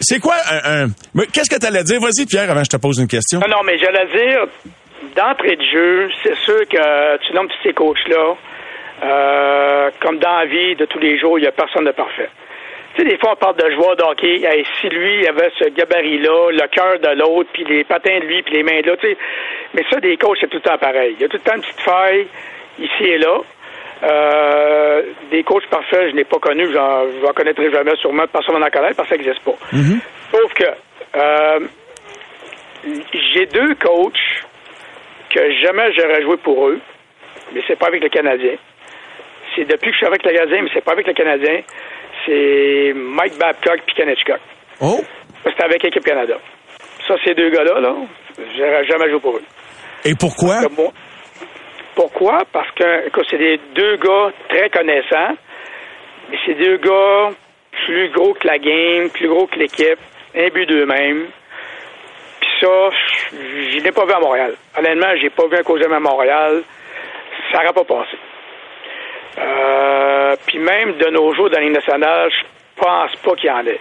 c'est 0.00 0.20
quoi 0.20 0.34
un... 0.64 0.88
Qu'est-ce 1.32 1.50
que 1.50 1.58
tu 1.58 1.66
allais 1.66 1.82
dire? 1.82 2.00
Vas-y, 2.00 2.26
Pierre, 2.26 2.50
avant 2.50 2.60
que 2.60 2.66
je 2.66 2.76
te 2.76 2.80
pose 2.80 2.98
une 2.98 3.08
question. 3.08 3.40
Non, 3.40 3.48
non, 3.48 3.62
mais 3.64 3.78
j'allais 3.78 4.06
dire, 4.06 4.44
d'entrée 5.16 5.56
de 5.56 5.62
jeu, 5.72 6.10
c'est 6.22 6.36
sûr 6.44 6.60
que 6.68 7.16
tu 7.26 7.32
nommes 7.34 7.48
tous 7.48 7.62
ces 7.68 7.72
coachs-là, 7.72 8.34
euh, 9.04 9.90
comme 10.00 10.18
dans 10.18 10.38
la 10.38 10.46
vie 10.46 10.76
de 10.76 10.84
tous 10.84 10.98
les 10.98 11.18
jours, 11.18 11.38
il 11.38 11.42
n'y 11.42 11.48
a 11.48 11.52
personne 11.52 11.84
de 11.84 11.90
parfait. 11.92 12.28
Tu 12.94 13.02
sais, 13.02 13.08
des 13.08 13.18
fois, 13.18 13.32
on 13.32 13.36
parle 13.36 13.56
de 13.56 13.70
joueur 13.70 13.96
de 13.96 14.02
hockey. 14.02 14.42
si 14.80 14.88
lui 14.88 15.26
avait 15.26 15.50
ce 15.58 15.64
gabarit-là, 15.64 16.50
le 16.50 16.68
cœur 16.68 16.98
de 16.98 17.18
l'autre, 17.18 17.48
puis 17.52 17.64
les 17.64 17.84
patins 17.84 18.18
de 18.18 18.24
lui, 18.26 18.42
puis 18.42 18.54
les 18.54 18.62
mains 18.62 18.80
de 18.80 18.88
l'autre, 18.88 19.06
Mais 19.74 19.84
ça, 19.90 19.98
des 20.00 20.16
coachs, 20.16 20.38
c'est 20.40 20.48
tout 20.48 20.58
le 20.58 20.62
temps 20.62 20.78
pareil. 20.78 21.14
Il 21.18 21.22
y 21.22 21.24
a 21.24 21.28
tout 21.28 21.38
le 21.38 21.42
temps 21.42 21.56
une 21.56 21.62
petite 21.62 21.80
faille 21.80 22.26
ici 22.78 23.04
et 23.04 23.18
là. 23.18 23.40
Euh, 24.04 25.02
des 25.30 25.44
coachs 25.44 25.66
parfaits, 25.68 26.10
je 26.10 26.16
n'ai 26.16 26.24
pas 26.24 26.38
connu, 26.38 26.66
je 26.66 27.24
n'en 27.24 27.32
connaîtrai 27.32 27.70
jamais 27.70 27.94
sûrement, 27.96 28.24
personne 28.26 28.58
n'en 28.58 28.68
connaît 28.68 28.94
parce 28.94 29.08
que 29.08 29.14
ça 29.14 29.16
n'existe 29.16 29.44
pas. 29.44 29.54
Mm-hmm. 29.72 29.98
Sauf 30.32 30.54
que 30.54 30.64
euh, 31.14 31.60
j'ai 33.34 33.46
deux 33.46 33.74
coachs 33.76 34.44
que 35.30 35.52
jamais 35.62 35.92
j'aurais 35.92 36.22
joué 36.22 36.36
pour 36.38 36.68
eux, 36.68 36.80
mais 37.54 37.62
c'est 37.68 37.78
pas 37.78 37.86
avec 37.86 38.02
le 38.02 38.08
Canadien. 38.08 38.54
C'est 39.54 39.64
depuis 39.64 39.90
que 39.90 39.92
je 39.92 39.98
suis 39.98 40.06
avec 40.06 40.24
le 40.24 40.32
Canadien, 40.32 40.62
mais 40.62 40.70
c'est 40.74 40.84
pas 40.84 40.92
avec 40.92 41.06
le 41.06 41.12
Canadien 41.12 41.60
c'est 42.26 42.92
Mike 42.94 43.38
Babcock 43.38 43.80
et 43.86 43.92
Ken 43.92 44.08
Hitchcock. 44.08 44.40
Oh! 44.80 45.00
C'était 45.44 45.64
avec 45.64 45.84
Équipe 45.84 46.04
Canada. 46.04 46.34
Ça, 47.06 47.14
ces 47.24 47.34
deux 47.34 47.50
gars-là, 47.50 47.80
là, 47.80 47.94
j'aurais 48.56 48.84
jamais 48.84 49.10
joué 49.10 49.20
pour 49.20 49.36
eux. 49.36 49.42
Et 50.04 50.14
pourquoi? 50.14 50.60
pourquoi? 51.94 52.42
Parce 52.52 52.70
que, 52.72 52.84
c'est 53.30 53.38
des 53.38 53.60
deux 53.74 53.96
gars 53.96 54.30
très 54.48 54.70
connaissants, 54.70 55.36
mais 56.30 56.38
c'est 56.46 56.54
deux 56.54 56.76
gars 56.78 57.30
plus 57.84 58.10
gros 58.10 58.34
que 58.34 58.46
la 58.46 58.58
game, 58.58 59.10
plus 59.10 59.28
gros 59.28 59.46
que 59.46 59.58
l'équipe, 59.58 59.98
un 60.34 60.48
but 60.48 60.66
d'eux-mêmes. 60.66 61.26
Puis 62.40 62.50
ça, 62.60 62.90
je 63.32 63.82
l'ai 63.82 63.92
pas 63.92 64.04
vu 64.04 64.12
à 64.12 64.20
Montréal. 64.20 64.54
Honnêtement, 64.78 65.14
j'ai 65.20 65.30
pas 65.30 65.46
vu 65.46 65.56
un 65.56 65.62
cause 65.62 65.82
à 65.82 65.98
Montréal. 65.98 66.62
Ça 67.52 67.58
n'aurait 67.58 67.72
pas 67.72 67.84
passé. 67.84 68.16
Euh, 69.38 70.11
puis 70.46 70.58
même 70.58 70.96
de 70.96 71.06
nos 71.10 71.32
jours 71.34 71.50
dans 71.50 71.60
les 71.60 71.70
nationales, 71.70 72.30
je 72.30 72.82
pense 72.82 73.14
pas 73.16 73.34
qu'il 73.34 73.48
y 73.48 73.52
en 73.52 73.66
ait. 73.66 73.80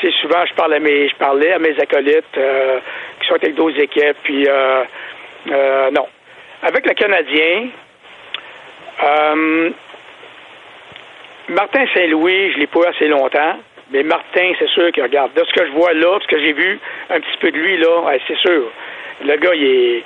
Tu 0.00 0.10
sais, 0.10 0.16
souvent, 0.20 0.44
je, 0.46 0.62
à 0.62 0.78
mes, 0.78 1.08
je 1.08 1.16
parlais 1.16 1.52
à 1.52 1.58
mes 1.58 1.78
acolytes 1.78 2.24
euh, 2.36 2.78
qui 3.20 3.28
sont 3.28 3.34
avec 3.34 3.54
d'autres 3.54 3.80
équipes, 3.80 4.16
puis 4.22 4.46
euh, 4.48 5.90
non. 5.90 6.06
Avec 6.62 6.86
le 6.86 6.94
Canadien, 6.94 7.68
Martin 11.48 11.84
Saint-Louis, 11.94 12.52
je 12.52 12.58
l'ai 12.58 12.66
pas 12.66 12.80
eu 12.80 12.86
assez 12.86 13.08
longtemps, 13.08 13.58
mais 13.90 14.02
Martin, 14.02 14.52
c'est 14.58 14.68
sûr 14.68 14.92
qu'il 14.92 15.02
regarde. 15.02 15.32
De 15.34 15.44
ce 15.44 15.52
que 15.52 15.66
je 15.66 15.72
vois 15.72 15.92
là, 15.94 16.18
ce 16.20 16.26
que 16.26 16.38
j'ai 16.38 16.52
vu 16.52 16.78
un 17.10 17.20
petit 17.20 17.38
peu 17.40 17.50
de 17.50 17.56
lui, 17.56 17.78
là, 17.78 18.12
c'est 18.26 18.36
sûr. 18.38 18.70
Le 19.24 19.36
gars, 19.36 19.54
il 19.54 19.64
est. 19.64 20.04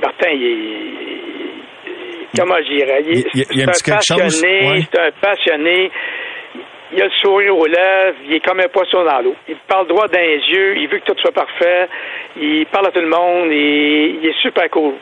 Martin, 0.00 0.30
il 0.30 0.46
est 0.46 1.43
comment 2.36 2.56
je 2.58 2.74
dirais, 2.74 3.02
il, 3.06 3.62
un 3.62 3.66
passionné, 3.66 4.86
c'est 4.90 4.98
un 4.98 5.10
passionné. 5.20 5.90
Il 6.92 7.02
a 7.02 7.06
le 7.06 7.10
sourire 7.22 7.56
aux 7.56 7.66
lèvres, 7.66 8.18
il 8.24 8.34
est 8.34 8.44
comme 8.46 8.60
un 8.60 8.68
poisson 8.68 9.02
dans 9.04 9.18
l'eau. 9.20 9.34
Il 9.48 9.56
parle 9.66 9.88
droit 9.88 10.06
dans 10.06 10.20
les 10.20 10.38
yeux, 10.38 10.76
il 10.76 10.86
veut 10.86 10.98
que 10.98 11.06
tout 11.12 11.18
soit 11.18 11.32
parfait, 11.32 11.88
il 12.36 12.66
parle 12.66 12.86
à 12.86 12.90
tout 12.92 13.00
le 13.00 13.08
monde, 13.08 13.50
il, 13.50 14.20
il 14.22 14.26
est 14.28 14.40
super 14.40 14.70
cool. 14.70 14.94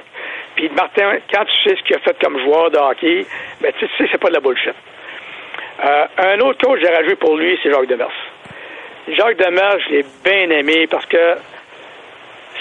Puis 0.54 0.70
Martin, 0.70 1.18
quand 1.32 1.44
tu 1.44 1.68
sais 1.68 1.76
ce 1.76 1.82
qu'il 1.82 1.96
a 1.96 1.98
fait 1.98 2.16
comme 2.22 2.38
joueur 2.40 2.70
de 2.70 2.78
hockey, 2.78 3.26
ben 3.60 3.72
tu 3.78 3.86
sais, 3.86 4.08
c'est 4.10 4.18
pas 4.18 4.28
de 4.28 4.34
la 4.34 4.40
bullshit. 4.40 4.74
Euh, 5.84 6.04
un 6.18 6.38
autre 6.40 6.64
coach 6.64 6.80
que 6.80 6.86
j'ai 6.86 6.94
rajouté 6.94 7.16
pour 7.16 7.36
lui, 7.36 7.58
c'est 7.62 7.70
Jacques 7.70 7.88
Demers. 7.88 8.08
Jacques 9.08 9.36
Demers, 9.36 9.78
je 9.80 9.94
l'ai 9.94 10.04
bien 10.24 10.50
aimé 10.50 10.86
parce 10.90 11.06
que 11.06 11.34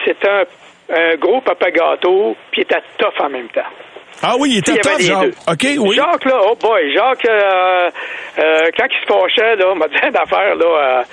c'est 0.04 0.26
un, 0.28 0.44
un 0.90 1.16
gros 1.16 1.42
papa 1.42 1.70
gâteau, 1.72 2.36
puis 2.52 2.62
il 2.62 2.64
était 2.64 2.82
tough 2.98 3.20
en 3.20 3.30
même 3.30 3.50
temps. 3.50 3.70
Ah 4.24 4.36
oui, 4.40 4.52
il 4.52 4.58
était 4.60 4.80
top, 4.80 5.00
Jacques. 5.00 5.34
OK, 5.48 5.68
oui. 5.80 5.96
Jacques, 5.96 6.26
là, 6.26 6.42
oh 6.44 6.56
boy, 6.56 6.94
Jacques, 6.94 7.26
euh, 7.28 7.90
euh, 8.38 8.70
quand 8.78 8.86
il 8.90 9.02
se 9.02 9.14
fâchait, 9.14 9.56
là, 9.56 9.76
m'a 9.76 9.88
dit 9.88 10.12
d'affaires, 10.12 10.56
là, 10.56 11.04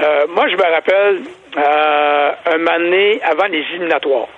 euh, 0.00 0.26
moi, 0.28 0.46
je 0.48 0.56
me 0.56 0.62
rappelle, 0.62 1.22
un 1.56 2.78
donné, 2.78 3.20
avant 3.22 3.46
les 3.46 3.64
éliminatoires. 3.74 4.28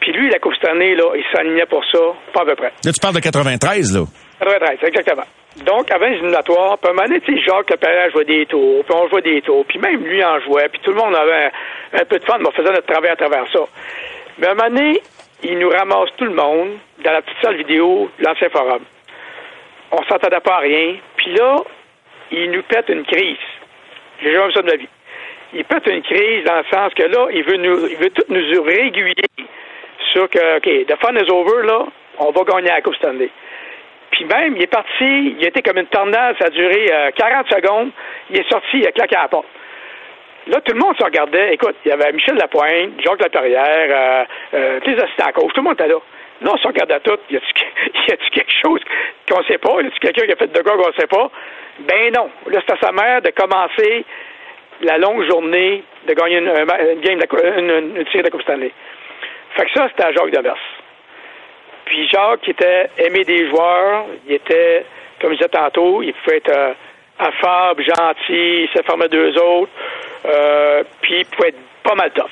Puis 0.00 0.12
lui, 0.12 0.28
la 0.30 0.38
Coupe 0.38 0.54
cette 0.60 0.70
année, 0.70 0.94
là, 0.94 1.04
il 1.14 1.24
s'alignait 1.32 1.66
pour 1.66 1.84
ça, 1.84 1.98
pas 2.32 2.42
à 2.42 2.44
peu 2.44 2.56
près. 2.56 2.72
Là, 2.84 2.92
tu 2.92 3.00
parles 3.00 3.14
de 3.14 3.20
93, 3.20 3.96
là. 3.96 4.04
93, 4.40 4.88
exactement. 4.88 5.22
Donc, 5.64 5.90
avant 5.90 6.06
les 6.06 6.16
éliminatoires, 6.16 6.78
puis 6.78 6.90
un 6.90 6.94
moment 6.94 7.06
donné, 7.06 7.20
tu 7.20 7.34
sais, 7.34 7.42
Jacques, 7.42 7.70
le 7.70 7.76
père 7.76 8.10
jouait 8.10 8.24
des 8.24 8.46
tours, 8.46 8.84
puis 8.84 8.94
on 8.96 9.08
jouait 9.08 9.22
des 9.22 9.42
tours, 9.42 9.64
puis 9.66 9.78
même 9.78 10.02
lui 10.02 10.24
en 10.24 10.40
jouait, 10.40 10.68
puis 10.70 10.80
tout 10.82 10.90
le 10.90 10.96
monde 10.96 11.14
avait 11.14 11.50
un, 11.92 12.04
peu 12.04 12.18
de 12.18 12.24
fun, 12.24 12.38
mais 12.38 12.48
on 12.48 12.52
faisait 12.52 12.72
notre 12.72 12.86
travail 12.86 13.10
à 13.10 13.16
travers 13.16 13.44
ça. 13.52 13.60
Mais 14.38 14.48
un 14.48 14.54
moment 14.54 14.70
donné, 14.70 15.02
il 15.42 15.58
nous 15.58 15.70
ramasse 15.70 16.10
tout 16.16 16.24
le 16.24 16.34
monde 16.34 16.78
dans 17.04 17.12
la 17.12 17.22
petite 17.22 17.38
salle 17.42 17.56
vidéo, 17.56 18.10
l'ancien 18.18 18.48
forum. 18.50 18.82
On 19.90 20.02
s'entendait 20.04 20.40
pas 20.40 20.56
à 20.56 20.60
rien. 20.60 20.96
Puis 21.16 21.32
là, 21.34 21.56
il 22.30 22.50
nous 22.50 22.62
pète 22.62 22.88
une 22.88 23.04
crise. 23.04 23.36
J'ai 24.22 24.32
jamais 24.32 24.46
vu 24.46 24.52
ça 24.52 24.62
de 24.62 24.66
ma 24.66 24.76
vie. 24.76 24.88
Il 25.54 25.64
pète 25.64 25.86
une 25.86 26.02
crise 26.02 26.44
dans 26.44 26.56
le 26.56 26.64
sens 26.70 26.94
que 26.94 27.02
là, 27.02 27.26
il 27.32 27.42
veut 27.42 27.56
nous, 27.56 27.86
il 27.88 27.96
veut 27.96 28.10
tout 28.10 28.24
nous 28.28 28.62
réguler 28.62 29.14
sur 30.12 30.28
que, 30.30 30.56
OK, 30.56 30.86
the 30.86 30.96
fun 31.00 31.14
is 31.16 31.30
over, 31.30 31.66
là, 31.66 31.84
on 32.18 32.30
va 32.30 32.44
gagner 32.44 32.70
à 32.70 32.76
la 32.76 32.80
Coupe 32.80 32.96
Stanley. 32.96 33.28
Puis 34.12 34.24
même, 34.26 34.56
il 34.56 34.62
est 34.62 34.66
parti, 34.66 35.34
il 35.38 35.44
été 35.44 35.62
comme 35.62 35.78
une 35.78 35.86
tornade, 35.86 36.36
ça 36.38 36.46
a 36.46 36.50
duré 36.50 36.86
40 37.16 37.46
euh, 37.46 37.56
secondes, 37.56 37.90
il 38.30 38.38
est 38.38 38.48
sorti, 38.48 38.78
il 38.78 38.86
a 38.86 38.92
claqué 38.92 39.16
à 39.16 39.22
la 39.22 39.28
porte. 39.28 39.46
Là, 40.48 40.60
tout 40.60 40.72
le 40.72 40.78
monde 40.80 40.96
se 40.98 41.04
regardait. 41.04 41.54
Écoute, 41.54 41.76
il 41.84 41.88
y 41.88 41.92
avait 41.92 42.12
Michel 42.12 42.34
Lapointe, 42.34 43.00
Jacques 43.04 43.20
Laperrière, 43.20 43.88
euh, 43.88 44.24
euh, 44.54 44.80
les 44.84 44.98
assistants 45.00 45.26
à 45.26 45.32
cause, 45.32 45.52
tout 45.52 45.60
le 45.60 45.62
monde 45.62 45.74
était 45.74 45.88
là. 45.88 45.98
Là, 46.40 46.50
on 46.52 46.56
se 46.56 46.66
regardait 46.66 47.00
tout. 47.00 47.18
Y 47.30 47.36
a-tu 48.12 48.30
quelque 48.30 48.52
chose 48.64 48.80
qu'on 49.30 49.42
sait 49.44 49.58
pas? 49.58 49.80
Y 49.80 49.86
a-tu 49.86 49.98
quelqu'un 50.00 50.26
qui 50.26 50.32
a 50.32 50.36
fait 50.36 50.52
de 50.52 50.62
quoi 50.62 50.76
qu'on 50.76 50.92
sait 51.00 51.06
pas? 51.06 51.30
Ben 51.80 52.12
non. 52.12 52.30
Là, 52.48 52.60
c'est 52.66 52.72
à 52.72 52.76
sa 52.80 52.92
mère 52.92 53.22
de 53.22 53.30
commencer 53.30 54.04
la 54.82 54.98
longue 54.98 55.28
journée 55.30 55.84
de 56.06 56.14
gagner 56.14 56.38
une, 56.38 56.52
game, 57.00 57.18
de, 57.18 57.58
une, 57.58 57.96
une, 57.96 58.06
série 58.10 58.24
de. 58.24 58.30
Fait 58.30 59.66
que 59.66 59.72
ça, 59.74 59.88
c'était 59.88 60.04
à 60.04 60.12
Jacques 60.12 60.32
Demers. 60.32 60.56
Puis 61.84 62.08
Jacques, 62.08 62.40
qui 62.42 62.50
était 62.50 62.90
aimé 62.98 63.24
des 63.24 63.48
joueurs, 63.48 64.06
il 64.26 64.34
était, 64.34 64.84
comme 65.20 65.30
je 65.32 65.36
disais 65.36 65.48
tantôt, 65.48 66.02
il 66.02 66.12
pouvait 66.14 66.38
être 66.38 66.50
euh, 66.50 66.72
affable, 67.22 67.84
gentil, 67.84 68.64
il 68.64 68.68
s'est 68.74 68.82
formé 68.84 69.08
deux 69.08 69.32
autres. 69.38 69.72
Euh, 70.26 70.82
puis 71.00 71.20
il 71.20 71.26
pouvait 71.26 71.48
être 71.48 71.58
pas 71.82 71.94
mal 71.94 72.10
tough. 72.12 72.30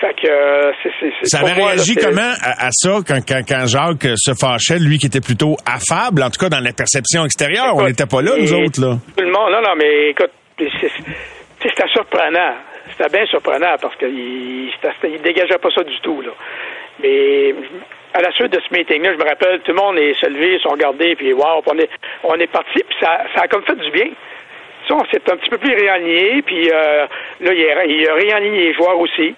Fait 0.00 0.14
que 0.14 0.28
euh, 0.28 0.72
c'est, 0.82 1.28
ça 1.28 1.40
avait 1.40 1.52
réagi 1.52 1.94
comment 1.94 2.32
à, 2.42 2.70
ça 2.70 3.00
quand, 3.06 3.20
quand, 3.28 3.42
quand, 3.46 3.66
Jacques 3.66 4.16
se 4.16 4.32
fâchait, 4.32 4.78
lui 4.78 4.96
qui 4.96 5.06
était 5.06 5.20
plutôt 5.20 5.56
affable, 5.66 6.22
en 6.22 6.30
tout 6.30 6.40
cas 6.40 6.48
dans 6.48 6.60
la 6.60 6.72
perception 6.72 7.26
extérieure, 7.26 7.76
on 7.76 7.84
n'était 7.84 8.06
pas 8.06 8.22
là 8.22 8.32
nous 8.38 8.54
autres 8.54 8.80
là. 8.80 8.96
Tout 9.14 9.22
le 9.22 9.30
monde, 9.30 9.52
non 9.52 9.60
non 9.60 9.74
mais 9.76 10.08
écoute, 10.08 10.32
c'était 10.58 11.88
surprenant, 11.92 12.54
c'était 12.92 13.10
bien 13.12 13.26
surprenant 13.26 13.76
parce 13.80 13.94
qu'il 13.96 14.08
il 14.08 15.22
dégageait 15.22 15.58
pas 15.58 15.68
ça 15.74 15.82
du 15.82 16.00
tout 16.00 16.22
là. 16.22 16.32
Mais 17.02 17.54
à 18.14 18.22
la 18.22 18.32
suite 18.32 18.52
de 18.52 18.60
ce 18.60 18.74
meeting-là, 18.74 19.12
je 19.12 19.18
me 19.18 19.28
rappelle, 19.28 19.60
tout 19.60 19.72
le 19.72 19.80
monde 19.80 19.98
est 19.98 20.14
se 20.14 20.26
levé, 20.26 20.58
sont 20.58 20.70
regardés, 20.70 21.14
puis 21.16 21.32
wow, 21.32 21.62
on 21.66 21.78
est 21.78 21.90
on 22.24 22.34
est 22.34 22.46
parti, 22.48 22.80
puis 22.88 22.96
ça, 23.00 23.22
ça 23.34 23.42
a 23.42 23.48
comme 23.48 23.62
fait 23.64 23.76
du 23.76 23.90
bien 23.90 24.10
on 24.92 25.04
s'est 25.06 25.22
un 25.30 25.36
petit 25.36 25.50
peu 25.50 25.58
plus 25.58 25.74
réaligné, 25.74 26.42
puis 26.42 26.70
euh, 26.70 27.06
là, 27.40 27.52
il 27.52 27.70
a, 27.70 27.84
il 27.84 28.08
a 28.08 28.14
réaligné 28.14 28.68
les 28.68 28.74
joueurs 28.74 28.98
aussi. 28.98 29.34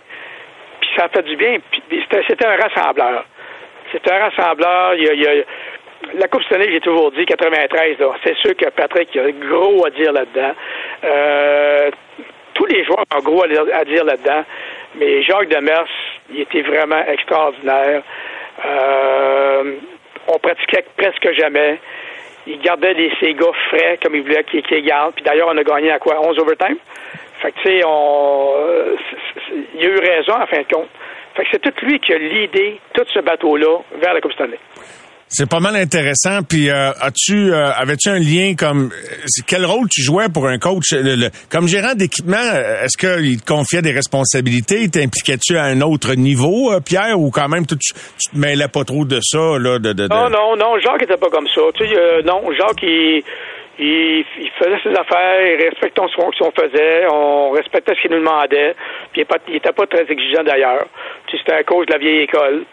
Puis 0.80 0.90
ça 0.96 1.04
a 1.04 1.08
fait 1.08 1.22
du 1.22 1.36
bien. 1.36 1.58
Puis 1.70 2.04
c'était 2.28 2.46
un 2.46 2.56
rassembleur. 2.56 3.24
C'était 3.92 4.12
un 4.12 4.28
rassembleur. 4.28 4.94
Il 4.94 5.44
la 6.14 6.26
Coupe 6.26 6.42
Stanley, 6.42 6.68
j'ai 6.72 6.80
toujours 6.80 7.12
dit, 7.12 7.24
93, 7.24 7.96
c'est 8.24 8.36
sûr 8.38 8.56
que 8.56 8.68
Patrick 8.70 9.16
a 9.16 9.30
gros 9.30 9.86
à 9.86 9.90
dire 9.90 10.12
là-dedans. 10.12 10.52
Euh, 11.04 11.90
tous 12.54 12.66
les 12.66 12.84
joueurs 12.84 13.04
ont 13.14 13.20
gros 13.20 13.44
à 13.44 13.84
dire 13.84 14.04
là-dedans. 14.04 14.44
Mais 14.96 15.22
Jacques 15.22 15.48
Demers, 15.48 15.86
il 16.30 16.40
était 16.40 16.62
vraiment 16.62 17.04
extraordinaire. 17.06 18.02
Euh, 18.64 19.74
on 20.28 20.38
pratiquait 20.38 20.84
presque 20.96 21.32
jamais. 21.32 21.78
Il 22.46 22.59
gardait 22.61 22.94
les, 22.94 23.12
ses 23.20 23.34
gars 23.34 23.53
frais 23.68 23.98
comme 24.03 24.14
il 24.14 24.22
voulait 24.22 24.44
qu'ils 24.44 24.62
qu. 24.62 24.72
Puis 25.14 25.24
d'ailleurs, 25.24 25.48
on 25.53 25.57
a 25.57 25.62
gagné 25.62 25.92
à 25.92 25.98
quoi? 25.98 26.20
11 26.20 26.38
overtime? 26.38 26.76
Fait 27.40 27.53
que, 27.53 27.59
tu 27.61 27.68
sais, 27.68 27.84
on, 27.84 28.53
euh, 28.57 28.96
il 29.74 29.84
a 29.84 29.88
eu 29.88 29.98
raison 29.98 30.34
en 30.34 30.46
fin 30.46 30.59
de 30.59 30.72
compte. 30.72 30.88
Fait 31.34 31.44
que 31.44 31.48
c'est 31.53 31.59
tout 31.61 31.86
lui 31.86 31.98
qui 31.98 32.12
a 32.12 32.18
l'idée, 32.18 32.78
tout 32.94 33.05
ce 33.12 33.20
bateau-là, 33.20 33.78
vers 34.00 34.14
la 34.14 34.20
Coupe 34.20 34.32
Stanley. 34.32 34.59
C'est 35.33 35.49
pas 35.49 35.61
mal 35.61 35.76
intéressant. 35.76 36.43
Puis 36.47 36.68
euh, 36.68 36.91
as-tu 37.01 37.53
euh, 37.53 37.72
avais-tu 37.72 38.11
un 38.11 38.18
lien 38.18 38.55
comme 38.55 38.91
quel 39.49 39.64
rôle 39.64 39.89
tu 39.91 40.03
jouais 40.03 40.28
pour 40.33 40.47
un 40.47 40.59
coach? 40.59 40.95
Comme 41.51 41.66
gérant 41.66 41.95
d'équipement 41.95 42.37
Est-ce 42.37 42.99
qu'il 42.99 43.41
te 43.41 43.47
confiait 43.47 43.83
des 43.83 43.93
responsabilités? 43.93 44.89
T'impliquais-tu 44.89 45.57
à 45.57 45.64
un 45.64 45.80
autre 45.80 46.14
niveau, 46.14 46.70
Pierre, 46.85 47.18
ou 47.18 47.30
quand 47.30 47.49
même 47.49 47.66
tu, 47.66 47.76
te 47.76 48.39
mêlais 48.39 48.68
pas 48.68 48.85
trop 48.85 49.05
de 49.05 49.20
ça 49.22 49.59
là 49.59 49.78
de, 49.78 49.93
de, 49.93 50.07
Non 50.09 50.28
non 50.28 50.55
non, 50.57 50.78
Jacques 50.78 51.03
était 51.03 51.16
pas 51.16 51.30
comme 51.30 51.49
ça. 51.49 51.62
Tu 51.74 51.89
sais, 51.89 52.22
non, 52.24 52.43
Jacques 52.53 52.83
il 52.83 53.22
il, 53.78 54.24
faisait 54.59 54.78
ses 54.83 54.91
affaires, 54.91 55.41
il 55.41 55.62
respectait 55.64 56.03
ce 56.09 56.16
qu'on 56.16 56.53
faisait, 56.53 57.07
on 57.11 57.51
respectait 57.51 57.95
ce 57.95 58.03
qu'il 58.03 58.11
nous 58.11 58.18
demandait, 58.18 58.74
puis 59.12 59.24
il 59.49 59.53
n'était 59.55 59.72
pas, 59.72 59.87
très 59.87 60.11
exigeant 60.11 60.45
d'ailleurs. 60.45 60.87
C'était 61.30 61.55
un 61.55 61.62
coach 61.62 61.87
de 61.87 61.93
la 61.93 61.99
vieille 61.99 62.22
école. 62.22 62.64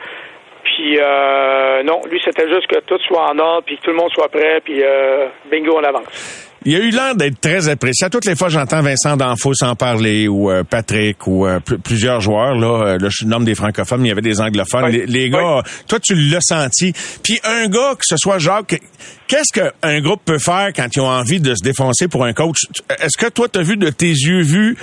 Puis 0.80 0.98
euh, 0.98 1.84
non, 1.84 2.00
lui 2.10 2.22
c'était 2.24 2.48
juste 2.48 2.68
que 2.68 2.80
tout 2.86 2.98
soit 3.06 3.32
en 3.32 3.38
ordre, 3.38 3.64
puis 3.66 3.76
que 3.76 3.82
tout 3.82 3.92
le 3.92 3.98
monde 3.98 4.12
soit 4.14 4.30
prêt, 4.30 4.62
puis 4.64 4.82
euh, 4.82 5.28
bingo, 5.52 5.78
on 5.78 5.84
avance. 5.84 6.48
Il 6.64 6.74
a 6.74 6.80
eu 6.80 6.90
l'air 6.90 7.16
d'être 7.16 7.42
très 7.42 7.68
apprécié. 7.68 8.08
À 8.08 8.10
toutes 8.10 8.24
les 8.24 8.36
fois, 8.38 8.48
j'entends 8.48 8.82
Vincent 8.82 9.18
D'Anfos 9.18 9.62
en 9.62 9.76
parler, 9.76 10.30
ou 10.30 10.50
euh, 10.50 10.64
Patrick, 10.64 11.28
ou 11.28 11.46
euh, 11.46 11.60
plusieurs 11.60 12.22
joueurs. 12.22 12.56
Là, 12.56 12.98
là, 12.98 13.10
je 13.10 13.26
nomme 13.26 13.44
des 13.44 13.56
francophones, 13.56 14.00
mais 14.00 14.08
il 14.08 14.10
y 14.10 14.14
avait 14.14 14.22
des 14.22 14.40
anglophones. 14.40 14.88
Les, 14.88 15.30
gars, 15.30 15.64
toi, 15.90 16.00
tu 16.02 16.16
l'as 16.16 16.40
senti. 16.42 16.94
Puis 17.24 17.40
un 17.44 17.68
gars, 17.68 17.96
que 17.96 18.04
ce 18.04 18.16
soit 18.16 18.40
Jacques, 18.40 18.80
qu'est-ce 19.28 19.54
qu'un 19.54 20.00
groupe 20.00 20.22
peut 20.24 20.40
faire 20.40 20.70
quand 20.74 20.88
ils 20.96 21.02
ont 21.02 21.10
envie 21.10 21.42
de 21.42 21.56
se 21.56 21.64
défoncer 21.64 22.08
pour 22.08 22.24
un 22.24 22.32
coach? 22.32 22.60
Est-ce 23.02 23.18
que 23.18 23.30
toi, 23.30 23.50
tu 23.50 23.60
as 23.60 23.64
vu 23.64 23.76
de 23.76 23.90
tes 23.90 24.12
yeux 24.12 24.44
vus 24.44 24.78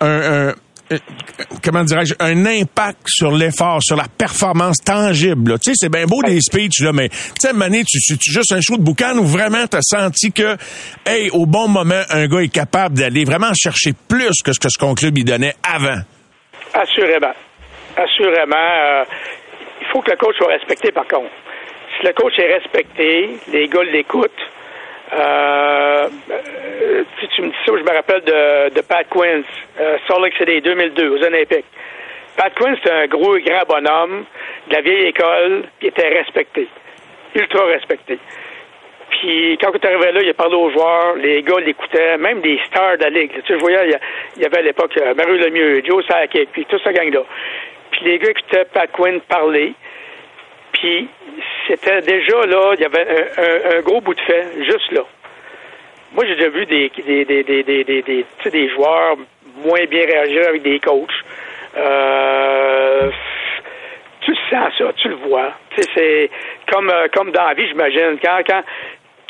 un, 0.00 0.06
un 0.06 0.10
euh, 0.10 0.52
comment 1.62 1.84
dirais-je, 1.84 2.14
un 2.20 2.46
impact 2.46 3.00
sur 3.06 3.30
l'effort, 3.30 3.82
sur 3.82 3.96
la 3.96 4.06
performance 4.16 4.78
tangible. 4.84 5.58
Tu 5.58 5.70
sais, 5.70 5.72
c'est 5.74 5.88
bien 5.88 6.06
beau 6.06 6.22
des 6.22 6.40
speeches, 6.40 6.80
là, 6.80 6.92
mais 6.92 7.08
tu 7.08 7.16
sais, 7.38 7.52
Mané, 7.52 7.84
tu 7.84 8.00
suis 8.00 8.16
juste 8.20 8.52
un 8.52 8.60
show 8.60 8.76
de 8.76 8.82
boucan 8.82 9.16
où 9.18 9.24
vraiment 9.24 9.66
tu 9.66 9.76
as 9.76 9.82
senti 9.82 10.32
que, 10.32 10.56
hey, 11.06 11.30
au 11.30 11.46
bon 11.46 11.68
moment, 11.68 12.02
un 12.10 12.26
gars 12.26 12.40
est 12.40 12.52
capable 12.52 12.96
d'aller 12.96 13.24
vraiment 13.24 13.52
chercher 13.54 13.92
plus 14.08 14.42
que 14.44 14.52
ce 14.52 14.60
que 14.60 14.68
son 14.68 14.94
club 14.94 15.16
lui 15.16 15.24
donnait 15.24 15.54
avant. 15.62 16.00
Assurément. 16.74 17.34
Assurément. 17.96 18.56
Euh, 18.56 19.04
il 19.80 19.86
faut 19.92 20.00
que 20.00 20.10
le 20.10 20.16
coach 20.16 20.36
soit 20.36 20.48
respecté, 20.48 20.90
par 20.92 21.06
contre. 21.06 21.30
Si 21.98 22.06
le 22.06 22.12
coach 22.12 22.32
est 22.38 22.52
respecté, 22.54 23.36
les 23.52 23.68
gars 23.68 23.84
l'écoutent, 23.84 24.30
euh, 25.12 26.08
si 27.20 27.28
tu 27.28 27.42
me 27.42 27.48
dis 27.48 27.56
ça, 27.66 27.72
je 27.76 27.82
me 27.82 27.94
rappelle 27.94 28.22
de, 28.22 28.80
Pat 28.82 29.06
Quinn, 29.08 29.44
euh, 29.80 29.98
Salt 30.06 30.22
Lake 30.22 30.34
City 30.38 30.60
2002 30.60 31.08
aux 31.08 31.22
Olympiques. 31.22 31.66
Pat 32.36 32.52
Quinn, 32.54 32.74
c'était 32.76 32.90
un 32.90 33.06
gros, 33.06 33.38
grand 33.38 33.64
bonhomme 33.68 34.24
de 34.68 34.74
la 34.74 34.80
vieille 34.80 35.06
école 35.06 35.64
qui 35.80 35.88
était 35.88 36.08
respecté, 36.08 36.68
ultra 37.34 37.64
respecté. 37.66 38.18
Puis 39.10 39.56
quand 39.60 39.70
tu 39.72 39.86
arrivais 39.86 40.12
là, 40.12 40.20
il 40.22 40.34
parlait 40.34 40.56
aux 40.56 40.70
joueurs, 40.70 41.14
les 41.16 41.42
gars 41.42 41.60
l'écoutaient, 41.60 42.16
même 42.18 42.40
des 42.40 42.58
stars 42.66 42.98
de 42.98 43.04
la 43.04 43.10
ligue. 43.10 43.32
Tu 43.32 43.40
sais, 43.42 43.54
je 43.54 43.60
voyais, 43.60 43.98
il 44.36 44.42
y 44.42 44.46
avait 44.46 44.58
à 44.58 44.62
l'époque 44.62 44.96
euh, 44.96 45.14
Mario 45.14 45.36
Lemieux, 45.36 45.82
Joe 45.84 46.04
Sakic, 46.06 46.50
puis 46.52 46.64
toute 46.64 46.82
cette 46.82 46.96
gang-là. 46.96 47.22
Puis 47.92 48.04
les 48.04 48.18
gars 48.18 48.30
écoutaient 48.30 48.64
Pat 48.72 48.90
Quinn 48.90 49.20
parler. 49.20 49.74
Puis 50.74 51.08
c'était 51.66 52.02
déjà 52.02 52.46
là, 52.46 52.74
il 52.74 52.80
y 52.80 52.84
avait 52.84 53.26
un, 53.76 53.80
gros 53.80 54.00
bout 54.00 54.14
de 54.14 54.20
fait, 54.20 54.64
juste 54.64 54.92
là. 54.92 55.02
Moi, 56.12 56.24
j'ai 56.26 56.36
déjà 56.36 56.48
vu 56.50 56.66
des, 56.66 56.90
des, 56.90 57.24
des, 57.24 57.42
des, 57.82 58.24
des, 58.52 58.68
joueurs 58.68 59.16
moins 59.64 59.84
bien 59.86 60.06
réagir 60.06 60.48
avec 60.48 60.62
des 60.62 60.78
coachs. 60.78 61.10
Euh, 61.76 63.10
tu 64.20 64.30
le 64.30 64.36
sens 64.50 64.72
ça, 64.78 64.92
tu 64.96 65.08
le 65.08 65.16
vois. 65.16 65.52
C'est 65.94 66.30
comme, 66.70 66.88
euh, 66.88 67.08
comme 67.12 67.32
dans 67.32 67.46
la 67.46 67.54
vie, 67.54 67.66
j'imagine. 67.66 68.18
Quand, 68.22 68.38
quand, 68.46 68.62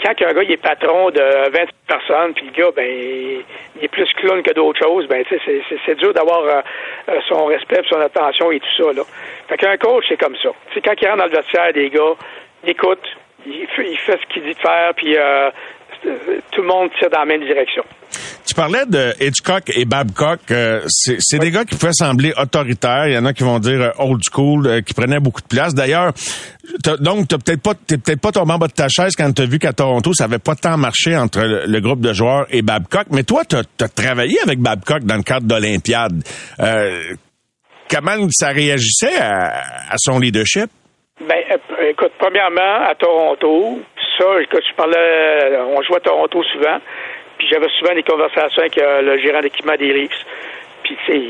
quand 0.04 0.22
un 0.22 0.32
gars 0.34 0.42
il 0.42 0.52
est 0.52 0.56
patron 0.58 1.10
de 1.10 1.50
20 1.50 1.64
personnes, 1.88 2.34
puis 2.34 2.44
le 2.46 2.52
gars, 2.52 2.70
ben, 2.76 2.84
il 2.84 3.84
est 3.84 3.88
plus 3.88 4.12
clown 4.14 4.42
que 4.42 4.52
d'autres 4.52 4.78
choses, 4.78 5.08
ben, 5.08 5.24
c'est 5.30 5.94
dur 5.96 6.12
d'avoir 6.12 6.42
euh, 6.42 6.60
euh, 7.08 7.20
son 7.26 7.46
respect, 7.46 7.80
son 7.88 8.00
attention 8.00 8.52
et 8.52 8.60
tout 8.60 8.84
ça, 8.84 8.92
là. 8.92 9.02
Fait 9.48 9.56
qu'un 9.56 9.76
coach, 9.78 10.04
c'est 10.08 10.20
comme 10.20 10.36
ça. 10.36 10.50
C'est 10.74 10.82
quand 10.82 10.94
il 11.00 11.08
rentre 11.08 11.18
dans 11.18 11.24
le 11.24 11.30
vestiaire 11.30 11.72
des 11.72 11.88
gars, 11.88 12.14
il 12.64 12.70
écoute, 12.70 13.02
il 13.46 13.66
fait, 13.68 13.90
il 13.90 13.98
fait 13.98 14.18
ce 14.20 14.26
qu'il 14.32 14.42
dit 14.42 14.54
de 14.54 14.58
faire, 14.58 14.92
puis 14.94 15.16
euh, 15.16 15.50
tout 16.52 16.60
le 16.60 16.68
monde 16.68 16.90
tire 16.98 17.08
dans 17.08 17.20
la 17.20 17.24
même 17.24 17.44
direction. 17.44 17.84
Tu 18.46 18.54
parlais 18.54 18.84
de 18.84 19.14
Hitchcock 19.20 19.70
et 19.74 19.86
Babcock. 19.86 20.40
Euh, 20.50 20.82
c'est 20.86 21.38
des 21.38 21.50
gars 21.50 21.64
qui 21.64 21.76
pouvaient 21.76 21.92
sembler 21.94 22.34
autoritaires. 22.36 23.06
Il 23.06 23.14
y 23.14 23.18
en 23.18 23.24
a 23.24 23.32
qui 23.32 23.42
vont 23.42 23.58
dire 23.58 23.80
euh, 23.80 23.90
old 23.98 24.20
school, 24.22 24.66
euh, 24.66 24.80
qui 24.82 24.92
prenaient 24.92 25.18
beaucoup 25.18 25.40
de 25.40 25.46
place. 25.46 25.74
D'ailleurs, 25.74 26.12
donc 27.00 27.28
t'es 27.28 27.38
peut-être 27.38 27.62
pas 27.62 27.72
peut-être 27.74 28.20
pas 28.20 28.32
tombé 28.32 28.52
en 28.52 28.58
bas 28.58 28.66
de 28.66 28.72
ta 28.72 28.88
chaise 28.88 29.16
quand 29.16 29.32
t'as 29.32 29.46
vu 29.46 29.58
qu'à 29.58 29.72
Toronto 29.72 30.12
ça 30.12 30.24
avait 30.24 30.38
pas 30.38 30.54
tant 30.54 30.76
marché 30.76 31.16
entre 31.16 31.40
le, 31.40 31.80
groupe 31.80 32.00
de 32.00 32.12
joueurs 32.12 32.46
et 32.50 32.60
Babcock. 32.60 33.06
Mais 33.10 33.22
toi, 33.22 33.44
t'as 33.48 33.62
as 33.80 33.88
travaillé 33.88 34.36
avec 34.42 34.58
Babcock 34.58 35.04
dans 35.04 35.16
le 35.16 35.22
cadre 35.22 35.46
d'Olympiade. 35.46 36.22
comment 36.58 38.28
ça 38.30 38.48
réagissait 38.48 39.16
à, 39.20 39.94
son 39.96 40.18
leadership? 40.18 40.68
Ben, 41.20 41.36
écoute, 41.88 42.12
premièrement, 42.18 42.84
à 42.90 42.94
Toronto, 42.94 43.80
ça, 44.18 44.24
quand 44.50 44.58
je 44.68 44.76
parlais, 44.76 45.58
on 45.74 45.80
jouait 45.82 45.96
à 45.96 46.00
Toronto 46.00 46.42
souvent, 46.52 46.78
j'avais 47.48 47.68
souvent 47.78 47.94
des 47.94 48.02
conversations 48.02 48.60
avec 48.60 48.78
euh, 48.78 49.02
le 49.02 49.18
gérant 49.18 49.40
d'équipement 49.40 49.76
des 49.76 49.92
Leafs. 49.92 50.24
Puis, 50.82 50.96
tu 51.06 51.12
sais, 51.12 51.22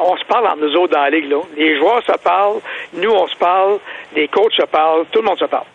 on 0.00 0.16
se 0.16 0.24
parle 0.24 0.46
entre 0.46 0.58
nous 0.58 0.76
autres 0.76 0.92
dans 0.92 1.02
la 1.02 1.10
ligue, 1.10 1.30
là. 1.30 1.40
Les 1.56 1.76
joueurs 1.78 2.02
se 2.04 2.16
parlent, 2.18 2.60
nous, 2.92 3.10
on 3.10 3.26
se 3.26 3.36
parle, 3.36 3.78
les 4.14 4.28
coachs 4.28 4.52
se 4.54 4.66
parlent, 4.66 5.06
tout 5.12 5.20
le 5.20 5.26
monde 5.26 5.38
se 5.38 5.44
parle. 5.44 5.66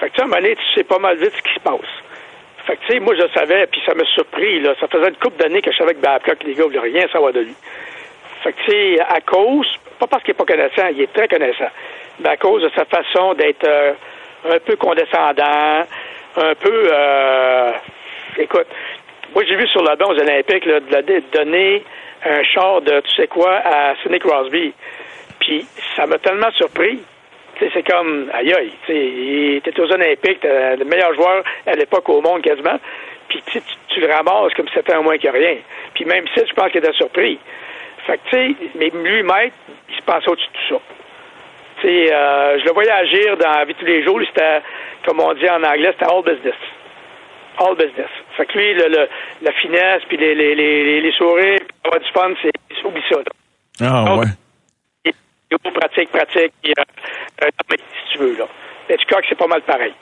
Fait 0.00 0.10
que, 0.10 0.14
tu 0.14 0.16
sais, 0.16 0.22
à 0.22 0.24
un 0.24 0.28
moment 0.28 0.40
donné, 0.40 0.56
tu 0.56 0.74
sais 0.74 0.84
pas 0.84 0.98
mal 0.98 1.16
vite 1.16 1.32
ce 1.36 1.42
qui 1.42 1.54
se 1.54 1.60
passe. 1.60 1.90
Fait 2.66 2.76
que, 2.76 2.86
tu 2.86 2.92
sais, 2.92 3.00
moi, 3.00 3.14
je 3.16 3.26
savais, 3.38 3.66
puis 3.66 3.80
ça 3.84 3.94
m'a 3.94 4.04
surpris, 4.04 4.60
là. 4.60 4.74
Ça 4.80 4.86
faisait 4.88 5.08
une 5.08 5.16
couple 5.16 5.42
d'années 5.42 5.62
que 5.62 5.72
je 5.72 5.76
savais 5.76 5.94
que 5.94 6.00
Babcock, 6.00 6.42
les 6.44 6.54
gars, 6.54 6.64
voulaient 6.64 6.78
rien 6.80 7.08
savoir 7.08 7.32
de 7.32 7.40
lui. 7.40 7.54
Fait 8.42 8.52
que, 8.52 8.62
tu 8.64 8.70
sais, 8.70 9.00
à 9.00 9.20
cause, 9.20 9.66
pas 9.98 10.06
parce 10.06 10.22
qu'il 10.22 10.32
est 10.32 10.38
pas 10.38 10.44
connaissant, 10.44 10.86
il 10.92 11.00
est 11.00 11.12
très 11.12 11.26
connaissant, 11.26 11.70
mais 12.20 12.28
à 12.28 12.36
cause 12.36 12.62
de 12.62 12.70
sa 12.76 12.84
façon 12.84 13.34
d'être 13.34 13.64
euh, 13.64 13.92
un 14.48 14.58
peu 14.60 14.76
condescendant, 14.76 15.84
un 16.36 16.54
peu, 16.54 16.88
euh, 16.92 17.72
écoute, 18.38 18.66
moi 19.34 19.44
j'ai 19.46 19.56
vu 19.56 19.66
sur 19.68 19.82
le 19.82 19.96
banc 19.96 20.06
aux 20.10 20.18
Olympiques 20.18 20.66
là, 20.66 20.80
de 20.80 21.22
donner 21.32 21.82
un 22.24 22.42
char 22.44 22.80
de 22.82 23.00
tu 23.00 23.14
sais 23.16 23.26
quoi 23.26 23.60
à 23.64 23.94
Sidney 24.02 24.18
Crosby. 24.18 24.72
Puis 25.40 25.66
ça 25.96 26.06
m'a 26.06 26.18
tellement 26.18 26.50
surpris. 26.52 27.00
C'est 27.58 27.82
comme 27.88 28.30
aïe 28.32 28.54
aïe. 28.54 28.72
Il 28.88 29.56
était 29.56 29.78
aux 29.80 29.90
Olympiques, 29.90 30.44
le 30.44 30.84
meilleur 30.84 31.12
joueur 31.14 31.42
à 31.66 31.74
l'époque 31.74 32.08
au 32.08 32.20
monde 32.20 32.42
quasiment. 32.42 32.78
Puis 33.28 33.42
tu, 33.50 33.60
tu, 33.88 34.00
le 34.00 34.06
ramasses 34.06 34.54
comme 34.54 34.68
si 34.68 34.74
c'était 34.74 34.94
un 34.94 35.02
moins 35.02 35.18
que 35.18 35.28
rien. 35.28 35.56
Puis 35.94 36.04
même 36.04 36.24
si 36.34 36.46
je 36.46 36.54
pense 36.54 36.70
qu'il 36.70 36.82
était 36.82 36.92
surpris. 36.94 37.38
Fait 38.06 38.18
que 38.18 38.30
tu 38.30 38.36
sais, 38.36 38.70
mais 38.76 38.90
lui, 38.90 39.22
maître, 39.22 39.54
il 39.90 39.96
se 39.96 40.02
pensait 40.02 40.28
au-dessus 40.28 40.48
de 40.48 40.52
tout 40.52 40.74
ça. 40.74 40.80
Euh, 41.84 42.58
je 42.58 42.64
le 42.64 42.72
voyais 42.72 42.90
agir 42.90 43.36
dans 43.36 43.50
la 43.50 43.64
vie 43.64 43.74
de 43.74 43.78
tous 43.78 43.84
les 43.84 44.02
jours. 44.02 44.20
C'était, 44.26 44.60
comme 45.04 45.20
on 45.20 45.34
dit 45.34 45.48
en 45.48 45.62
anglais, 45.62 45.92
c'était 45.92 46.10
all 46.10 46.22
business. 46.22 46.54
All 47.58 47.74
business. 47.76 48.10
Fait 48.36 48.46
que 48.46 48.56
lui, 48.58 48.74
le, 48.74 49.08
la 49.42 49.52
finesse, 49.52 50.02
puis 50.08 50.16
les, 50.16 50.34
les, 50.34 50.54
les, 50.54 51.00
les 51.00 51.12
sourires, 51.12 51.58
puis 51.58 51.76
avoir 51.84 52.00
du 52.00 52.10
fun, 52.12 52.30
c'est, 52.42 52.84
oublie 52.84 53.02
ça. 53.08 53.16
Là. 53.16 53.24
Ah, 53.80 54.16
ouais. 54.16 54.26
Il 55.04 55.72
pratique, 55.72 56.10
pratique, 56.10 56.52
puis, 56.62 56.72
euh, 56.78 56.82
euh, 57.44 57.48
si 57.70 58.12
tu 58.12 58.18
veux, 58.18 58.36
là. 58.36 58.46
Que 58.88 58.94
c'est 59.28 59.38
pas 59.38 59.46
mal 59.46 59.62
pareil. 59.62 59.92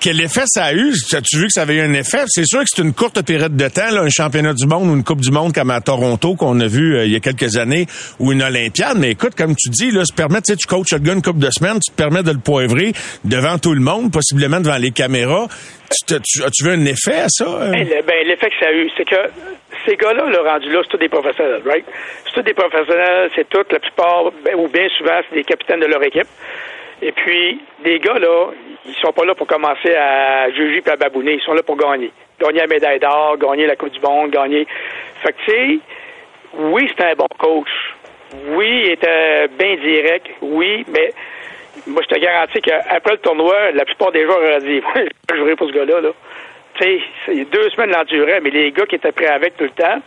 Quel 0.00 0.20
effet 0.20 0.42
ça 0.46 0.66
a 0.66 0.72
eu? 0.72 0.92
As-tu 1.12 1.38
vu 1.38 1.46
que 1.46 1.52
ça 1.52 1.62
avait 1.62 1.76
eu 1.76 1.80
un 1.80 1.92
effet? 1.92 2.22
C'est 2.28 2.46
sûr 2.46 2.60
que 2.60 2.66
c'est 2.68 2.82
une 2.82 2.92
courte 2.92 3.20
période 3.26 3.56
de 3.56 3.68
temps, 3.68 3.90
là, 3.90 4.02
un 4.02 4.08
championnat 4.08 4.54
du 4.54 4.66
monde 4.66 4.88
ou 4.88 4.94
une 4.94 5.04
Coupe 5.04 5.20
du 5.20 5.30
monde 5.30 5.52
comme 5.52 5.70
à 5.70 5.80
Toronto 5.80 6.34
qu'on 6.34 6.58
a 6.60 6.66
vu 6.66 6.96
euh, 6.96 7.06
il 7.06 7.12
y 7.12 7.16
a 7.16 7.20
quelques 7.20 7.56
années 7.56 7.86
ou 8.20 8.32
une 8.32 8.42
Olympiade. 8.42 8.96
Mais 8.98 9.10
écoute, 9.10 9.34
comme 9.34 9.54
tu 9.56 9.70
dis, 9.70 9.90
là, 9.90 10.04
se 10.04 10.14
permet, 10.14 10.40
tu 10.42 10.56
tu 10.56 10.66
coaches 10.66 10.92
le 10.92 10.98
gars 10.98 11.14
une 11.14 11.22
coupe 11.22 11.38
de 11.38 11.50
semaines, 11.50 11.78
tu 11.84 11.92
te 11.92 11.96
permets 11.96 12.22
de 12.22 12.30
le 12.30 12.38
poivrer 12.38 12.92
devant 13.24 13.58
tout 13.58 13.74
le 13.74 13.80
monde, 13.80 14.12
possiblement 14.12 14.60
devant 14.60 14.76
les 14.76 14.90
caméras. 14.90 15.46
Tu, 16.06 16.14
as-tu 16.14 16.64
vu 16.64 16.70
un 16.70 16.84
effet 16.84 17.20
à 17.20 17.28
ça? 17.28 17.46
Euh? 17.46 17.70
Ben, 17.70 17.86
ben, 18.06 18.26
l'effet 18.26 18.50
que 18.50 18.58
ça 18.60 18.68
a 18.68 18.72
eu, 18.72 18.90
c'est 18.96 19.04
que 19.04 19.16
ces 19.86 19.96
gars-là, 19.96 20.26
le 20.26 20.38
rendu 20.38 20.70
là, 20.70 20.80
c'est 20.82 20.90
tous 20.90 20.98
des 20.98 21.08
professionnels, 21.08 21.62
right? 21.64 21.84
C'est 22.26 22.34
tous 22.34 22.42
des 22.42 22.54
professionnels, 22.54 23.30
c'est 23.34 23.48
tout, 23.48 23.64
la 23.70 23.80
plupart, 23.80 24.30
ben, 24.44 24.54
ou 24.56 24.68
bien 24.68 24.86
souvent, 24.98 25.18
c'est 25.28 25.36
des 25.36 25.44
capitaines 25.44 25.80
de 25.80 25.86
leur 25.86 26.02
équipe. 26.02 26.28
Et 27.00 27.12
puis, 27.12 27.60
des 27.84 27.98
gars, 28.00 28.18
là, 28.18 28.50
ils 28.84 28.94
sont 28.96 29.12
pas 29.12 29.24
là 29.24 29.34
pour 29.34 29.46
commencer 29.46 29.94
à 29.94 30.50
juger 30.50 30.82
et 30.84 30.90
à 30.90 30.96
babouner. 30.96 31.34
Ils 31.34 31.42
sont 31.42 31.54
là 31.54 31.62
pour 31.62 31.76
gagner. 31.76 32.10
Gagner 32.40 32.60
la 32.60 32.66
médaille 32.66 33.00
d'or, 33.00 33.36
gagner 33.38 33.66
la 33.66 33.76
Coupe 33.76 33.92
du 33.92 34.00
Monde, 34.00 34.30
gagner. 34.30 34.66
Fait 35.22 35.32
que, 35.32 35.38
tu 35.44 35.50
sais, 35.50 35.78
oui, 36.54 36.86
c'était 36.88 37.12
un 37.12 37.14
bon 37.14 37.28
coach. 37.38 37.68
Oui, 38.50 38.82
il 38.84 38.90
était 38.92 39.48
bien 39.58 39.76
direct. 39.76 40.26
Oui, 40.40 40.84
mais 40.88 41.12
moi, 41.86 42.02
je 42.02 42.14
te 42.14 42.20
garantis 42.20 42.60
qu'après 42.60 43.12
le 43.12 43.18
tournoi, 43.18 43.70
la 43.72 43.84
plupart 43.84 44.12
des 44.12 44.24
joueurs 44.24 44.38
auraient 44.38 44.60
dit 44.60 44.82
je 45.30 45.36
jouerai 45.36 45.56
pour 45.56 45.68
ce 45.68 45.72
gars-là. 45.72 46.00
Là. 46.00 46.10
Tu 46.80 47.00
sais, 47.26 47.44
deux 47.44 47.70
semaines 47.70 47.90
l'enduraient, 47.90 48.40
mais 48.40 48.50
les 48.50 48.70
gars 48.72 48.86
qui 48.86 48.96
étaient 48.96 49.12
prêts 49.12 49.26
avec 49.26 49.56
tout 49.56 49.64
le 49.64 49.70
temps, 49.70 50.00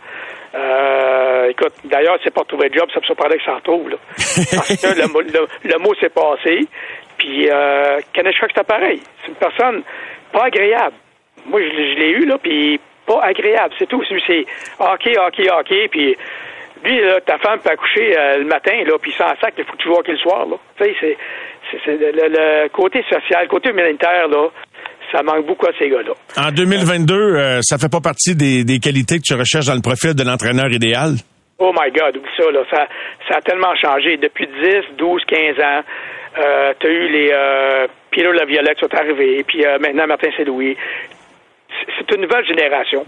euh, 0.54 1.48
écoute, 1.48 1.72
d'ailleurs, 1.84 2.18
c'est 2.22 2.34
pas 2.34 2.44
trouvé 2.44 2.68
de 2.68 2.74
job, 2.74 2.88
ça 2.92 3.00
me 3.00 3.04
surprendrait 3.04 3.38
que 3.38 3.44
ça 3.44 3.54
retrouve. 3.54 3.90
Là. 3.90 3.96
Parce 4.16 4.76
que 4.76 5.68
le, 5.68 5.78
mot 5.78 5.94
s'est 5.94 6.10
passé. 6.10 6.66
Puis 7.16 7.48
euh, 7.50 8.00
Kaneshka, 8.12 8.48
c'était 8.48 8.64
pareil. 8.64 9.00
C'est 9.22 9.28
une 9.28 9.36
personne 9.36 9.82
pas 10.32 10.44
agréable. 10.44 10.96
Moi, 11.46 11.60
je, 11.60 11.98
l'ai 11.98 12.10
eu, 12.10 12.26
là, 12.26 12.36
puis 12.38 12.80
pas 13.06 13.20
agréable. 13.22 13.74
C'est 13.78 13.88
tout. 13.88 14.02
C'est 14.26 14.46
hockey, 14.78 15.16
hockey, 15.18 15.50
hockey, 15.50 15.88
puis 15.88 16.16
lui, 16.84 17.00
là, 17.00 17.20
ta 17.20 17.38
femme 17.38 17.60
peut 17.60 17.70
accoucher 17.70 18.16
euh, 18.18 18.38
le 18.38 18.44
matin, 18.44 18.82
là, 18.84 18.98
puis 19.00 19.12
sans 19.12 19.34
sac, 19.40 19.54
il 19.56 19.64
faut 19.64 19.72
que 19.72 19.82
tu 19.82 19.88
joues 19.88 19.98
le 20.06 20.16
soir, 20.16 20.46
là. 20.46 20.56
Tu 20.76 20.84
sais, 20.84 21.16
c'est, 21.84 21.96
le, 21.96 22.68
côté 22.68 23.02
social, 23.08 23.44
le 23.44 23.48
côté 23.48 23.70
humanitaire, 23.70 24.28
là, 24.28 24.48
ça 25.12 25.22
manque 25.22 25.46
beaucoup 25.46 25.66
à 25.66 25.72
ces 25.78 25.88
gars-là. 25.88 26.12
En 26.36 26.50
2022, 26.50 27.14
euh, 27.14 27.60
ça 27.62 27.78
fait 27.78 27.90
pas 27.90 28.00
partie 28.00 28.34
des, 28.34 28.64
des, 28.64 28.78
qualités 28.78 29.18
que 29.18 29.22
tu 29.22 29.34
recherches 29.34 29.66
dans 29.66 29.74
le 29.74 29.82
profil 29.82 30.14
de 30.14 30.24
l'entraîneur 30.24 30.70
idéal? 30.72 31.14
Oh 31.58 31.72
my 31.72 31.92
God, 31.92 32.16
oublie 32.16 32.30
ça, 32.36 32.50
là. 32.50 32.60
Ça, 32.70 32.88
ça 33.28 33.36
a 33.36 33.40
tellement 33.42 33.74
changé. 33.76 34.16
Depuis 34.16 34.46
10, 34.46 34.96
12, 34.98 35.22
15 35.28 35.60
ans, 35.60 35.82
euh, 36.38 36.72
tu 36.80 36.86
as 36.86 36.90
eu 36.90 37.08
les 37.08 37.30
euh, 37.32 37.86
Pierrot 38.10 38.32
Laviolette 38.32 38.78
qui 38.78 38.84
sont 38.84 38.94
arrivés, 38.94 39.44
puis 39.46 39.64
euh, 39.64 39.78
maintenant 39.78 40.06
Martin 40.06 40.30
Saint-Louis. 40.36 40.76
C'est 41.98 42.14
une 42.14 42.22
nouvelle 42.22 42.46
génération. 42.46 43.04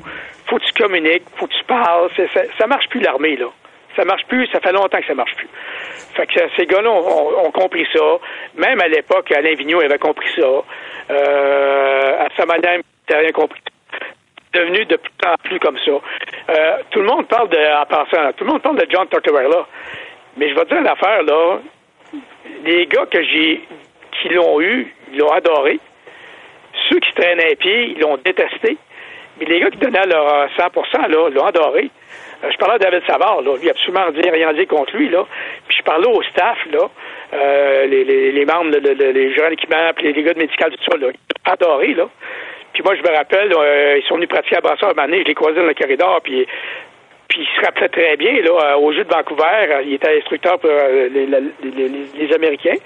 Faut 0.47 0.57
que 0.59 0.65
tu 0.65 0.83
communiques, 0.83 1.25
faut 1.37 1.47
que 1.47 1.53
tu 1.53 1.65
parles. 1.65 2.11
Ça, 2.17 2.43
ça 2.59 2.67
marche 2.67 2.89
plus 2.89 3.01
l'armée, 3.01 3.37
là. 3.37 3.47
Ça 3.97 4.05
marche 4.05 4.25
plus, 4.27 4.47
ça 4.49 4.61
fait 4.61 4.73
longtemps 4.73 4.99
que 4.99 5.07
ça 5.07 5.15
marche 5.15 5.35
plus. 5.37 5.49
Fait 6.15 6.27
que 6.27 6.41
ces 6.57 6.67
gars-là 6.67 6.91
ont, 6.91 7.51
compris 7.53 7.87
ça. 7.93 8.19
Même 8.57 8.81
à 8.81 8.89
l'époque, 8.89 9.31
Alain 9.33 9.55
Vigneault 9.55 9.81
avait 9.81 9.99
compris 9.99 10.29
ça. 10.35 10.63
Euh, 11.11 12.19
à 12.19 12.29
sa 12.37 12.47
manière, 12.47 12.81
il 13.09 13.15
rien 13.15 13.33
compris. 13.33 13.61
Devenu 14.53 14.85
de 14.85 14.97
plus 14.97 15.13
en 15.27 15.35
plus 15.43 15.59
comme 15.61 15.79
ça. 15.79 15.91
Euh, 15.91 16.77
tout 16.91 17.01
le 17.01 17.07
monde 17.07 17.27
parle 17.29 17.49
de, 17.49 18.33
tout 18.33 18.45
le 18.45 18.51
monde 18.51 18.63
parle 18.63 18.77
de 18.77 18.87
John 18.91 19.07
Tortorella. 19.09 19.67
Mais 20.37 20.49
je 20.49 20.55
vais 20.55 20.65
te 20.65 20.71
dire 20.71 20.79
une 20.79 20.89
affaire, 20.89 21.23
là. 21.23 21.59
Les 22.65 22.87
gars 22.87 23.07
que 23.07 23.23
j'ai, 23.23 23.61
qui 24.13 24.29
l'ont 24.31 24.61
eu, 24.61 24.95
ils 25.13 25.19
l'ont 25.19 25.33
adoré. 25.33 25.79
Ceux 26.89 26.99
qui 26.99 27.13
traînaient 27.15 27.51
les 27.51 27.57
pieds, 27.57 27.95
ils 27.97 28.01
l'ont 28.01 28.17
détesté. 28.17 28.77
Mais 29.39 29.47
les 29.47 29.61
gars 29.61 29.71
qui 29.71 29.79
donnaient 29.79 30.07
leur 30.07 30.49
100%, 30.57 31.09
là, 31.09 31.29
l'ont 31.31 31.47
adoré. 31.47 31.91
Euh, 32.43 32.51
je 32.51 32.57
parlais 32.57 32.75
à 32.75 32.79
David 32.79 33.03
Savard, 33.07 33.43
là. 33.43 33.57
Lui, 33.61 33.71
absolument 33.71 34.07
rien 34.15 34.53
dit 34.53 34.67
contre 34.67 34.97
lui, 34.97 35.09
là. 35.09 35.25
Puis 35.69 35.79
je 35.79 35.83
parlais 35.83 36.09
au 36.09 36.23
staff, 36.23 36.59
là. 36.73 36.89
Euh, 37.33 37.87
les, 37.87 38.05
les, 38.05 38.33
les, 38.33 38.45
membres, 38.45 38.77
les 38.77 39.35
gens 39.35 39.49
d'équipement, 39.49 39.91
puis 39.97 40.13
les 40.13 40.23
gars 40.23 40.35
de 40.35 40.39
médical, 40.39 40.71
tout 40.73 40.91
ça, 40.91 40.97
là. 40.97 41.09
Ils 41.13 41.53
adoré, 41.53 41.95
là. 41.95 42.09
Puis 42.73 42.83
moi, 42.83 42.95
je 42.97 43.03
me 43.03 43.17
rappelle, 43.17 43.53
euh, 43.53 43.99
ils 43.99 44.05
sont 44.05 44.17
venus 44.17 44.29
pratiquer 44.29 44.57
à 44.57 44.61
Brassard 44.61 44.95
un 44.99 45.07
je 45.07 45.23
les 45.23 45.35
croisais 45.35 45.61
dans 45.61 45.67
le 45.67 45.75
corridor, 45.75 46.21
puis 46.23 46.47
puis 47.27 47.41
il 47.41 47.61
se 47.61 47.65
rappelait 47.65 47.89
très 47.89 48.17
bien, 48.17 48.43
là, 48.43 48.79
au 48.79 48.93
jeu 48.93 49.03
de 49.03 49.09
Vancouver, 49.09 49.83
il 49.85 49.95
était 49.95 50.19
instructeur 50.19 50.59
pour 50.59 50.71
les, 50.71 51.09
les, 51.09 51.89
les, 52.19 52.35
Américains. 52.35 52.77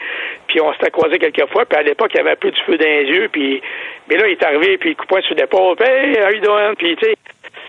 Puis 0.47 0.61
on 0.61 0.73
s'était 0.73 0.91
croisé 0.91 1.19
quelques 1.19 1.51
fois, 1.51 1.67
puis 1.67 1.77
à 1.77 1.83
l'époque, 1.83 2.13
il 2.15 2.21
avait 2.21 2.31
un 2.31 2.37
peu 2.37 2.51
du 2.51 2.61
feu 2.63 2.79
dans 2.79 2.85
les 2.85 3.05
yeux, 3.05 3.29
puis 3.31 3.61
mais 4.09 4.17
là, 4.17 4.27
il 4.29 4.33
est 4.33 4.43
arrivé, 4.45 4.79
puis 4.79 4.91
il 4.91 4.97
coupait 4.97 5.23
sur 5.23 5.35
l'épaule, 5.35 5.77
Hey, 5.81 6.17
how 6.23 6.31
you 6.31 6.41
doing? 6.41 6.75
Puis 6.77 6.97
tu 6.97 7.07
sais, 7.07 7.15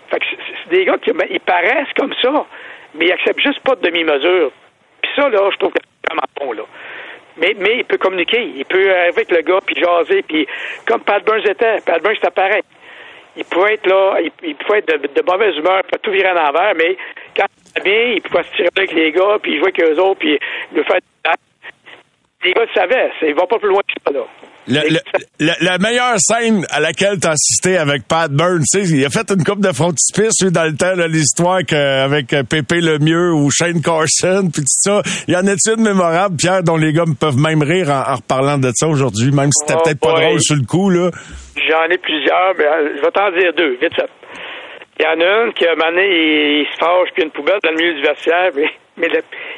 fait 0.10 0.20
que 0.20 0.26
c'est 0.64 0.70
des 0.76 0.86
gars 0.86 0.98
qui 0.98 1.12
ben, 1.12 1.28
ils 1.30 1.40
paraissent 1.40 1.94
comme 1.96 2.14
ça, 2.22 2.46
mais 2.96 3.08
ils 3.08 3.12
acceptent 3.12 3.42
juste 3.42 3.60
pas 3.62 3.76
de 3.76 3.82
demi-mesure. 3.82 4.52
Puis 5.02 5.12
ça, 5.16 5.30
là, 5.30 5.50
je 5.52 5.58
trouve 5.58 5.72
que 5.72 5.80
c'est 5.82 6.14
vraiment 6.14 6.28
bon, 6.40 6.52
là. 6.54 6.64
Mais, 7.38 7.56
mais 7.58 7.78
il 7.78 7.86
peut 7.86 7.98
communiquer, 7.98 8.52
il 8.56 8.66
peut 8.66 8.92
arriver 8.94 9.22
avec 9.22 9.32
le 9.32 9.42
gars, 9.42 9.60
puis 9.66 9.76
jaser, 9.76 10.24
puis 10.24 10.48
comme 10.86 11.02
Pat 11.02 11.24
Burns 11.24 11.46
était, 11.46 11.80
Pat 11.86 12.02
Burns 12.02 12.16
c'était 12.16 12.32
pareil. 12.32 12.64
Il 13.38 13.46
pouvait 13.46 13.76
être 13.76 13.88
là, 13.88 14.18
il, 14.44 14.56
pouvait 14.56 14.80
être 14.80 15.02
de, 15.02 15.32
mauvaise 15.32 15.56
humeur, 15.56 15.84
pas 15.84 15.98
tout 16.00 16.12
virer 16.12 16.32
en 16.32 16.50
envers, 16.50 16.74
mais 16.76 16.98
quand 17.38 17.46
il 17.46 17.82
va 17.82 17.84
bien, 17.84 18.04
il 18.16 18.22
pouvait 18.22 18.44
se 18.44 18.56
tirer 18.56 18.70
avec 18.76 18.92
les 18.92 19.12
gars, 19.12 19.38
puis 19.42 19.58
jouer 19.60 19.72
avec 19.76 19.82
eux 19.82 20.00
autres, 20.00 20.20
puis 20.20 20.38
le 20.74 20.84
faire... 20.84 21.00
Les 22.44 22.54
gars 22.54 22.62
le 22.62 22.70
savaient, 22.74 23.12
ils 23.22 23.36
vont 23.36 23.48
pas 23.48 23.60
plus 23.60 23.70
loin 23.70 23.82
que 23.82 24.02
ça, 24.04 24.12
là 24.12 24.26
la 25.40 25.78
meilleure 25.80 26.20
scène 26.20 26.66
à 26.70 26.80
laquelle 26.80 27.20
t'as 27.20 27.32
assisté 27.32 27.78
avec 27.78 28.08
Pat 28.08 28.32
Burns, 28.32 28.64
tu 28.72 28.86
sais, 28.86 28.96
il 28.96 29.06
a 29.06 29.10
fait 29.10 29.30
une 29.32 29.44
coupe 29.44 29.62
de 29.62 29.72
frontispice, 29.72 30.44
lui, 30.44 30.52
dans 30.52 30.66
le 30.66 30.76
temps, 30.76 30.94
l'histoire 31.08 31.62
avec 31.72 32.36
Pépé 32.50 32.82
Lemieux 32.82 33.34
ou 33.34 33.50
Shane 33.52 33.82
Carson, 33.82 34.50
puis 34.54 34.62
tout 34.62 34.80
ça. 34.80 35.02
Il 35.28 35.34
y 35.34 35.38
en 35.38 35.48
a-t-il 35.48 35.76
une 35.78 35.84
mémorable, 35.84 36.36
Pierre, 36.38 36.64
dont 36.64 36.78
les 36.78 36.94
gars 36.94 37.06
peuvent 37.20 37.38
même 37.38 37.64
rire 37.64 37.90
en, 37.90 38.16
reparlant 38.16 38.58
de 38.58 38.72
ça 38.74 38.88
aujourd'hui, 38.88 39.32
même 39.32 39.50
si 39.52 39.66
c'était 39.66 39.80
oh, 39.80 39.84
peut-être 39.84 40.00
pas 40.00 40.14
drôle 40.20 40.42
sur 40.42 40.56
le 40.56 40.66
coup, 40.66 40.90
là? 40.90 41.10
J'en 41.68 41.86
ai 41.90 41.98
plusieurs, 41.98 42.54
mais 42.58 42.66
euh, 42.66 42.96
je 42.98 43.02
vais 43.02 43.12
t'en 43.12 43.32
dire 43.32 43.54
deux, 43.56 43.78
vite 43.82 43.96
fait. 43.96 44.10
Il 45.00 45.06
y 45.06 45.08
en 45.08 45.20
a 45.22 45.46
une 45.46 45.54
qui, 45.54 45.66
à 45.66 45.72
un 45.72 45.76
moment 45.76 45.92
donné, 45.92 46.60
il, 46.60 46.68
se 46.74 46.78
fâche, 46.78 47.10
puis 47.14 47.24
une 47.24 47.32
poubelle 47.32 47.60
dans 47.64 47.72
le 47.72 47.78
milieu 47.78 47.94
du 47.94 48.02
vestiaire, 48.02 48.52
mais, 48.56 48.70
mais 48.98 49.08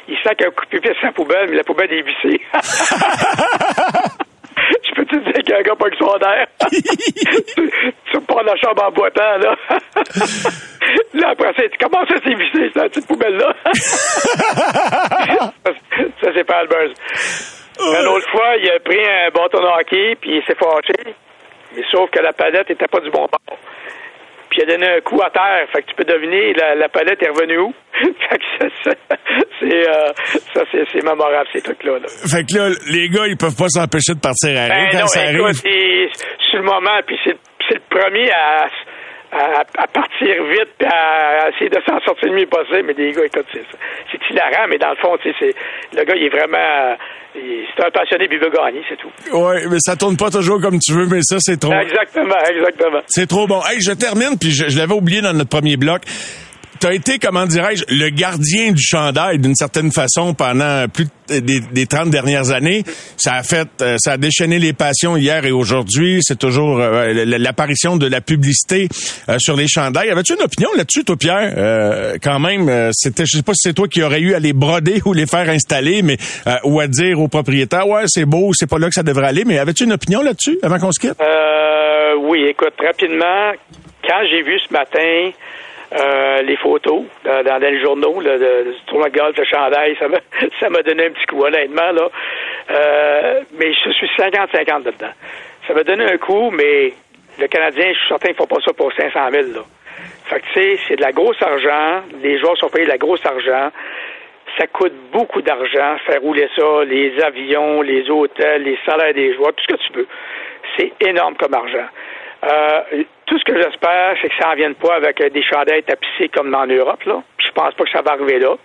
il 0.08 0.16
sac 0.22 0.40
un 0.42 0.50
coup 0.50 0.64
de 0.70 0.78
pied 0.78 0.94
sur 0.94 1.06
la 1.06 1.12
poubelle, 1.12 1.50
mais 1.50 1.56
la 1.56 1.64
poubelle 1.64 1.92
est 1.92 2.02
vissée. 2.02 2.40
je 4.84 4.94
peux 4.94 5.04
te 5.04 5.16
dire 5.16 5.32
qu'il 5.32 5.50
y 5.50 5.52
a 5.52 5.58
un 5.58 5.62
gars 5.62 5.76
pas 5.76 5.88
d'air. 6.18 6.46
tu, 6.70 8.16
me 8.16 8.26
prends 8.26 8.42
la 8.42 8.56
chambre 8.56 8.84
en 8.84 8.90
boitant, 8.90 9.38
là. 9.38 9.56
là, 11.14 11.28
après, 11.30 11.52
c'est, 11.56 11.70
comment 11.78 12.04
ça 12.06 12.16
s'est 12.22 12.34
vissé, 12.34 12.70
cette 12.74 12.92
petite 12.92 13.06
poubelle-là? 13.06 13.54
ça, 16.20 16.28
c'est 16.34 16.44
pas 16.44 16.58
Albers. 16.58 16.92
Une 17.80 18.06
autre 18.06 18.30
fois, 18.30 18.56
il 18.56 18.70
a 18.70 18.78
pris 18.80 19.00
un 19.00 19.30
bâton 19.30 19.60
de 19.60 19.66
hockey, 19.66 20.16
puis 20.20 20.36
il 20.36 20.42
s'est 20.44 20.54
fâché. 20.54 21.14
Mais 21.74 21.82
sauf 21.90 22.10
que 22.10 22.20
la 22.20 22.32
palette 22.32 22.70
était 22.70 22.88
pas 22.88 23.00
du 23.00 23.10
bon 23.10 23.26
bord 23.26 23.58
puis 24.52 24.60
il 24.60 24.68
a 24.68 24.76
donné 24.76 24.86
un 24.86 25.00
coup 25.00 25.18
à 25.22 25.30
terre. 25.30 25.64
Fait 25.72 25.80
que 25.80 25.88
tu 25.88 25.94
peux 25.96 26.04
deviner 26.04 26.52
la, 26.52 26.74
la 26.74 26.88
palette 26.90 27.22
est 27.22 27.30
revenue 27.30 27.58
où? 27.58 27.72
fait 27.94 28.38
que 28.38 28.90
c'est 29.60 29.88
euh, 29.88 30.12
ça, 30.52 30.64
c'est, 30.70 30.84
c'est 30.92 31.02
mémorable 31.02 31.48
ces 31.54 31.62
trucs-là. 31.62 32.00
Fait 32.06 32.44
que 32.44 32.58
là, 32.58 32.68
les 32.90 33.08
gars, 33.08 33.26
ils 33.26 33.38
peuvent 33.38 33.56
pas 33.56 33.68
s'empêcher 33.68 34.12
de 34.12 34.20
partir 34.20 34.50
à 34.60 34.68
ben 34.68 34.88
quand 34.92 35.06
ça 35.06 35.32
écoute, 35.32 35.56
arrive. 35.64 36.10
sur 36.50 36.58
le 36.58 36.64
moment, 36.64 37.00
puis 37.06 37.16
c'est, 37.24 37.36
c'est 37.66 37.80
le 37.80 37.88
premier 37.88 38.30
à 38.30 38.68
à, 39.32 39.86
partir 39.86 40.44
vite 40.44 40.70
puis 40.78 40.88
à, 40.88 41.48
essayer 41.48 41.70
de 41.70 41.80
s'en 41.86 41.98
sortir 42.00 42.28
le 42.30 42.40
mieux 42.40 42.46
possible. 42.46 42.84
Mais 42.86 42.94
des 42.94 43.12
gars, 43.12 43.24
écoute, 43.24 43.46
c'est, 43.52 43.64
c'est 44.10 44.30
hilarant, 44.30 44.68
mais 44.68 44.78
dans 44.78 44.90
le 44.90 44.96
fond, 44.96 45.16
tu 45.22 45.30
sais, 45.30 45.36
c'est, 45.40 45.98
le 45.98 46.04
gars, 46.04 46.14
il 46.14 46.24
est 46.24 46.28
vraiment, 46.28 46.96
c'est 47.34 47.84
un 47.84 47.90
passionné 47.90 48.28
puis 48.28 48.38
il 48.40 48.44
veut 48.44 48.50
gagner, 48.50 48.82
c'est 48.88 48.96
tout. 48.96 49.10
Oui, 49.32 49.56
mais 49.70 49.78
ça 49.78 49.96
tourne 49.96 50.16
pas 50.16 50.30
toujours 50.30 50.60
comme 50.60 50.78
tu 50.78 50.92
veux, 50.92 51.06
mais 51.06 51.22
ça, 51.22 51.36
c'est 51.40 51.58
trop. 51.58 51.72
Exactement, 51.72 52.38
exactement. 52.48 53.00
C'est 53.06 53.26
trop 53.26 53.46
bon. 53.46 53.60
Hey, 53.70 53.80
je 53.80 53.92
termine, 53.92 54.38
puis 54.38 54.50
je 54.50 54.78
l'avais 54.78 54.94
oublié 54.94 55.22
dans 55.22 55.32
notre 55.32 55.50
premier 55.50 55.76
bloc 55.76 56.02
tu 56.82 56.88
as 56.88 56.94
été, 56.94 57.20
comment 57.20 57.46
dirais-je, 57.46 57.84
le 57.90 58.08
gardien 58.08 58.72
du 58.72 58.82
chandail 58.82 59.38
d'une 59.38 59.54
certaine 59.54 59.92
façon 59.92 60.34
pendant 60.34 60.88
plus 60.88 61.06
des, 61.28 61.60
des 61.60 61.86
30 61.86 62.10
dernières 62.10 62.50
années. 62.50 62.82
Ça 63.16 63.34
a 63.34 63.44
fait, 63.44 63.68
euh, 63.80 63.94
ça 63.98 64.14
a 64.14 64.16
déchaîné 64.16 64.58
les 64.58 64.72
passions 64.72 65.16
hier 65.16 65.44
et 65.44 65.52
aujourd'hui. 65.52 66.18
C'est 66.22 66.40
toujours 66.40 66.80
euh, 66.80 67.24
l'apparition 67.24 67.96
de 67.96 68.08
la 68.08 68.20
publicité 68.20 68.88
euh, 69.28 69.36
sur 69.38 69.54
les 69.54 69.68
chandails. 69.68 70.10
Avais-tu 70.10 70.34
une 70.34 70.42
opinion 70.42 70.70
là-dessus, 70.76 71.04
toi, 71.04 71.16
Pierre? 71.16 71.52
quand 72.20 72.40
même, 72.40 72.90
c'était, 72.92 73.26
je 73.26 73.36
sais 73.36 73.42
pas 73.44 73.52
si 73.52 73.68
c'est 73.68 73.74
toi 73.74 73.86
qui 73.86 74.02
aurais 74.02 74.20
eu 74.20 74.34
à 74.34 74.40
les 74.40 74.52
broder 74.52 75.00
ou 75.04 75.12
les 75.12 75.26
faire 75.26 75.48
installer, 75.48 76.02
mais 76.02 76.16
ou 76.64 76.80
à 76.80 76.88
dire 76.88 77.20
au 77.20 77.28
propriétaire, 77.28 77.86
ouais, 77.86 78.02
c'est 78.06 78.24
beau, 78.24 78.50
c'est 78.54 78.68
pas 78.68 78.78
là 78.78 78.88
que 78.88 78.94
ça 78.94 79.04
devrait 79.04 79.28
aller. 79.28 79.44
Mais 79.44 79.58
avais-tu 79.58 79.84
une 79.84 79.92
opinion 79.92 80.22
là-dessus 80.22 80.58
avant 80.62 80.80
qu'on 80.80 80.90
se 80.90 80.98
quitte? 80.98 81.14
oui, 82.24 82.44
écoute, 82.48 82.74
rapidement, 82.84 83.52
quand 84.06 84.20
j'ai 84.30 84.42
vu 84.42 84.58
ce 84.58 84.72
matin 84.72 85.30
euh, 85.94 86.42
les 86.42 86.56
photos 86.56 87.02
dans, 87.24 87.44
dans 87.44 87.58
les 87.58 87.80
journaux 87.80 88.22
de, 88.22 88.70
du 88.70 88.80
tournoi 88.86 89.10
de 89.10 89.18
golf 89.18 89.36
de 89.36 89.44
chandail, 89.44 89.96
ça 89.98 90.08
m'a 90.08 90.18
m'a 90.70 90.82
donné 90.82 91.06
un 91.06 91.10
petit 91.10 91.26
coup 91.26 91.44
honnêtement 91.44 91.92
là. 91.92 92.08
Euh, 92.70 93.40
mais 93.58 93.72
je 93.72 93.90
suis 93.90 94.06
50-50 94.18 94.84
dedans. 94.84 95.12
Ça 95.66 95.74
va 95.74 95.84
donner 95.84 96.04
un 96.04 96.18
coup, 96.18 96.50
mais 96.50 96.92
le 97.38 97.46
Canadien, 97.46 97.92
je 97.92 97.98
suis 97.98 98.08
certain 98.08 98.32
qu'ils 98.32 98.42
ne 98.42 98.46
pas 98.46 98.60
ça 98.64 98.72
pour 98.72 98.92
500 98.92 99.30
000. 99.30 99.42
Là. 99.54 99.60
Fait 100.26 100.40
que, 100.40 100.46
tu 100.46 100.60
sais, 100.60 100.78
c'est 100.88 100.96
de 100.96 101.02
la 101.02 101.12
grosse 101.12 101.40
argent. 101.42 102.02
Les 102.22 102.38
joueurs 102.38 102.56
sont 102.56 102.68
payés 102.68 102.86
de 102.86 102.90
la 102.90 102.98
grosse 102.98 103.24
argent. 103.26 103.70
Ça 104.58 104.66
coûte 104.66 104.92
beaucoup 105.12 105.40
d'argent, 105.40 105.96
faire 106.06 106.20
rouler 106.20 106.48
ça, 106.56 106.84
les 106.84 107.18
avions, 107.22 107.80
les 107.80 108.08
hôtels, 108.10 108.62
les 108.62 108.78
salaires 108.84 109.14
des 109.14 109.34
joueurs, 109.34 109.52
tout 109.54 109.64
ce 109.66 109.74
que 109.74 109.80
tu 109.80 109.92
veux. 109.98 110.08
C'est 110.76 110.92
énorme 111.00 111.36
comme 111.36 111.54
argent. 111.54 111.86
Euh, 112.44 113.04
tout 113.32 113.38
ce 113.38 113.44
que 113.44 113.56
j'espère, 113.56 114.14
c'est 114.20 114.28
que 114.28 114.34
ça 114.38 114.50
n'en 114.50 114.56
vienne 114.56 114.74
pas 114.74 114.94
avec 114.94 115.22
des 115.32 115.42
chandails 115.42 115.82
tapissés 115.84 116.28
comme 116.28 116.54
en 116.54 116.66
Europe. 116.66 117.02
Là. 117.04 117.22
Je 117.38 117.50
pense 117.52 117.72
pas 117.72 117.84
que 117.84 117.90
ça 117.90 118.02
va 118.02 118.12
arriver 118.12 118.38
là. 118.38 118.56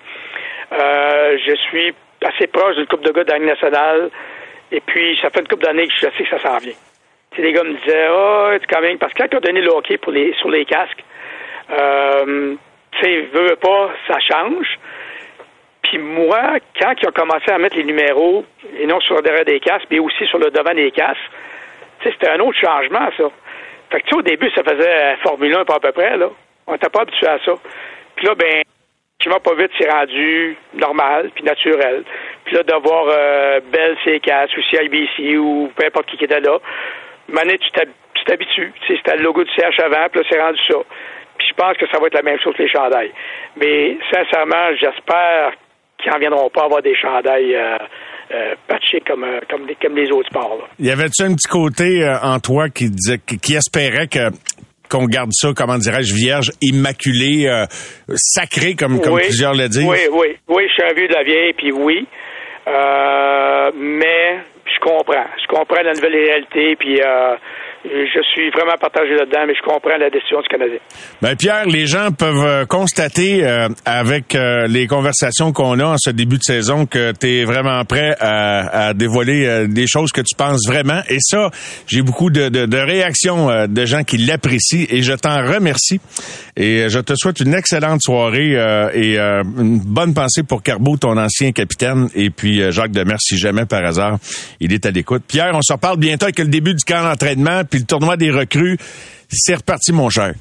Euh, 0.73 1.37
je 1.47 1.55
suis 1.55 1.93
assez 2.21 2.47
proche 2.47 2.75
d'une 2.75 2.85
coupe 2.85 3.01
de 3.05 3.11
gars 3.11 3.23
d'année 3.23 3.45
nationale. 3.45 4.09
Et 4.73 4.81
puis, 4.81 5.17
ça 5.21 5.29
fait 5.29 5.39
une 5.39 5.47
couple 5.47 5.63
d'années 5.63 5.87
que 5.87 5.93
je 5.93 6.01
sais 6.01 6.23
que 6.25 6.29
ça 6.29 6.39
s'en 6.39 6.57
vient. 6.57 6.73
Les 7.37 7.53
gars 7.53 7.63
me 7.63 7.75
disaient, 7.75 8.07
oh, 8.11 8.49
c'est 8.59 8.67
quand 8.67 8.81
même, 8.81 8.97
parce 8.97 9.13
que 9.13 9.23
quand 9.23 9.37
ont 9.37 9.39
donné 9.39 9.61
le 9.61 9.69
hockey 9.69 9.97
pour 9.99 10.11
les, 10.11 10.33
sur 10.33 10.49
les 10.49 10.65
casques, 10.65 11.03
euh, 11.71 12.55
tu 12.91 12.99
sais, 13.01 13.21
veux 13.31 13.55
pas, 13.55 13.91
ça 14.09 14.19
change. 14.19 14.77
Puis 15.83 15.97
moi, 15.97 16.57
quand 16.77 16.93
ils 17.01 17.07
ont 17.07 17.13
commencé 17.13 17.49
à 17.49 17.57
mettre 17.57 17.77
les 17.77 17.85
numéros, 17.85 18.43
et 18.77 18.85
non 18.85 18.99
sur 18.99 19.15
le 19.15 19.21
derrière 19.21 19.45
des 19.45 19.61
casques, 19.61 19.87
mais 19.89 19.99
aussi 19.99 20.25
sur 20.25 20.39
le 20.39 20.51
devant 20.51 20.73
des 20.73 20.91
casques, 20.91 21.31
c'était 22.03 22.31
un 22.31 22.39
autre 22.41 22.59
changement, 22.59 23.07
ça. 23.15 23.31
Fait 23.89 24.01
que, 24.01 24.07
tu 24.07 24.09
sais, 24.09 24.15
au 24.15 24.21
début, 24.21 24.49
ça 24.51 24.63
faisait 24.63 25.15
Formule 25.23 25.55
1 25.55 25.65
pas 25.65 25.75
à 25.75 25.79
peu 25.79 25.91
près, 25.91 26.17
là. 26.17 26.29
On 26.67 26.73
n'était 26.73 26.89
pas 26.89 27.01
habitué 27.01 27.27
à 27.27 27.39
ça. 27.45 27.53
Puis 28.15 28.25
là, 28.25 28.35
ben, 28.35 28.63
qui 29.19 29.29
va 29.29 29.39
pas 29.39 29.55
vite, 29.55 29.71
c'est 29.79 29.89
rendu 29.89 30.57
normal 30.73 31.31
puis 31.33 31.43
naturel. 31.43 32.03
Puis 32.45 32.55
là, 32.55 32.63
d'avoir 32.63 33.05
euh, 33.09 33.59
Bell, 33.71 33.97
C4 34.05 34.57
ou 34.57 34.61
CIBC 34.63 35.37
ou 35.37 35.71
peu 35.75 35.85
importe 35.85 36.07
qui 36.07 36.23
était 36.23 36.39
là, 36.39 36.59
maintenant, 37.27 37.55
tu 37.59 38.23
t'habitues. 38.25 38.73
C'était 38.87 39.17
le 39.17 39.23
logo 39.23 39.43
du 39.43 39.51
CH 39.55 39.79
avant, 39.79 40.07
puis 40.09 40.21
là, 40.21 40.27
c'est 40.29 40.41
rendu 40.41 40.59
ça. 40.69 40.77
Puis 41.37 41.47
je 41.49 41.53
pense 41.53 41.77
que 41.77 41.87
ça 41.87 41.99
va 41.99 42.07
être 42.07 42.15
la 42.15 42.23
même 42.23 42.39
chose 42.39 42.55
que 42.55 42.63
les 42.63 42.69
chandails. 42.69 43.11
Mais 43.55 43.97
sincèrement, 44.11 44.75
j'espère 44.79 45.53
qu'ils 46.01 46.11
n'en 46.11 46.19
viendront 46.19 46.49
pas 46.49 46.63
avoir 46.65 46.81
des 46.81 46.95
chandails 46.95 47.55
euh, 47.55 47.77
euh, 48.31 48.55
patchés 48.67 49.01
comme, 49.07 49.23
euh, 49.23 49.39
comme, 49.49 49.67
comme 49.81 49.95
les 49.95 50.11
autres 50.11 50.29
sports. 50.29 50.57
Là. 50.59 50.65
Y 50.79 50.91
avait-tu 50.91 51.23
un 51.23 51.33
petit 51.33 51.47
côté 51.49 52.03
euh, 52.03 52.17
en 52.21 52.39
toi 52.39 52.69
qui 52.69 52.89
disait 52.89 53.19
qui 53.19 53.55
espérait 53.55 54.07
que 54.07 54.29
qu'on 54.89 55.05
garde 55.05 55.31
ça, 55.33 55.49
comment 55.53 55.77
dirais-je, 55.77 56.13
vierge, 56.15 56.49
immaculé, 56.61 57.45
euh, 57.47 57.65
sacré, 58.15 58.73
comme, 58.75 59.01
comme 59.01 59.15
Oui. 59.15 59.23
plusieurs 59.23 59.53
le 59.53 59.67
disent? 59.67 59.85
Oui, 59.85 59.97
oui, 60.11 60.27
oui, 60.47 60.63
je 60.69 60.73
suis 60.73 60.83
un 60.83 60.93
vieux 60.93 61.09
de 61.09 61.13
la 61.13 61.23
vieille, 61.23 61.51
puis 61.53 61.73
oui. 61.73 62.07
Euh, 62.67 63.71
mais 63.75 64.39
je 64.65 64.79
comprends. 64.79 65.25
Je 65.41 65.47
comprends 65.47 65.81
la 65.83 65.93
nouvelle 65.93 66.15
réalité, 66.15 66.75
puis 66.79 67.01
euh, 67.01 67.35
je 67.85 68.21
suis 68.33 68.49
vraiment 68.51 68.75
partagé 68.79 69.15
là-dedans, 69.15 69.45
mais 69.47 69.53
je 69.55 69.61
comprends 69.61 69.97
la 69.97 70.09
décision 70.09 70.41
du 70.41 70.47
Canadien. 70.47 70.79
Ben 71.21 71.35
Pierre, 71.35 71.65
les 71.65 71.85
gens 71.85 72.11
peuvent 72.11 72.45
euh, 72.45 72.65
constater 72.65 73.45
euh, 73.45 73.69
avec 73.85 74.35
euh, 74.35 74.67
les 74.67 74.87
conversations 74.87 75.53
qu'on 75.53 75.79
a 75.79 75.85
en 75.85 75.95
ce 75.97 76.09
début 76.09 76.37
de 76.37 76.43
saison 76.43 76.85
que 76.85 77.13
tu 77.19 77.27
es 77.27 77.45
vraiment 77.45 77.83
prêt 77.85 78.15
à, 78.19 78.87
à 78.87 78.93
dévoiler 78.93 79.45
euh, 79.45 79.67
des 79.67 79.87
choses 79.87 80.11
que 80.11 80.21
tu 80.21 80.35
penses 80.35 80.67
vraiment. 80.67 81.01
Et 81.09 81.17
ça, 81.19 81.49
j'ai 81.87 82.01
beaucoup 82.01 82.29
de, 82.29 82.49
de, 82.49 82.65
de 82.65 82.77
réactions 82.77 83.49
euh, 83.49 83.67
de 83.67 83.85
gens 83.85 84.03
qui 84.03 84.17
l'apprécient 84.17 84.85
et 84.89 85.01
je 85.01 85.13
t'en 85.13 85.37
remercie. 85.37 85.99
Et 86.55 86.81
euh, 86.81 86.89
je 86.89 86.99
te 86.99 87.13
souhaite 87.15 87.39
une 87.39 87.53
excellente 87.53 88.01
soirée 88.01 88.53
et 88.93 89.17
une 89.19 89.79
bonne 89.79 90.13
pensée 90.13 90.43
pour 90.43 90.63
Carbeau, 90.63 90.97
ton 90.97 91.17
ancien 91.17 91.51
capitaine, 91.51 92.09
et 92.15 92.29
puis 92.29 92.61
Jacques 92.71 92.91
Demers, 92.91 93.19
si 93.19 93.37
jamais 93.37 93.65
par 93.65 93.83
hasard 93.85 94.17
il 94.59 94.73
est 94.73 94.85
à 94.85 94.91
l'écoute. 94.91 95.23
Pierre, 95.27 95.51
on 95.53 95.61
se 95.61 95.73
reparle 95.73 95.97
bientôt 95.97 96.25
avec 96.25 96.39
le 96.39 96.45
début 96.47 96.73
du 96.73 96.83
camp 96.83 97.03
d'entraînement, 97.03 97.63
puis 97.67 97.79
le 97.79 97.85
tournoi 97.85 98.17
des 98.17 98.31
recrues. 98.31 98.77
C'est 99.29 99.55
reparti, 99.55 99.91
mon 99.93 100.09
cher. 100.09 100.33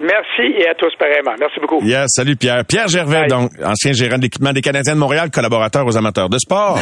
Merci 0.00 0.54
et 0.58 0.66
à 0.66 0.74
tous 0.74 0.92
pareillement. 0.98 1.34
Merci 1.38 1.60
beaucoup. 1.60 1.80
Yes, 1.84 2.06
salut 2.08 2.34
Pierre. 2.36 2.64
Pierre 2.64 2.88
Gervais, 2.88 3.20
Bye. 3.20 3.28
donc, 3.28 3.50
ancien 3.62 3.92
gérant 3.92 4.16
d'équipement 4.16 4.52
des 4.54 4.62
Canadiens 4.62 4.94
de 4.94 4.98
Montréal, 4.98 5.30
collaborateur 5.30 5.86
aux 5.86 5.96
amateurs 5.96 6.30
de 6.30 6.38
sport. 6.38 6.78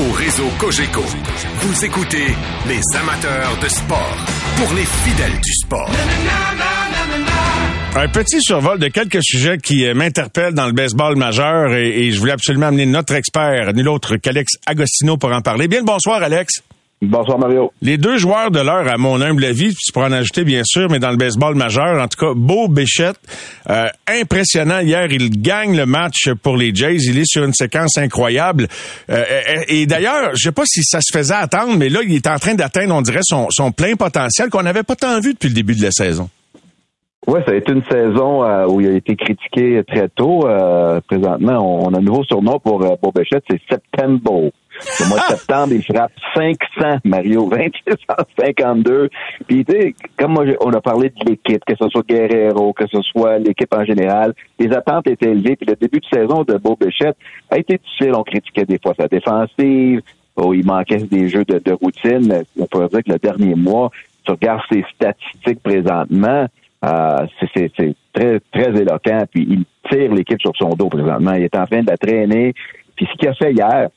Au 0.00 0.12
réseau 0.12 0.46
Cogeco, 0.60 1.00
vous 1.00 1.84
écoutez 1.84 2.26
les 2.68 2.80
amateurs 2.96 3.58
de 3.60 3.68
sport 3.68 4.16
pour 4.56 4.72
les 4.76 4.84
fidèles 4.84 5.40
du 5.40 5.52
sport. 5.54 5.90
Un 7.96 8.06
petit 8.08 8.40
survol 8.40 8.78
de 8.78 8.86
quelques 8.86 9.22
sujets 9.24 9.58
qui 9.58 9.84
euh, 9.86 9.94
m'interpellent 9.94 10.54
dans 10.54 10.66
le 10.66 10.72
baseball 10.72 11.16
majeur 11.16 11.72
et, 11.72 11.88
et 12.06 12.12
je 12.12 12.20
voulais 12.20 12.32
absolument 12.34 12.66
amener 12.66 12.86
notre 12.86 13.14
expert, 13.14 13.72
nul 13.74 13.88
autre 13.88 14.16
qu'Alex 14.18 14.52
Agostino 14.66 15.16
pour 15.16 15.32
en 15.32 15.40
parler. 15.40 15.66
Bien 15.66 15.80
le 15.80 15.84
bonsoir, 15.84 16.22
Alex. 16.22 16.62
Bonsoir 17.00 17.38
Mario. 17.38 17.70
Les 17.80 17.96
deux 17.96 18.16
joueurs 18.16 18.50
de 18.50 18.58
l'heure, 18.58 18.88
à 18.88 18.96
mon 18.98 19.20
humble 19.20 19.44
avis, 19.44 19.72
tu 19.72 19.92
pourras 19.92 20.08
en 20.08 20.12
ajouter 20.12 20.42
bien 20.42 20.62
sûr, 20.64 20.90
mais 20.90 20.98
dans 20.98 21.10
le 21.10 21.16
baseball 21.16 21.54
majeur, 21.54 22.02
en 22.02 22.08
tout 22.08 22.18
cas, 22.18 22.32
Beau 22.34 22.66
Béchette, 22.66 23.20
euh, 23.70 23.86
impressionnant 24.08 24.80
hier, 24.80 25.06
il 25.12 25.30
gagne 25.40 25.76
le 25.76 25.86
match 25.86 26.28
pour 26.42 26.56
les 26.56 26.74
Jays, 26.74 26.96
il 27.06 27.18
est 27.18 27.26
sur 27.26 27.44
une 27.44 27.52
séquence 27.52 27.98
incroyable. 27.98 28.66
Euh, 29.10 29.24
et, 29.68 29.82
et 29.82 29.86
d'ailleurs, 29.86 30.30
je 30.34 30.42
sais 30.42 30.52
pas 30.52 30.64
si 30.66 30.82
ça 30.82 31.00
se 31.00 31.16
faisait 31.16 31.34
attendre, 31.34 31.76
mais 31.78 31.88
là, 31.88 32.00
il 32.04 32.16
est 32.16 32.26
en 32.26 32.38
train 32.38 32.54
d'atteindre, 32.54 32.94
on 32.96 33.02
dirait, 33.02 33.20
son, 33.22 33.46
son 33.50 33.70
plein 33.70 33.94
potentiel 33.94 34.50
qu'on 34.50 34.64
n'avait 34.64 34.82
pas 34.82 34.96
tant 34.96 35.20
vu 35.20 35.34
depuis 35.34 35.48
le 35.48 35.54
début 35.54 35.76
de 35.76 35.82
la 35.82 35.92
saison. 35.92 36.28
Oui, 37.28 37.40
ça 37.46 37.52
a 37.52 37.56
été 37.56 37.72
une 37.72 37.84
saison 37.90 38.42
euh, 38.42 38.66
où 38.66 38.80
il 38.80 38.88
a 38.88 38.92
été 38.92 39.14
critiqué 39.14 39.82
très 39.86 40.08
tôt. 40.08 40.48
Euh, 40.48 40.98
présentement, 41.06 41.58
on, 41.58 41.88
on 41.88 41.94
a 41.94 41.98
un 41.98 42.00
nouveau 42.00 42.24
surnom 42.24 42.58
pour 42.58 42.82
euh, 42.82 42.96
Bob 43.02 43.12
Béchette, 43.14 43.44
c'est 43.50 43.60
September. 43.68 44.50
Le 45.00 45.08
mois 45.08 45.18
de 45.18 45.36
septembre, 45.36 45.72
il 45.72 45.84
frappe 45.84 46.12
500, 46.34 46.98
Mario, 47.04 47.48
2652. 47.48 49.08
Puis, 49.46 49.64
tu 49.64 49.72
sais, 49.72 49.94
comme 50.16 50.32
moi, 50.32 50.44
on 50.60 50.72
a 50.72 50.80
parlé 50.80 51.10
de 51.10 51.30
l'équipe, 51.30 51.64
que 51.64 51.74
ce 51.78 51.88
soit 51.88 52.06
Guerrero, 52.06 52.72
que 52.72 52.86
ce 52.86 53.02
soit 53.02 53.38
l'équipe 53.38 53.72
en 53.74 53.84
général, 53.84 54.34
les 54.58 54.72
attentes 54.72 55.06
étaient 55.08 55.30
élevées. 55.30 55.56
Puis 55.56 55.66
le 55.66 55.76
début 55.76 56.00
de 56.00 56.06
saison 56.06 56.44
de 56.44 56.56
Beau 56.56 56.76
Béchette 56.78 57.16
a 57.50 57.58
été 57.58 57.78
difficile. 57.78 58.12
On 58.14 58.22
critiquait 58.22 58.64
des 58.64 58.78
fois 58.78 58.94
sa 58.98 59.08
défensive. 59.08 60.02
Oh, 60.36 60.54
il 60.54 60.64
manquait 60.64 60.98
des 60.98 61.28
jeux 61.28 61.44
de, 61.44 61.58
de 61.58 61.72
routine. 61.72 62.44
On 62.58 62.66
pourrait 62.66 62.88
dire 62.88 63.02
que 63.02 63.12
le 63.12 63.18
dernier 63.18 63.54
mois, 63.54 63.90
tu 64.24 64.30
regardes 64.30 64.62
ses 64.70 64.84
statistiques 64.94 65.62
présentement, 65.62 66.46
euh, 66.84 67.26
c'est 67.54 67.72
très, 68.12 68.40
très 68.52 68.80
éloquent. 68.80 69.24
Puis 69.32 69.46
il 69.50 69.64
tire 69.90 70.12
l'équipe 70.12 70.40
sur 70.40 70.52
son 70.56 70.70
dos 70.70 70.88
présentement. 70.88 71.32
Il 71.34 71.44
est 71.44 71.56
en 71.56 71.66
train 71.66 71.82
de 71.82 71.90
la 71.90 71.96
traîner. 71.96 72.54
Puis 72.94 73.08
ce 73.10 73.18
qu'il 73.18 73.28
a 73.28 73.34
fait 73.34 73.52
hier 73.52 73.88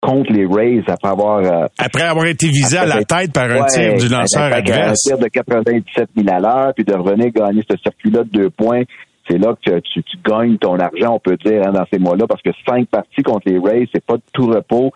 contre 0.00 0.32
les 0.32 0.46
Rays, 0.46 0.82
après 0.88 1.08
avoir... 1.10 1.38
euh, 1.38 1.66
Après 1.78 2.02
avoir 2.02 2.26
été 2.26 2.48
visé 2.48 2.78
à 2.78 2.86
la 2.86 3.02
tête 3.04 3.32
par 3.32 3.44
un 3.50 3.60
Ouais, 3.62 3.66
tir 3.68 3.94
du 3.96 4.08
lanceur 4.08 4.52
adverse. 4.52 5.00
Un 5.10 5.16
tir 5.16 5.18
de 5.18 5.28
97 5.28 6.08
000 6.16 6.28
à 6.28 6.38
l'heure, 6.40 6.72
puis 6.74 6.84
de 6.84 6.94
revenir 6.94 7.30
gagner 7.32 7.62
ce 7.68 7.76
circuit-là 7.82 8.24
de 8.24 8.30
deux 8.30 8.50
points. 8.50 8.82
C'est 9.28 9.38
là 9.38 9.54
que 9.64 9.80
tu, 9.80 10.02
tu 10.04 10.16
gagnes 10.24 10.56
ton 10.58 10.78
argent, 10.78 11.14
on 11.14 11.18
peut 11.18 11.36
dire, 11.44 11.62
hein, 11.66 11.72
dans 11.72 11.84
ces 11.92 11.98
mois-là, 11.98 12.26
parce 12.28 12.42
que 12.42 12.50
cinq 12.68 12.86
parties 12.88 13.22
contre 13.24 13.48
les 13.48 13.58
Rays, 13.58 13.88
c'est 13.92 14.04
pas 14.04 14.14
de 14.16 14.22
tout 14.32 14.46
repos. 14.46 14.92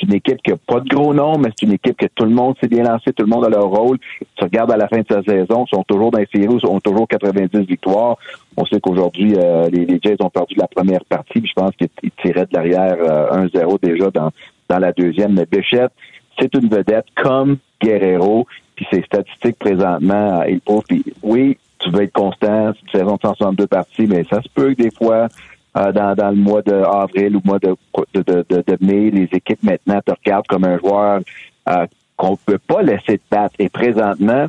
C'est 0.00 0.06
une 0.08 0.14
équipe 0.14 0.38
qui 0.42 0.50
a 0.50 0.56
pas 0.56 0.80
de 0.80 0.88
gros 0.88 1.14
noms, 1.14 1.38
mais 1.38 1.50
c'est 1.56 1.66
une 1.66 1.74
équipe 1.74 1.96
que 1.96 2.06
tout 2.14 2.24
le 2.24 2.30
monde 2.34 2.56
s'est 2.60 2.66
bien 2.68 2.82
lancé, 2.82 3.12
tout 3.12 3.22
le 3.24 3.28
monde 3.30 3.44
a 3.44 3.48
leur 3.50 3.66
rôle. 3.68 3.98
Tu 4.36 4.42
regardes 4.42 4.72
à 4.72 4.76
la 4.76 4.88
fin 4.88 4.98
de 4.98 5.06
sa 5.08 5.22
saison, 5.22 5.66
ils 5.70 5.76
sont 5.76 5.84
toujours 5.86 6.10
dans 6.10 6.18
les 6.18 6.26
séries, 6.34 6.48
ils 6.60 6.66
ont 6.66 6.80
toujours 6.80 7.06
90 7.06 7.60
victoires. 7.66 8.16
On 8.56 8.64
sait 8.66 8.80
qu'aujourd'hui, 8.80 9.34
euh, 9.36 9.68
les, 9.70 9.84
les 9.84 9.98
Jays 10.02 10.16
ont 10.20 10.30
perdu 10.30 10.54
la 10.56 10.68
première 10.68 11.04
partie, 11.04 11.40
puis 11.40 11.48
je 11.48 11.54
pense 11.60 11.74
qu'ils 11.76 11.88
ils 12.02 12.10
tiraient 12.12 12.46
de 12.46 12.54
l'arrière 12.54 12.96
euh, 13.00 13.46
1-0 13.48 13.78
déjà 13.82 14.10
dans, 14.10 14.30
dans 14.68 14.78
la 14.78 14.92
deuxième. 14.92 15.34
Mais 15.34 15.46
Béchette, 15.46 15.92
c'est 16.38 16.54
une 16.54 16.68
vedette 16.68 17.06
comme 17.16 17.58
Guerrero, 17.82 18.46
puis 18.76 18.86
ses 18.92 19.02
statistiques 19.02 19.58
présentement, 19.58 20.40
euh, 20.40 20.48
il 20.50 20.60
prouve. 20.60 20.82
Puis 20.88 21.04
oui, 21.22 21.58
tu 21.78 21.90
veux 21.90 22.02
être 22.02 22.12
constant, 22.12 22.72
c'est 22.74 22.98
une 22.98 23.00
saison 23.00 23.14
de 23.16 23.20
162 23.22 23.66
parties, 23.66 24.06
mais 24.06 24.24
ça 24.24 24.40
se 24.40 24.48
peut 24.48 24.74
que 24.74 24.82
des 24.82 24.90
fois, 24.90 25.28
euh, 25.76 25.92
dans, 25.92 26.14
dans 26.14 26.30
le 26.30 26.36
mois 26.36 26.62
d'avril 26.62 27.36
ou 27.36 27.42
mois 27.44 27.58
de, 27.58 27.74
de, 28.14 28.22
de, 28.22 28.44
de- 28.66 28.78
mai, 28.80 29.10
les 29.10 29.28
équipes 29.32 29.62
maintenant 29.62 30.00
te 30.04 30.12
regardent 30.12 30.46
comme 30.46 30.64
un 30.64 30.78
joueur 30.78 31.20
euh, 31.68 31.86
qu'on 32.16 32.36
peut 32.36 32.58
pas 32.58 32.82
laisser 32.82 33.14
de 33.16 33.22
battre. 33.30 33.54
Et 33.58 33.68
présentement, 33.68 34.46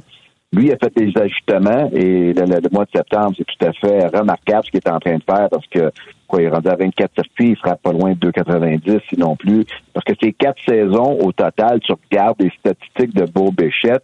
lui 0.56 0.72
a 0.72 0.78
fait 0.78 0.96
des 0.96 1.12
ajustements 1.20 1.90
et 1.94 2.34
le, 2.34 2.70
mois 2.72 2.86
de 2.86 2.92
septembre, 2.96 3.36
c'est 3.38 3.46
tout 3.46 3.66
à 3.66 3.74
fait 3.74 4.08
remarquable 4.08 4.66
ce 4.66 4.72
qu'il 4.72 4.80
est 4.80 4.90
en 4.90 5.00
train 5.00 5.18
de 5.18 5.24
faire 5.24 5.50
parce 5.50 5.68
que 5.68 5.92
quoi, 6.28 6.42
il 6.42 6.46
est 6.46 6.50
rendu 6.50 6.70
à 6.70 6.76
24 6.76 7.14
circuits, 7.14 7.50
il 7.50 7.58
frappe 7.58 7.82
pas 7.82 7.92
loin 7.92 8.14
de 8.14 8.32
2,90 8.32 9.02
sinon 9.10 9.36
plus. 9.36 9.66
Parce 9.94 10.06
que 10.06 10.14
c'est 10.22 10.34
quatre 10.34 10.62
saisons 10.68 11.20
au 11.22 11.32
total, 11.32 11.80
tu 11.82 11.94
regardes 11.94 12.42
les 12.42 12.52
statistiques 12.60 13.14
de 13.14 13.26
Beau 13.26 13.52
Béchette, 13.52 14.04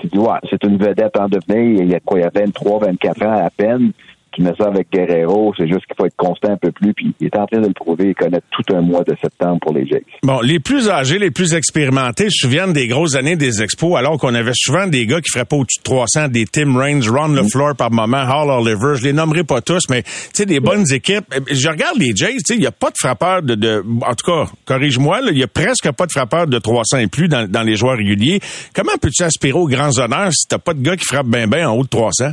tu 0.00 0.06
dis 0.08 0.18
ouais, 0.18 0.38
c'est 0.50 0.62
une 0.64 0.78
vedette 0.78 1.16
en 1.18 1.28
devenir, 1.28 1.82
il 1.82 1.90
y 1.90 1.94
a 1.94 2.00
quoi, 2.00 2.18
il 2.18 2.22
y 2.22 2.24
a 2.24 2.30
23, 2.34 2.86
24 2.86 3.26
ans 3.26 3.44
à 3.46 3.50
peine. 3.50 3.92
Qui 4.32 4.42
met 4.42 4.52
ça 4.58 4.68
avec 4.68 4.90
Guerrero. 4.90 5.52
C'est 5.56 5.68
juste 5.68 5.86
qu'il 5.86 5.96
faut 5.96 6.06
être 6.06 6.16
constant 6.16 6.52
un 6.52 6.56
peu 6.56 6.72
plus. 6.72 6.92
Puis 6.94 7.14
il 7.20 7.26
est 7.26 7.36
en 7.36 7.46
train 7.46 7.60
de 7.60 7.68
le 7.68 7.72
prouver. 7.72 8.08
Il 8.08 8.14
connaît 8.14 8.40
tout 8.50 8.74
un 8.74 8.80
mois 8.80 9.02
de 9.04 9.14
septembre 9.20 9.58
pour 9.60 9.74
les 9.74 9.86
Jays. 9.86 10.04
Bon, 10.22 10.40
les 10.40 10.58
plus 10.58 10.88
âgés, 10.88 11.18
les 11.18 11.30
plus 11.30 11.54
expérimentés 11.54 12.30
se 12.30 12.46
souviennent 12.46 12.72
des 12.72 12.86
grosses 12.86 13.14
années 13.14 13.36
des 13.36 13.62
expos, 13.62 13.96
alors 13.96 14.18
qu'on 14.18 14.34
avait 14.34 14.52
souvent 14.54 14.86
des 14.86 15.06
gars 15.06 15.20
qui 15.20 15.30
pas 15.32 15.56
au-dessus 15.56 15.78
de 15.78 15.84
300, 15.84 16.28
des 16.28 16.46
Tim 16.46 16.76
Raines, 16.76 17.02
Ron. 17.08 17.28
LeFleur 17.28 17.74
par 17.76 17.90
moment, 17.90 18.22
Hall 18.22 18.50
Oliver. 18.50 18.96
Je 18.96 19.04
les 19.04 19.12
nommerai 19.12 19.44
pas 19.44 19.60
tous, 19.60 19.88
mais 19.88 20.02
tu 20.02 20.10
sais, 20.34 20.46
des 20.46 20.60
bonnes 20.60 20.84
équipes. 20.92 21.24
Je 21.50 21.68
regarde 21.68 21.98
les 21.98 22.12
Jays, 22.14 22.32
tu 22.32 22.40
sais, 22.46 22.54
il 22.54 22.60
n'y 22.60 22.66
a 22.66 22.72
pas 22.72 22.90
de 22.90 22.96
frappeur 22.98 23.42
de, 23.42 23.54
de 23.54 23.84
en 24.02 24.14
tout 24.14 24.30
cas, 24.30 24.50
corrige-moi, 24.64 25.20
il 25.30 25.38
y 25.38 25.42
a 25.42 25.48
presque 25.48 25.90
pas 25.92 26.06
de 26.06 26.12
frappeur 26.12 26.46
de 26.46 26.58
300 26.58 26.98
et 26.98 27.06
plus 27.06 27.28
dans, 27.28 27.62
les 27.62 27.76
joueurs 27.76 27.96
réguliers. 27.96 28.40
Comment 28.74 28.92
peux-tu 29.00 29.22
aspirer 29.22 29.58
aux 29.58 29.68
grands 29.68 29.98
honneurs 29.98 30.32
si 30.32 30.46
t'as 30.48 30.58
pas 30.58 30.74
de 30.74 30.82
gars 30.82 30.96
qui 30.96 31.04
frappent 31.04 31.28
bien 31.28 31.46
bien 31.46 31.68
en 31.68 31.76
haut 31.76 31.84
de 31.84 31.88
300? 31.88 32.32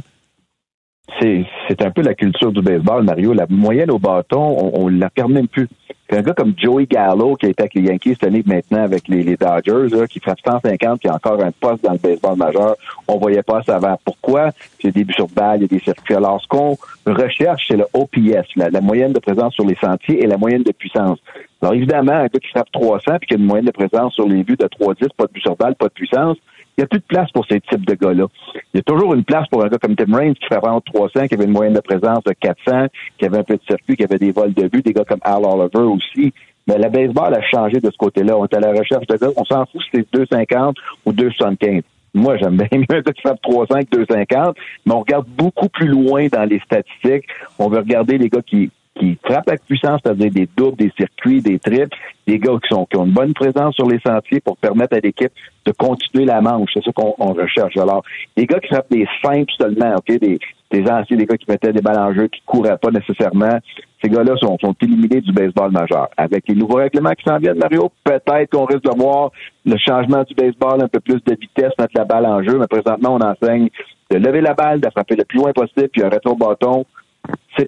C'est 1.20 1.82
un 1.82 1.92
peu 1.92 2.02
la 2.02 2.14
culture 2.14 2.52
du 2.52 2.62
baseball, 2.62 3.04
Mario. 3.04 3.34
La 3.34 3.46
moyenne 3.50 3.92
au 3.92 4.00
bâton, 4.00 4.72
on, 4.74 4.90
ne 4.90 5.00
la 5.00 5.10
permet 5.10 5.36
même 5.36 5.48
plus. 5.48 5.68
Un 6.12 6.22
gars 6.22 6.34
comme 6.34 6.54
Joey 6.58 6.88
Gallo, 6.88 7.36
qui 7.36 7.46
était 7.46 7.62
avec 7.62 7.76
les 7.76 7.84
Yankees 7.84 8.16
cette 8.16 8.24
année 8.24 8.44
maintenant 8.46 8.82
avec 8.82 9.08
les, 9.08 9.38
Dodgers, 9.38 10.08
qui 10.10 10.20
frappe 10.20 10.40
150, 10.44 11.02
qui 11.02 11.08
a 11.08 11.14
encore 11.14 11.42
un 11.44 11.52
poste 11.52 11.84
dans 11.84 11.92
le 11.92 12.00
baseball 12.00 12.36
majeur, 12.36 12.76
on 13.08 13.20
voyait 13.20 13.44
pas 13.44 13.62
ça 13.62 13.76
avant. 13.76 14.00
Pourquoi? 14.04 14.50
C'est 14.82 14.92
des 14.92 15.04
buts 15.04 15.14
sur 15.14 15.28
balle, 15.28 15.60
il 15.60 15.62
y 15.62 15.66
a 15.66 15.68
des 15.68 15.80
circuits. 15.80 16.16
Alors, 16.16 16.42
ce 16.42 16.48
qu'on 16.48 16.78
recherche, 17.06 17.66
c'est 17.68 17.78
le 17.78 17.86
OPS, 17.94 18.48
la, 18.56 18.82
moyenne 18.82 19.14
de 19.14 19.20
présence 19.20 19.54
sur 19.54 19.66
les 19.66 19.76
sentiers 19.76 20.24
et 20.24 20.26
la 20.26 20.38
moyenne 20.38 20.64
de 20.64 20.72
puissance. 20.72 21.20
Alors, 21.62 21.76
évidemment, 21.76 22.14
un 22.14 22.28
gars 22.28 22.40
qui 22.40 22.50
frappe 22.50 22.72
300 22.72 23.18
puis 23.20 23.28
qui 23.28 23.34
a 23.36 23.38
une 23.38 23.46
moyenne 23.46 23.68
de 23.68 23.72
présence 23.72 24.14
sur 24.14 24.28
les 24.28 24.44
buts 24.44 24.58
de 24.58 24.66
3-10, 24.66 25.10
pas 25.16 25.28
de 25.28 25.32
buts 25.32 25.42
sur 25.42 25.56
balle, 25.56 25.76
pas 25.76 25.90
de 25.90 25.94
puissance, 25.94 26.38
il 26.80 26.84
n'y 26.84 26.86
a 26.86 26.88
plus 26.88 27.00
de 27.00 27.06
place 27.06 27.30
pour 27.32 27.46
ces 27.46 27.60
types 27.60 27.86
de 27.86 27.94
gars-là. 27.94 28.28
Il 28.74 28.78
y 28.78 28.80
a 28.80 28.84
toujours 28.84 29.14
une 29.14 29.26
place 29.26 29.46
pour 29.50 29.62
un 29.66 29.68
gars 29.68 29.78
comme 29.80 29.98
Tim 29.98 30.16
Raines 30.16 30.34
qui 30.34 30.46
fait 30.46 30.60
vraiment 30.60 30.80
300, 30.80 31.28
qui 31.28 31.34
avait 31.34 31.44
une 31.44 31.52
moyenne 31.52 31.74
de 31.74 31.82
présence 31.82 32.24
de 32.24 32.32
400, 32.32 32.88
qui 33.18 33.26
avait 33.26 33.40
un 33.40 33.44
peu 33.44 33.58
de 33.58 33.62
circuit, 33.68 33.98
qui 33.98 34.04
avait 34.06 34.18
des 34.18 34.32
vols 34.32 34.54
de 34.54 34.66
but, 34.70 34.86
des 34.86 34.94
gars 34.94 35.04
comme 35.04 35.20
Al 35.24 35.44
Oliver 35.44 35.80
aussi. 35.80 36.34
Mais 36.68 36.78
le 36.78 36.88
baseball 36.88 37.36
a 37.36 37.42
changé 37.42 37.82
de 37.82 37.92
ce 37.92 37.98
côté-là. 37.98 38.38
On 38.38 38.46
est 38.46 38.54
à 38.54 38.62
la 38.62 38.72
recherche 38.72 39.06
de 39.08 39.18
gars, 39.18 39.28
on 39.36 39.44
s'en 39.44 39.66
fout 39.66 39.82
si 39.82 39.90
c'est 39.94 40.08
250 40.14 40.78
ou 41.06 41.12
275. 41.12 41.82
Moi, 42.14 42.38
j'aime 42.38 42.56
bien 42.56 42.68
mieux 42.72 42.98
un 42.98 43.02
gars 43.02 43.12
qui 43.12 43.22
frappe 43.24 43.42
300 43.42 43.80
que 43.92 43.98
250, 43.98 44.56
mais 44.86 44.94
on 44.94 45.00
regarde 45.02 45.28
beaucoup 45.28 45.68
plus 45.68 45.88
loin 45.88 46.28
dans 46.28 46.46
les 46.46 46.60
statistiques. 46.60 47.26
On 47.58 47.68
veut 47.68 47.80
regarder 47.80 48.18
les 48.18 48.30
gars 48.30 48.42
qui, 48.42 48.72
qui 49.00 49.18
frappent 49.24 49.48
avec 49.48 49.66
puissance, 49.66 50.02
c'est-à-dire 50.04 50.32
des 50.32 50.48
doubles, 50.56 50.78
des 50.78 50.92
circuits, 50.98 51.42
des 51.42 51.58
triples, 51.58 51.96
des 52.28 52.38
gars 52.38 52.58
qui, 52.62 52.68
sont, 52.70 52.86
qui 52.86 52.98
ont 52.98 53.06
une 53.06 53.14
bonne 53.14 53.34
présence 53.34 53.76
sur 53.76 53.88
les 53.88 54.00
sentiers 54.00 54.42
pour 54.42 54.58
permettre 54.58 54.96
à 54.96 55.00
l'équipe 55.00 55.32
de 55.66 55.72
continuer 55.72 56.26
la 56.26 56.42
manche. 56.42 56.70
C'est 56.74 56.84
ça 56.84 56.92
qu'on 56.92 57.34
recherche. 57.34 57.78
Alors, 57.78 58.04
les 58.36 58.46
gars 58.46 58.60
qui 58.60 58.68
frappent 58.68 58.92
des 58.92 59.08
simples 59.24 59.52
seulement, 59.58 59.96
OK, 59.96 60.20
des, 60.20 60.40
des 60.72 60.84
anciens, 60.90 61.18
des 61.18 61.26
gars 61.26 61.38
qui 61.38 61.50
mettaient 61.50 61.74
des 61.74 61.82
balles 61.82 62.00
en 62.00 62.14
jeu, 62.14 62.28
qui 62.28 62.42
couraient 62.46 62.78
pas 62.78 62.92
nécessairement, 62.92 63.58
ces 64.04 64.10
gars-là 64.10 64.36
sont, 64.38 64.58
sont 64.60 64.76
éliminés 64.82 65.22
du 65.22 65.32
baseball 65.32 65.72
majeur. 65.72 66.10
Avec 66.18 66.48
les 66.48 66.56
nouveaux 66.56 66.78
règlements 66.78 67.12
qui 67.12 67.24
s'en 67.24 67.38
viennent, 67.38 67.58
Mario, 67.58 67.92
peut-être 68.04 68.50
qu'on 68.52 68.66
risque 68.66 68.84
de 68.84 68.98
voir 68.98 69.32
le 69.66 69.78
changement 69.78 70.24
du 70.24 70.36
baseball, 70.36 70.82
un 70.84 70.88
peu 70.88 71.00
plus 71.00 71.22
de 71.26 71.36
vitesse, 71.40 71.72
mettre 71.80 71.94
la 71.96 72.06
balle 72.06 72.26
en 72.26 72.44
jeu, 72.44 72.58
mais 72.58 72.68
présentement, 72.68 73.16
on 73.16 73.22
enseigne 73.22 73.70
de 74.12 74.18
lever 74.18 74.42
la 74.42 74.54
balle, 74.54 74.80
de 74.80 74.90
frapper 74.90 75.16
le 75.16 75.26
plus 75.26 75.40
loin 75.40 75.52
possible, 75.54 75.90
puis 75.90 76.04
un 76.04 76.10
rétro-bâton 76.10 76.86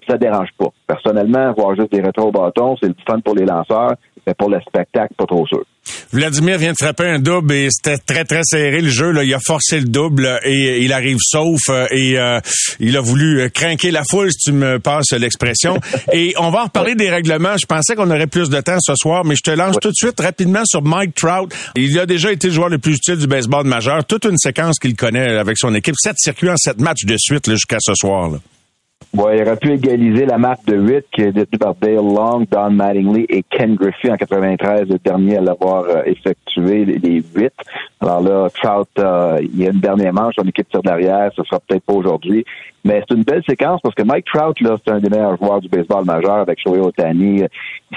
ça 0.08 0.18
dérange 0.18 0.50
pas. 0.58 0.68
Personnellement, 0.88 1.54
voir 1.54 1.76
juste 1.76 1.92
des 1.92 2.02
rétro-bâtons, 2.02 2.76
c'est 2.82 2.90
du 2.90 3.04
fun 3.08 3.20
pour 3.20 3.36
les 3.36 3.46
lanceurs, 3.46 3.96
mais 4.26 4.34
pour 4.34 4.50
le 4.50 4.60
spectacle, 4.62 5.14
pas 5.18 5.26
trop 5.26 5.46
sûr. 5.48 5.64
Vladimir 6.14 6.58
vient 6.60 6.74
de 6.74 6.78
frapper 6.78 7.08
un 7.08 7.20
double 7.20 7.54
et 7.54 7.68
c'était 7.72 7.98
très 7.98 8.24
très 8.24 8.42
serré 8.44 8.82
le 8.82 8.90
jeu. 8.90 9.12
Là. 9.12 9.24
Il 9.24 9.34
a 9.34 9.40
forcé 9.44 9.80
le 9.80 9.88
double 9.88 10.40
et 10.44 10.80
il 10.84 10.94
arrive 10.94 11.18
sauf 11.20 11.60
euh, 11.70 11.88
et 11.90 12.20
euh, 12.20 12.40
il 12.80 12.96
a 12.98 13.02
voulu 13.02 13.50
craquer 13.50 13.90
la 13.90 14.04
foule, 14.08 14.32
si 14.32 14.52
tu 14.52 14.52
me 14.52 14.78
passes 14.80 15.12
l'expression. 15.14 15.80
et 16.14 16.34
on 16.38 16.52
va 16.52 16.62
en 16.62 16.64
reparler 16.66 16.96
des 16.96 17.10
règlements. 17.10 17.58
Je 17.58 17.66
pensais 17.66 17.96
qu'on 17.96 18.12
aurait 18.12 18.28
plus 18.28 18.50
de 18.50 18.62
temps 18.62 18.78
ce 18.80 18.94
soir, 18.96 19.26
mais 19.26 19.36
je 19.36 19.42
te 19.42 19.52
lance 19.52 19.78
tout 19.82 19.90
de 19.90 19.96
suite 19.96 20.20
rapidement 20.20 20.64
sur 20.66 20.84
Mike 20.84 21.16
Trout. 21.16 21.52
Il 21.76 21.98
a 22.00 22.06
déjà 22.06 22.32
été 22.32 22.48
le 22.48 22.54
joueur 22.54 22.70
le 22.70 22.78
plus 22.78 22.96
utile 22.96 23.18
du 23.18 23.28
baseball 23.28 23.66
majeur. 23.66 24.06
Toute 24.06 24.26
une 24.26 24.38
séquence 24.38 24.78
qu'il 24.78 24.96
connaît 24.96 25.38
avec 25.38 25.58
son 25.58 25.74
équipe. 25.74 25.96
Sept 25.98 26.18
circuits 26.18 26.50
en 26.50 26.58
sept 26.58 26.80
matchs 26.80 27.06
de 27.06 27.16
suite 27.18 27.50
jusqu'à 27.50 27.78
ce 27.80 27.94
soir. 27.96 28.30
Là. 28.30 28.38
Ouais, 29.14 29.38
il 29.38 29.42
aurait 29.42 29.58
pu 29.58 29.74
égaliser 29.74 30.26
la 30.26 30.38
marque 30.38 30.64
de 30.66 30.78
8 30.78 31.06
qui 31.12 31.22
est 31.24 31.34
détenue 31.34 31.60
par 31.60 31.76
Dale 31.76 31.96
Long, 31.96 32.46
Don 32.50 32.70
Mattingly 32.72 33.26
et 33.28 33.44
Ken 33.44 33.76
Griffey 33.76 34.10
en 34.10 34.16
93, 34.16 34.88
le 34.88 35.00
dernier 35.00 35.38
à 35.38 35.42
l'avoir 35.42 35.84
euh, 35.84 36.04
effectué, 36.06 36.86
les 36.86 37.22
8. 37.36 37.52
Alors 38.00 38.22
là, 38.22 38.48
Trout, 38.50 38.88
euh, 39.00 39.40
il 39.42 39.62
y 39.62 39.68
a 39.68 39.72
une 39.72 39.82
dernière 39.82 40.14
manche, 40.14 40.36
son 40.40 40.48
équipe 40.48 40.70
tire 40.70 40.82
derrière, 40.82 41.30
ce 41.36 41.44
sera 41.44 41.60
peut-être 41.60 41.84
pas 41.84 41.94
aujourd'hui. 41.94 42.46
Mais 42.86 43.04
c'est 43.06 43.14
une 43.14 43.24
belle 43.24 43.44
séquence 43.44 43.82
parce 43.82 43.94
que 43.96 44.04
Mike 44.04 44.26
Trout, 44.34 44.60
là, 44.62 44.78
c'est 44.84 44.92
un 44.92 45.00
des 45.00 45.10
meilleurs 45.10 45.38
joueurs 45.38 45.60
du 45.60 45.68
baseball 45.68 46.06
majeur 46.06 46.38
avec 46.38 46.60
Shohei 46.62 46.80
Otani. 46.80 47.44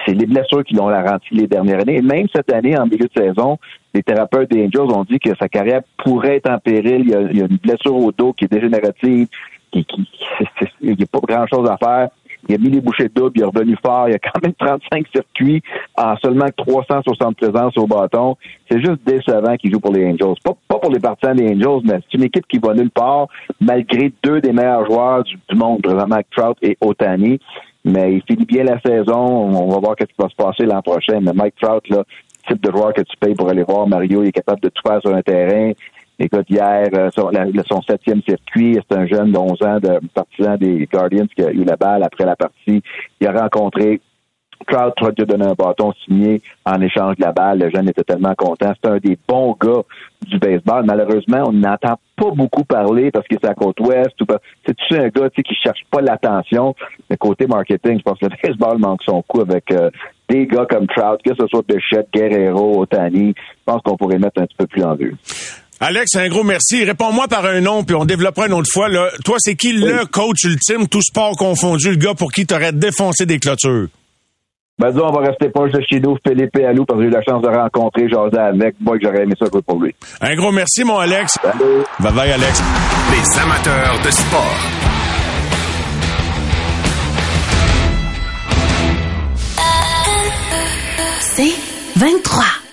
C'est 0.04 0.14
les 0.14 0.26
blessures 0.26 0.64
qui 0.64 0.74
l'ont 0.74 0.86
ralenti 0.86 1.32
les 1.32 1.46
dernières 1.46 1.80
années. 1.80 1.98
Et 1.98 2.02
même 2.02 2.26
cette 2.34 2.52
année, 2.52 2.76
en 2.76 2.86
milieu 2.86 3.06
de 3.06 3.22
saison, 3.22 3.56
les 3.94 4.02
thérapeutes 4.02 4.50
des 4.50 4.66
Angels 4.66 4.92
ont 4.92 5.04
dit 5.04 5.20
que 5.20 5.30
sa 5.36 5.48
carrière 5.48 5.82
pourrait 6.04 6.36
être 6.36 6.50
en 6.50 6.58
péril. 6.58 7.04
Il 7.06 7.38
y 7.38 7.40
a 7.40 7.46
une 7.46 7.58
blessure 7.62 7.94
au 7.94 8.10
dos 8.10 8.32
qui 8.32 8.46
est 8.46 8.52
dégénérative 8.52 9.28
il 9.74 10.96
n'y 10.96 11.02
a 11.02 11.06
pas 11.06 11.20
grand 11.20 11.46
chose 11.46 11.68
à 11.68 11.76
faire. 11.76 12.08
Il 12.48 12.54
a 12.54 12.58
mis 12.58 12.68
les 12.68 12.80
bouchées 12.80 13.08
doubles, 13.08 13.32
il 13.36 13.42
est 13.42 13.46
revenu 13.46 13.76
fort. 13.82 14.08
Il 14.08 14.14
a 14.14 14.18
quand 14.18 14.42
même 14.42 14.52
35 14.58 15.06
circuits 15.14 15.62
en 15.96 16.16
seulement 16.16 16.48
360 16.56 17.36
présences 17.36 17.76
au 17.78 17.86
bâton. 17.86 18.36
C'est 18.70 18.80
juste 18.80 19.00
décevant 19.06 19.56
qu'il 19.56 19.72
joue 19.72 19.80
pour 19.80 19.92
les 19.92 20.06
Angels. 20.06 20.34
Pas, 20.44 20.54
pour 20.68 20.90
les 20.92 21.00
partisans 21.00 21.34
des 21.34 21.48
Angels, 21.48 21.82
mais 21.84 22.00
c'est 22.02 22.18
une 22.18 22.24
équipe 22.24 22.46
qui 22.46 22.58
va 22.58 22.74
nulle 22.74 22.90
part, 22.90 23.28
malgré 23.60 24.12
deux 24.22 24.40
des 24.40 24.52
meilleurs 24.52 24.86
joueurs 24.86 25.24
du, 25.24 25.38
monde, 25.54 25.86
vraiment 25.86 26.20
Trout 26.30 26.56
et 26.62 26.76
Otani. 26.80 27.38
Mais 27.86 28.14
il 28.14 28.22
finit 28.22 28.46
bien 28.46 28.64
la 28.64 28.80
saison. 28.80 29.14
On 29.14 29.68
va 29.68 29.78
voir 29.78 29.94
ce 29.98 30.04
qui 30.04 30.14
va 30.18 30.28
se 30.28 30.34
passer 30.34 30.64
l'an 30.64 30.80
prochain. 30.80 31.20
Mais 31.20 31.32
Mike 31.34 31.54
Trout, 31.60 31.86
là, 31.90 32.02
type 32.48 32.62
de 32.62 32.70
joueur 32.70 32.92
que 32.92 33.02
tu 33.02 33.16
payes 33.18 33.34
pour 33.34 33.48
aller 33.48 33.62
voir. 33.62 33.86
Mario, 33.86 34.22
il 34.22 34.28
est 34.28 34.32
capable 34.32 34.60
de 34.60 34.68
tout 34.68 34.82
faire 34.86 35.00
sur 35.00 35.14
un 35.14 35.22
terrain. 35.22 35.72
Écoute, 36.18 36.46
hier, 36.48 36.88
euh, 36.94 37.10
son, 37.10 37.82
septième 37.82 38.22
circuit, 38.22 38.78
c'est 38.88 38.96
un 38.96 39.06
jeune 39.06 39.32
de 39.32 39.38
11 39.38 39.62
ans, 39.62 39.78
de 39.80 40.00
partisan 40.14 40.56
des 40.56 40.86
Guardians 40.86 41.26
qui 41.34 41.42
a 41.42 41.50
eu 41.50 41.64
la 41.64 41.76
balle 41.76 42.04
après 42.04 42.24
la 42.24 42.36
partie. 42.36 42.82
Il 43.20 43.26
a 43.26 43.32
rencontré 43.32 44.00
Trout, 44.66 44.92
Trout 44.96 45.14
lui 45.16 45.22
a 45.22 45.26
donné 45.26 45.46
un 45.46 45.54
bâton 45.54 45.92
signé 46.04 46.42
en 46.64 46.80
échange 46.80 47.16
de 47.16 47.22
la 47.22 47.32
balle. 47.32 47.58
Le 47.58 47.70
jeune 47.70 47.88
était 47.88 48.04
tellement 48.04 48.34
content. 48.34 48.72
C'est 48.82 48.90
un 48.90 48.98
des 48.98 49.18
bons 49.28 49.56
gars 49.60 49.82
du 50.26 50.38
baseball. 50.38 50.84
Malheureusement, 50.84 51.44
on 51.46 51.52
n'entend 51.52 51.98
pas 52.16 52.30
beaucoup 52.30 52.64
parler 52.64 53.10
parce 53.10 53.26
que 53.26 53.36
c'est 53.42 53.48
à 53.48 53.54
côte 53.54 53.78
ouest. 53.80 54.14
C'est 54.66 54.76
tu 54.76 54.96
un 54.96 55.08
gars 55.08 55.28
qui 55.30 55.54
cherche 55.54 55.82
pas 55.90 56.00
l'attention. 56.00 56.74
Mais 57.10 57.16
côté 57.16 57.46
marketing, 57.46 57.98
je 57.98 58.02
pense 58.02 58.18
que 58.18 58.26
le 58.26 58.36
baseball 58.42 58.78
manque 58.78 59.02
son 59.02 59.22
coup 59.22 59.40
avec 59.40 59.70
euh, 59.72 59.90
des 60.28 60.46
gars 60.46 60.66
comme 60.68 60.86
Trout, 60.86 61.20
que 61.24 61.32
ce 61.38 61.46
soit 61.48 61.62
Bichette, 61.66 62.08
Guerrero, 62.12 62.82
Otani. 62.82 63.34
Je 63.36 63.64
pense 63.64 63.82
qu'on 63.82 63.96
pourrait 63.96 64.18
mettre 64.18 64.40
un 64.40 64.46
petit 64.46 64.56
peu 64.56 64.66
plus 64.66 64.84
en 64.84 64.94
vue. 64.94 65.16
Alex, 65.80 66.14
un 66.14 66.28
gros 66.28 66.44
merci. 66.44 66.84
Réponds-moi 66.84 67.28
par 67.28 67.44
un 67.44 67.60
nom, 67.60 67.84
puis 67.84 67.96
on 67.96 68.04
développera 68.04 68.46
une 68.46 68.52
autre 68.52 68.70
fois. 68.72 68.88
Là. 68.88 69.10
Toi, 69.24 69.36
c'est 69.38 69.56
qui 69.56 69.72
le 69.72 70.06
coach 70.06 70.44
ultime, 70.44 70.88
tout 70.88 71.02
sport 71.02 71.36
confondu, 71.36 71.90
le 71.90 71.96
gars 71.96 72.14
pour 72.14 72.32
qui 72.32 72.46
tu 72.46 72.54
aurais 72.54 72.72
défoncé 72.72 73.26
des 73.26 73.38
clôtures? 73.38 73.88
Ben, 74.76 74.90
disons, 74.90 75.06
on 75.06 75.12
va 75.12 75.28
rester 75.28 75.50
proche 75.50 75.70
de 75.70 75.80
chez 75.88 76.00
nous, 76.00 76.16
Philippe 76.26 76.56
et 76.58 76.64
Alou, 76.66 76.84
parce 76.84 76.98
que 76.98 77.04
j'ai 77.04 77.10
eu 77.10 77.12
la 77.12 77.22
chance 77.22 77.40
de 77.42 77.48
rencontrer 77.48 78.08
jaser 78.08 78.38
avec. 78.38 78.74
Moi, 78.80 78.98
que 78.98 79.04
j'aurais 79.04 79.22
aimé 79.22 79.34
ça 79.38 79.46
pour 79.48 79.80
lui. 79.80 79.94
Un 80.20 80.34
gros 80.34 80.50
merci, 80.50 80.82
mon 80.82 80.98
Alex. 80.98 81.38
Bye 82.00 82.12
bye, 82.12 82.32
Alex. 82.32 82.60
Les 83.12 83.38
amateurs 83.40 84.00
de 84.04 84.10
sport. 84.10 84.58
C'est 91.36 91.54
23. 91.96 92.63